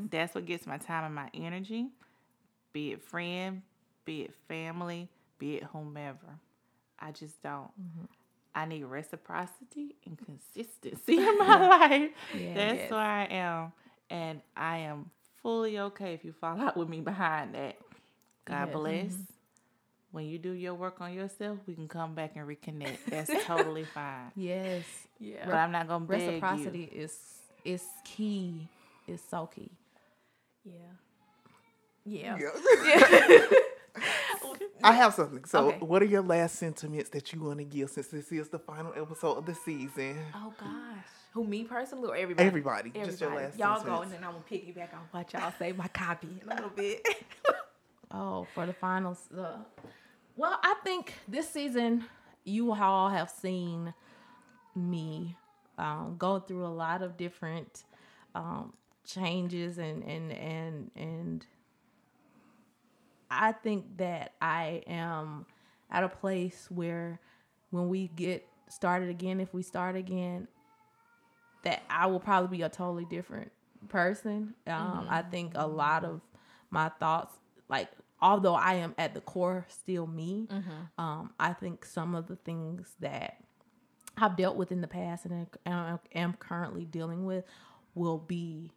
That's 0.09 0.33
what 0.33 0.45
gets 0.45 0.65
my 0.65 0.77
time 0.77 1.05
and 1.05 1.15
my 1.15 1.29
energy. 1.35 1.89
Be 2.73 2.93
it 2.93 3.03
friend, 3.03 3.61
be 4.05 4.23
it 4.23 4.33
family, 4.47 5.09
be 5.37 5.57
it 5.57 5.63
whomever. 5.65 6.39
I 6.99 7.11
just 7.11 7.41
don't. 7.43 7.69
Mm-hmm. 7.79 8.05
I 8.55 8.65
need 8.65 8.83
reciprocity 8.85 9.95
and 10.05 10.17
consistency 10.25 11.17
in 11.17 11.37
my 11.37 11.67
life. 11.69 12.11
That's 12.55 12.79
Yes. 12.79 12.91
where 12.91 12.99
I 12.99 13.25
am. 13.25 13.73
And 14.09 14.41
I 14.57 14.77
am 14.79 15.11
fully 15.43 15.77
okay 15.77 16.13
if 16.15 16.25
you 16.25 16.33
fall 16.33 16.59
out 16.65 16.75
with 16.77 16.89
me 16.89 17.01
behind 17.01 17.53
that. 17.53 17.77
God 18.45 18.67
Yes. 18.69 18.73
bless. 18.73 19.05
Mm-hmm. 19.13 19.21
When 20.11 20.25
you 20.25 20.37
do 20.37 20.51
your 20.51 20.75
work 20.75 21.01
on 21.01 21.13
yourself, 21.13 21.59
we 21.65 21.73
can 21.75 21.87
come 21.87 22.13
back 22.13 22.35
and 22.35 22.47
reconnect. 22.47 22.97
That's 23.09 23.31
totally 23.45 23.83
fine. 23.93 24.31
Yes. 24.35 24.83
yeah 25.19 25.45
But 25.45 25.55
I'm 25.55 25.71
not 25.71 25.87
gonna 25.87 26.05
beg 26.05 26.21
you. 26.21 26.27
Reciprocity 26.27 26.83
is 26.83 27.17
is 27.65 27.83
key. 28.03 28.67
It's 29.07 29.23
so 29.29 29.47
key. 29.47 29.71
yeah 30.63 30.91
yeah 32.05 32.37
I 34.83 34.91
have 34.91 35.13
something. 35.13 35.45
So, 35.45 35.67
Okay. 35.69 35.77
what 35.79 36.01
are 36.01 36.05
your 36.05 36.21
last 36.21 36.55
sentiments 36.57 37.09
that 37.11 37.31
you 37.31 37.39
want 37.41 37.59
to 37.59 37.63
give 37.63 37.89
since 37.89 38.07
this 38.07 38.29
is 38.33 38.49
the 38.49 38.59
final 38.59 38.91
episode 38.95 39.37
of 39.37 39.45
the 39.45 39.55
season? 39.55 40.17
Oh 40.35 40.53
gosh. 40.59 41.05
Who 41.33 41.43
me 41.43 41.63
personally 41.63 42.09
or 42.09 42.15
everybody? 42.15 42.47
Everybody, 42.47 42.89
just 42.91 43.19
your 43.19 43.31
Everybody. 43.31 43.57
last 43.57 43.59
Y'all 43.59 43.83
go 43.83 44.01
and 44.03 44.11
then 44.11 44.23
I'm 44.23 44.33
gonna 44.33 44.43
piggyback 44.49 44.93
on 44.93 45.01
what 45.11 45.33
y'all 45.33 45.51
say. 45.57 45.71
My 45.71 45.87
copy 45.87 46.27
in 46.41 46.47
a 46.49 46.53
little 46.55 46.69
bit. 46.69 47.05
Oh, 48.15 48.45
for 48.53 48.67
the 48.67 48.73
finals. 48.73 49.27
Uh, 49.35 49.57
well, 50.35 50.59
I 50.61 50.75
think 50.83 51.13
this 51.27 51.49
season 51.49 52.05
you 52.43 52.71
all 52.71 53.09
have 53.09 53.31
seen 53.31 53.91
me 54.75 55.35
um, 55.79 56.15
go 56.19 56.37
through 56.39 56.63
a 56.63 56.69
lot 56.69 57.01
of 57.01 57.17
different 57.17 57.85
um, 58.35 58.73
changes 59.03 59.79
and 59.79 60.03
and 60.03 60.31
and 60.31 60.91
and 60.95 61.45
I 63.31 63.51
think 63.51 63.97
that 63.97 64.33
I 64.39 64.83
am 64.85 65.47
at 65.89 66.03
a 66.03 66.09
place 66.09 66.67
where 66.69 67.19
when 67.71 67.89
we 67.89 68.09
get 68.09 68.47
started 68.69 69.09
again, 69.09 69.39
if 69.39 69.55
we 69.55 69.63
start 69.63 69.95
again, 69.95 70.47
that 71.63 71.83
I 71.89 72.07
will 72.07 72.19
probably 72.19 72.57
be 72.57 72.63
a 72.63 72.69
totally 72.69 73.05
different 73.05 73.51
person. 73.89 74.53
Um, 74.67 75.07
I 75.09 75.21
think 75.21 75.53
a 75.55 75.67
lot 75.67 76.03
of 76.05 76.21
my 76.69 76.89
thoughts, 76.89 77.33
like 77.69 77.89
although 78.21 78.55
I 78.55 78.75
am 78.75 78.95
at 78.97 79.13
the 79.13 79.21
core 79.21 79.65
still 79.69 80.07
me, 80.07 80.47
um, 80.97 81.31
I 81.39 81.53
think 81.53 81.85
some 81.85 82.15
of 82.15 82.27
the 82.27 82.35
things 82.37 82.95
that 82.99 83.37
I've 84.17 84.37
dealt 84.37 84.55
with 84.57 84.71
in 84.71 84.81
the 84.81 84.87
past 84.87 85.25
and 85.25 85.47
am, 85.65 85.99
am 86.13 86.33
currently 86.33 86.85
dealing 86.85 87.25
with 87.25 87.45
will 87.95 88.17
be 88.19 88.71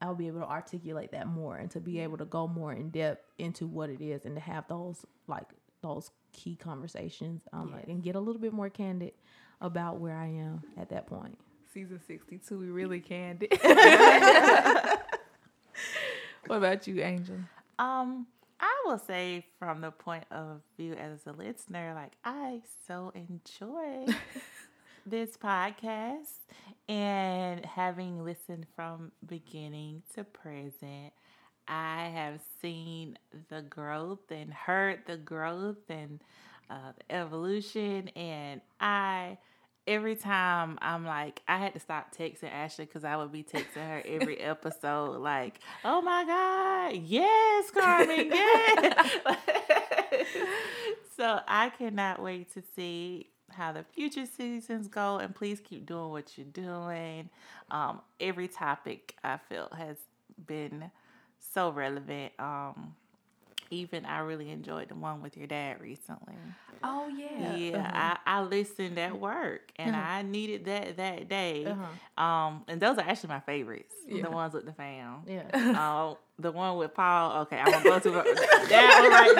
I'll 0.00 0.16
be 0.16 0.26
able 0.26 0.40
to 0.40 0.48
articulate 0.48 1.12
that 1.12 1.28
more 1.28 1.56
and 1.56 1.70
to 1.70 1.80
be 1.80 2.00
able 2.00 2.16
to 2.18 2.24
go 2.24 2.48
more 2.48 2.72
in 2.72 2.90
depth 2.90 3.24
into 3.38 3.66
what 3.68 3.88
it 3.88 4.00
is 4.00 4.24
and 4.24 4.34
to 4.34 4.40
have 4.40 4.66
those 4.68 5.06
like 5.28 5.46
those 5.82 6.10
key 6.32 6.56
conversations 6.56 7.42
um, 7.52 7.72
like, 7.72 7.86
and 7.86 8.02
get 8.02 8.16
a 8.16 8.20
little 8.20 8.40
bit 8.40 8.52
more 8.52 8.68
candid 8.68 9.12
about 9.60 10.00
where 10.00 10.16
I 10.16 10.26
am 10.26 10.62
at 10.76 10.88
that 10.90 11.06
point. 11.06 11.38
Season 11.72 12.00
62, 12.06 12.58
we 12.58 12.66
really 12.68 13.00
can. 13.12 13.36
Do. 13.36 13.46
What 16.46 16.56
about 16.56 16.86
you, 16.86 17.00
Angel? 17.00 17.36
Um, 17.78 18.26
I 18.60 18.82
will 18.84 18.98
say 18.98 19.46
from 19.58 19.80
the 19.80 19.90
point 19.90 20.24
of 20.30 20.60
view 20.76 20.94
as 20.94 21.20
a 21.26 21.32
listener, 21.32 21.92
like 21.94 22.12
I 22.24 22.62
so 22.86 23.12
enjoy 23.14 24.06
this 25.06 25.36
podcast 25.36 26.38
and 26.88 27.64
having 27.64 28.24
listened 28.24 28.66
from 28.76 29.12
beginning 29.26 30.02
to 30.14 30.24
present. 30.24 31.12
I 31.68 32.10
have 32.14 32.40
seen 32.60 33.18
the 33.48 33.62
growth 33.62 34.30
and 34.30 34.52
heard 34.52 35.00
the 35.06 35.16
growth 35.16 35.88
and 35.88 36.20
uh, 36.68 36.92
the 36.98 37.14
evolution, 37.14 38.08
and 38.10 38.60
I 38.80 39.38
every 39.86 40.16
time 40.16 40.78
I'm 40.80 41.04
like, 41.04 41.42
I 41.48 41.58
had 41.58 41.74
to 41.74 41.80
stop 41.80 42.14
texting 42.14 42.52
Ashley 42.52 42.84
because 42.84 43.04
I 43.04 43.16
would 43.16 43.32
be 43.32 43.42
texting 43.42 43.86
her 43.86 44.02
every 44.04 44.38
episode, 44.40 45.18
like, 45.20 45.60
oh 45.84 46.00
my 46.02 46.24
God, 46.24 47.00
yes, 47.04 47.70
Carmen, 47.70 48.26
yes. 48.32 49.10
so 51.16 51.40
I 51.46 51.70
cannot 51.70 52.22
wait 52.22 52.52
to 52.54 52.62
see 52.74 53.28
how 53.50 53.72
the 53.72 53.84
future 53.84 54.26
seasons 54.26 54.88
go, 54.88 55.18
and 55.18 55.34
please 55.34 55.60
keep 55.60 55.86
doing 55.86 56.10
what 56.10 56.36
you're 56.38 56.46
doing. 56.46 57.28
Um, 57.70 58.00
every 58.20 58.48
topic 58.48 59.16
I 59.22 59.36
feel 59.36 59.68
has 59.76 59.96
been 60.46 60.90
so 61.52 61.70
relevant. 61.70 62.32
Um, 62.38 62.94
even 63.72 64.04
I 64.04 64.18
really 64.18 64.50
enjoyed 64.50 64.88
the 64.90 64.94
one 64.94 65.22
with 65.22 65.36
your 65.36 65.46
dad 65.46 65.80
recently. 65.80 66.34
Oh 66.84 67.08
yeah. 67.08 67.56
Yeah, 67.56 68.18
I, 68.26 68.38
I 68.38 68.42
listened 68.42 68.98
at 68.98 69.18
work 69.18 69.72
and 69.76 69.96
I 69.96 70.22
needed 70.22 70.66
that 70.66 70.96
that 70.98 71.28
day. 71.28 71.64
Uh-huh. 71.64 72.22
Um, 72.22 72.64
and 72.68 72.80
those 72.80 72.98
are 72.98 73.08
actually 73.08 73.30
my 73.30 73.40
favorites. 73.40 73.94
The 74.08 74.30
ones 74.30 74.52
with 74.52 74.66
the 74.66 74.72
fam. 74.72 75.22
Yeah. 75.26 75.44
Uh, 75.54 76.14
the 76.38 76.52
one 76.52 76.76
with 76.76 76.92
Paul. 76.92 77.42
Okay, 77.42 77.58
I'm 77.58 77.70
gonna 77.70 77.84
go 77.84 77.98
to 77.98 78.10
that 78.68 79.00
one 79.00 79.10
right 79.10 79.36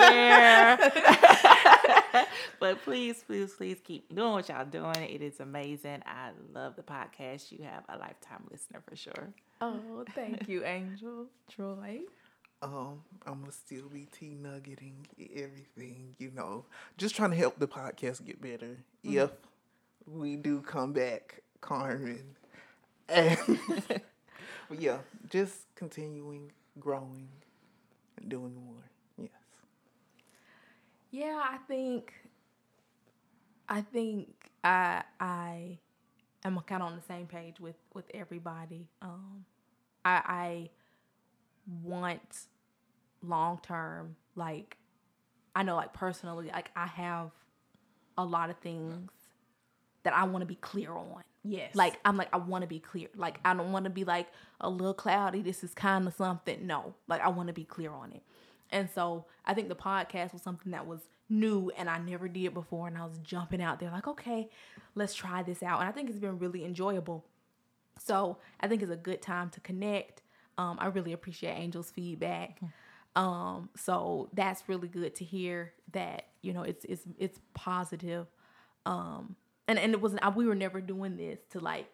there. 2.13 2.25
but 2.59 2.81
please, 2.83 3.23
please, 3.27 3.53
please 3.53 3.77
keep 3.83 4.13
doing 4.13 4.33
what 4.33 4.49
y'all 4.49 4.65
doing. 4.65 4.95
It 4.95 5.21
is 5.21 5.39
amazing. 5.39 6.01
I 6.05 6.31
love 6.53 6.75
the 6.75 6.83
podcast. 6.83 7.51
You 7.51 7.65
have 7.65 7.83
a 7.89 7.97
lifetime 7.97 8.43
listener 8.51 8.81
for 8.87 8.95
sure. 8.95 9.29
Oh, 9.61 10.03
thank 10.15 10.47
you, 10.47 10.63
Angel. 10.65 11.27
Troy. 11.49 11.99
Um, 12.63 13.01
I'm 13.27 13.41
gonna 13.41 13.51
still 13.51 13.89
be 13.89 14.07
T 14.11 14.37
nuggeting 14.41 15.05
everything, 15.35 16.15
you 16.17 16.31
know, 16.33 16.63
just 16.97 17.13
trying 17.13 17.31
to 17.31 17.35
help 17.35 17.59
the 17.59 17.67
podcast 17.67 18.25
get 18.25 18.41
better. 18.41 18.77
If 19.03 19.31
we 20.05 20.37
do 20.37 20.61
come 20.61 20.93
back, 20.93 21.41
Carmen, 21.59 22.23
and 23.09 23.37
yeah, 24.79 24.99
just 25.29 25.75
continuing, 25.75 26.53
growing, 26.79 27.27
and 28.17 28.29
doing 28.29 28.55
more. 28.55 28.83
Yes. 29.17 29.29
Yeah, 31.11 31.41
I 31.43 31.57
think 31.67 32.13
I 33.67 33.81
think 33.81 34.29
I 34.63 35.03
I 35.19 35.79
am 36.45 36.57
kind 36.61 36.81
of 36.81 36.91
on 36.91 36.95
the 36.95 37.03
same 37.13 37.27
page 37.27 37.59
with 37.59 37.75
with 37.93 38.05
everybody. 38.13 38.87
Um 39.01 39.43
I 40.05 40.21
I 40.25 40.69
want 41.81 42.47
long 43.23 43.59
term 43.63 44.15
like 44.35 44.77
I 45.55 45.63
know 45.63 45.75
like 45.75 45.93
personally 45.93 46.49
like 46.53 46.71
I 46.75 46.87
have 46.87 47.31
a 48.17 48.25
lot 48.25 48.49
of 48.49 48.57
things 48.57 49.09
that 50.03 50.13
I 50.13 50.25
want 50.25 50.41
to 50.41 50.45
be 50.45 50.55
clear 50.55 50.91
on. 50.91 51.23
Yes. 51.43 51.75
Like 51.75 51.99
I'm 52.05 52.17
like 52.17 52.29
I 52.33 52.37
want 52.37 52.63
to 52.63 52.67
be 52.67 52.79
clear. 52.79 53.07
Like 53.15 53.39
I 53.43 53.53
don't 53.53 53.71
want 53.71 53.85
to 53.85 53.89
be 53.89 54.03
like 54.03 54.27
a 54.61 54.69
little 54.69 54.93
cloudy. 54.93 55.41
This 55.41 55.63
is 55.63 55.73
kind 55.73 56.07
of 56.07 56.13
something. 56.13 56.65
No, 56.65 56.95
like 57.07 57.21
I 57.21 57.29
want 57.29 57.47
to 57.47 57.53
be 57.53 57.63
clear 57.65 57.91
on 57.91 58.11
it. 58.11 58.23
And 58.71 58.89
so 58.89 59.25
I 59.45 59.53
think 59.53 59.69
the 59.69 59.75
podcast 59.75 60.33
was 60.33 60.41
something 60.41 60.71
that 60.71 60.87
was 60.87 61.01
new 61.29 61.71
and 61.77 61.89
I 61.89 61.99
never 61.99 62.27
did 62.27 62.53
before. 62.53 62.87
And 62.87 62.97
I 62.97 63.05
was 63.05 63.17
jumping 63.19 63.61
out 63.61 63.79
there 63.79 63.91
like, 63.91 64.07
okay, 64.07 64.49
let's 64.95 65.13
try 65.13 65.43
this 65.43 65.61
out. 65.61 65.79
And 65.79 65.87
I 65.87 65.91
think 65.91 66.09
it's 66.09 66.19
been 66.19 66.39
really 66.39 66.65
enjoyable. 66.65 67.25
So 67.99 68.37
I 68.59 68.67
think 68.67 68.81
it's 68.81 68.91
a 68.91 68.97
good 68.97 69.21
time 69.21 69.49
to 69.51 69.59
connect. 69.59 70.23
Um, 70.57 70.77
I 70.79 70.87
really 70.87 71.13
appreciate 71.13 71.51
Angel's 71.51 71.91
feedback. 71.91 72.59
Um, 73.15 73.69
so 73.75 74.29
that's 74.33 74.63
really 74.67 74.87
good 74.87 75.15
to 75.15 75.25
hear 75.25 75.71
that 75.91 76.25
you 76.41 76.53
know 76.53 76.63
it's 76.63 76.85
it's 76.85 77.03
it's 77.17 77.39
positive. 77.53 78.27
Um, 78.85 79.35
and 79.67 79.79
and 79.79 79.93
it 79.93 80.01
wasn't 80.01 80.23
I, 80.23 80.29
we 80.29 80.45
were 80.45 80.55
never 80.55 80.81
doing 80.81 81.17
this 81.17 81.39
to 81.51 81.59
like 81.59 81.87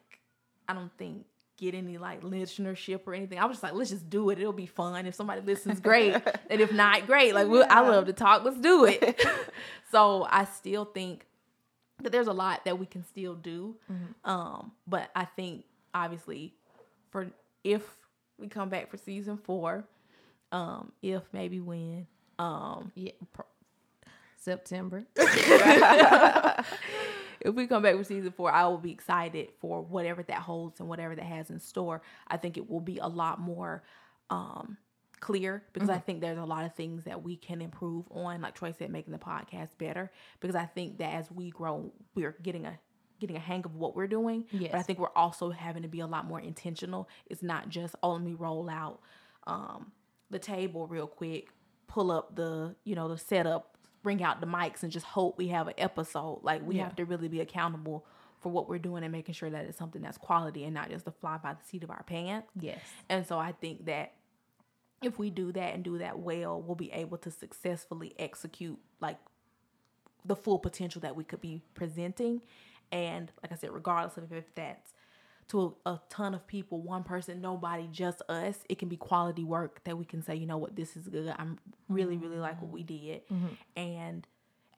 I 0.67 0.74
don't 0.74 0.91
think 0.97 1.26
get 1.57 1.76
any 1.76 1.97
like 1.97 2.22
listenership 2.22 3.01
or 3.05 3.13
anything. 3.13 3.38
I 3.38 3.45
was 3.45 3.57
just 3.57 3.63
like, 3.63 3.74
let's 3.74 3.89
just 3.89 4.09
do 4.09 4.30
it. 4.30 4.39
It'll 4.39 4.53
be 4.53 4.65
fun. 4.65 5.05
If 5.05 5.15
somebody 5.15 5.41
listens, 5.41 5.80
great. 5.80 6.15
and 6.49 6.61
if 6.61 6.72
not, 6.72 7.05
great. 7.05 7.34
Like 7.34 7.47
we 7.47 7.61
I 7.61 7.82
love 7.82 8.05
to 8.05 8.13
talk. 8.13 8.43
Let's 8.43 8.59
do 8.59 8.86
it. 8.86 9.22
so 9.91 10.26
I 10.30 10.45
still 10.45 10.86
think 10.86 11.26
that 12.01 12.11
there's 12.11 12.28
a 12.28 12.34
lot 12.34 12.63
that 12.63 12.80
we 12.80 12.86
can 12.86 13.03
still 13.03 13.36
do. 13.36 13.76
Um, 14.24 14.72
but 14.88 15.09
I 15.15 15.26
think 15.26 15.65
obviously 15.93 16.53
for 17.09 17.28
if 17.63 17.84
we 18.38 18.47
come 18.47 18.70
back 18.70 18.89
for 18.89 18.97
season 18.97 19.38
four, 19.38 19.84
um, 20.52 20.91
if 21.02 21.24
maybe 21.32 21.60
when, 21.60 22.08
um, 22.38 22.91
yeah. 22.95 23.12
Pro- 23.34 23.45
September. 24.38 25.06
if 25.16 26.66
we 27.54 27.68
come 27.68 27.84
back 27.84 27.95
with 27.95 28.08
season 28.08 28.32
four, 28.32 28.52
I 28.52 28.66
will 28.68 28.78
be 28.78 28.91
excited 28.91 29.50
for 29.60 29.82
whatever 29.82 30.24
that 30.24 30.41
holds 30.41 30.80
and 30.80 30.89
whatever 30.89 31.16
that 31.16 31.26
has 31.26 31.50
in 31.50 31.60
store. 31.60 32.02
I 32.28 32.38
think 32.38 32.58
it 32.58 32.70
will 32.70 32.82
be 32.82 33.00
a 33.00 33.08
lot 33.08 33.39
more 33.39 33.84
um, 34.30 34.78
clear 35.20 35.64
because 35.74 35.89
I 35.89 36.00
think 36.00 36.22
there's 36.22 36.38
a 36.38 36.45
lot 36.45 36.66
of 36.66 36.76
things 36.76 37.04
that 37.04 37.24
we 37.24 37.36
can 37.36 37.62
improve 37.62 38.06
on. 38.12 38.41
Like 38.41 38.56
Troy 38.56 38.74
said, 38.78 38.91
making 38.91 39.14
the 39.14 39.20
podcast 39.20 39.78
better. 39.78 40.12
Because 40.39 40.56
I 40.56 40.66
think 40.66 40.97
that 41.00 41.14
as 41.14 41.32
we 41.32 41.50
grow, 41.50 41.91
we're 42.16 42.38
getting 42.41 42.66
a 42.66 42.80
getting 43.20 43.36
a 43.36 43.39
hang 43.39 43.66
of 43.66 43.76
what 43.76 43.97
we're 43.97 44.08
doing. 44.08 44.45
Yes. 44.52 44.72
But 44.72 44.80
I 44.80 44.84
think 44.84 45.00
we're 45.00 45.16
also 45.16 45.50
having 45.50 45.84
to 45.84 45.89
be 45.89 46.00
a 46.00 46.08
lot 46.08 46.26
more 46.26 46.39
intentional. 46.39 47.10
It's 47.26 47.43
not 47.43 47.70
just 47.70 47.95
oh 48.02 48.14
let 48.14 48.22
me 48.22 48.34
roll 48.34 48.70
out 48.70 49.02
um, 49.47 49.91
the 50.30 50.39
table 50.39 50.88
real 50.88 51.07
quick, 51.07 51.49
pull 51.88 52.11
up 52.11 52.36
the 52.36 52.75
you 52.84 52.95
know 52.95 53.07
the 53.07 53.17
setup, 53.17 53.77
bring 54.03 54.21
out 54.23 54.41
the 54.41 54.47
mics, 54.47 54.84
and 54.84 54.91
just 54.91 55.05
hope 55.05 55.38
we 55.38 55.47
have 55.49 55.67
an 55.67 55.73
episode. 55.77 56.39
Like 56.43 56.65
we 56.65 56.75
Yeah. 56.75 56.84
have 56.84 56.95
to 56.97 57.05
really 57.05 57.27
be 57.27 57.41
accountable 57.41 58.05
for 58.41 58.49
what 58.51 58.69
we're 58.69 58.77
doing 58.80 59.03
and 59.03 59.11
making 59.11 59.34
sure 59.34 59.49
that 59.49 59.65
it's 59.65 59.77
something 59.77 60.01
that's 60.01 60.17
quality 60.17 60.63
and 60.63 60.73
not 60.73 60.89
just 60.89 61.05
a 61.07 61.11
fly 61.11 61.38
by 61.38 61.53
the 61.53 61.63
seat 61.65 61.84
of 61.84 61.89
our 61.91 62.03
pants. 62.03 62.47
Yes. 62.57 62.80
And 63.09 63.25
so 63.27 63.38
I 63.38 63.51
think 63.51 63.86
that 63.86 64.13
if 65.01 65.19
we 65.19 65.30
do 65.30 65.51
that 65.51 65.73
and 65.73 65.84
do 65.84 65.97
that 65.97 66.19
well, 66.19 66.61
we'll 66.61 66.75
be 66.75 66.91
able 66.93 67.17
to 67.17 67.32
successfully 67.32 68.13
execute 68.17 68.80
like 69.01 69.17
the 70.25 70.36
full 70.36 70.59
potential 70.59 71.01
that 71.01 71.15
we 71.15 71.23
could 71.23 71.41
be 71.41 71.61
presenting. 71.73 72.41
And 72.91 73.32
like 73.43 73.51
I 73.51 73.55
said, 73.55 73.71
regardless 73.71 74.17
of 74.17 74.32
if 74.32 74.53
that's 74.55 74.93
to 75.50 75.76
a, 75.86 75.89
a 75.89 76.02
ton 76.10 76.34
of 76.34 76.47
people, 76.47 76.82
one 76.82 77.04
person, 77.04 77.41
nobody, 77.41 77.88
just 77.91 78.22
us, 78.30 78.60
it 78.70 78.80
can 78.80 78.88
be 78.88 78.97
quality 78.97 79.43
work 79.43 79.84
that 79.84 79.97
we 79.97 80.06
can 80.06 80.22
say, 80.22 80.36
you 80.36 80.45
know 80.45 80.58
what, 80.58 80.76
this 80.76 80.95
is 80.95 81.08
good. 81.08 81.34
I'm 81.38 81.58
really, 81.88 82.18
really 82.18 82.38
like 82.38 82.62
what 82.62 82.72
we 82.72 82.84
did. 82.84 83.28
Mm-hmm. 83.28 83.47
And 83.76 84.28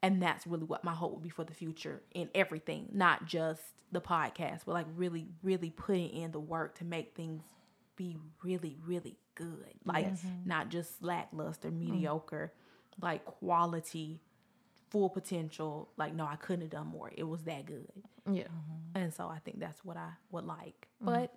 and 0.04 0.20
that's 0.20 0.46
really 0.48 0.64
what 0.64 0.82
my 0.82 0.94
hope 0.94 1.12
would 1.12 1.22
be 1.22 1.28
for 1.28 1.44
the 1.44 1.54
future 1.54 2.02
in 2.12 2.28
everything, 2.34 2.88
not 2.92 3.24
just 3.24 3.62
the 3.92 4.00
podcast, 4.00 4.62
but 4.66 4.72
like 4.72 4.86
really, 4.96 5.28
really 5.44 5.70
putting 5.70 6.10
in 6.10 6.32
the 6.32 6.40
work 6.40 6.76
to 6.78 6.84
make 6.84 7.14
things 7.14 7.42
be 7.94 8.16
really, 8.42 8.76
really 8.84 9.16
good. 9.36 9.74
Like 9.84 10.08
not 10.44 10.70
just 10.70 11.02
lackluster, 11.04 11.68
mm-hmm. 11.68 11.92
mediocre, 11.92 12.52
like 13.00 13.24
quality, 13.24 14.20
full 14.92 15.08
potential. 15.08 15.88
Like, 15.96 16.14
no, 16.14 16.26
I 16.26 16.36
couldn't 16.36 16.60
have 16.60 16.70
done 16.70 16.86
more. 16.86 17.10
It 17.16 17.24
was 17.24 17.42
that 17.44 17.64
good. 17.64 17.88
Yeah. 18.30 18.42
Mm-hmm. 18.42 18.98
And 18.98 19.14
so 19.14 19.26
I 19.26 19.38
think 19.38 19.58
that's 19.58 19.82
what 19.84 19.96
I 19.96 20.10
would 20.30 20.44
like. 20.44 20.86
But 21.00 21.32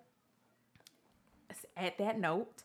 at 1.78 1.98
that 1.98 2.20
note, 2.20 2.64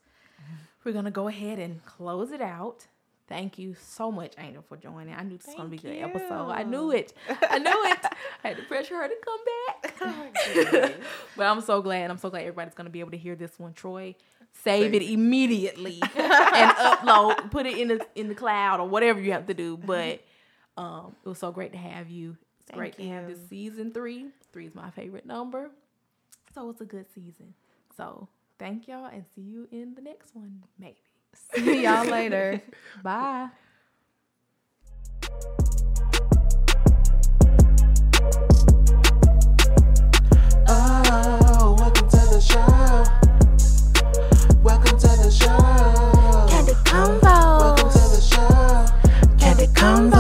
we're 0.85 0.93
gonna 0.93 1.11
go 1.11 1.29
ahead 1.29 1.59
and 1.59 1.85
close 1.85 2.33
it 2.33 2.41
out. 2.41 2.87
Thank 3.29 3.61
you 3.61 3.77
so 3.81 4.11
much, 4.11 4.35
Angel, 4.39 4.65
for 4.69 4.77
joining. 4.77 5.15
I 5.15 5.23
knew 5.23 5.37
this 5.37 5.47
was 5.47 5.55
gonna 5.55 5.69
be 5.69 5.77
a 5.77 5.81
good 5.81 6.03
episode. 6.03 6.51
I 6.51 6.65
knew 6.65 6.91
it. 6.91 7.13
I 7.29 7.59
knew 7.59 7.71
it. 7.71 7.99
I 8.45 8.49
had 8.49 8.57
to 8.57 8.65
pressure 8.65 8.97
her 8.97 9.07
to 9.07 9.15
come 9.25 9.39
back. 9.47 10.97
but 11.37 11.47
I'm 11.47 11.61
so 11.61 11.81
glad. 11.81 12.11
I'm 12.11 12.19
so 12.19 12.29
glad 12.29 12.41
everybody's 12.41 12.75
gonna 12.75 12.91
be 12.91 13.01
able 13.01 13.13
to 13.13 13.17
hear 13.17 13.37
this 13.37 13.57
one. 13.59 13.73
Troy, 13.73 14.17
save 14.65 14.93
it 14.95 15.03
immediately 15.03 16.01
and 16.17 16.73
upload, 16.73 17.51
put 17.53 17.67
it 17.67 17.79
in 17.79 17.89
the 17.89 18.07
in 18.17 18.29
the 18.29 18.35
cloud 18.35 18.81
or 18.81 18.89
whatever 18.89 19.21
you 19.21 19.31
have 19.33 19.47
to 19.47 19.55
do. 19.55 19.77
But 19.77 20.21
um, 20.77 21.15
it 21.25 21.29
was 21.29 21.39
so 21.39 21.53
great 21.53 21.73
to 21.73 21.79
have 21.79 22.09
you. 22.09 22.37
It's 22.61 22.71
Thank 22.71 22.79
great 22.79 22.99
you. 22.99 23.07
to 23.09 23.15
have 23.15 23.27
this 23.27 23.39
season 23.49 23.93
three. 23.93 24.27
Three 24.53 24.67
is 24.67 24.75
my 24.75 24.91
favorite 24.91 25.27
number. 25.27 25.71
So 26.55 26.71
it's 26.71 26.81
a 26.81 26.85
good 26.85 27.07
season. 27.15 27.55
So 27.97 28.29
thank 28.59 28.89
y'all 28.89 29.07
and 29.07 29.25
see 29.35 29.43
you 29.43 29.69
in 29.71 29.95
the 29.95 30.03
next 30.03 30.35
one, 30.35 30.63
maybe. 30.79 30.97
See 31.55 31.85
y'all 31.85 32.05
later. 32.07 32.61
Bye. 33.05 33.49
Oh, 40.69 41.77
welcome 41.79 42.09
to 42.09 42.17
the 42.17 42.41
show. 42.41 42.67
Welcome 44.63 44.99
to 44.99 45.07
the 45.07 45.31
show. 45.31 46.47
Candy 46.49 46.73
Combo. 46.85 47.65
Welcome 47.65 47.91
to 47.91 47.99
the 47.99 48.21
show. 48.21 49.37
Candy 49.39 49.67
Combo. 49.75 50.20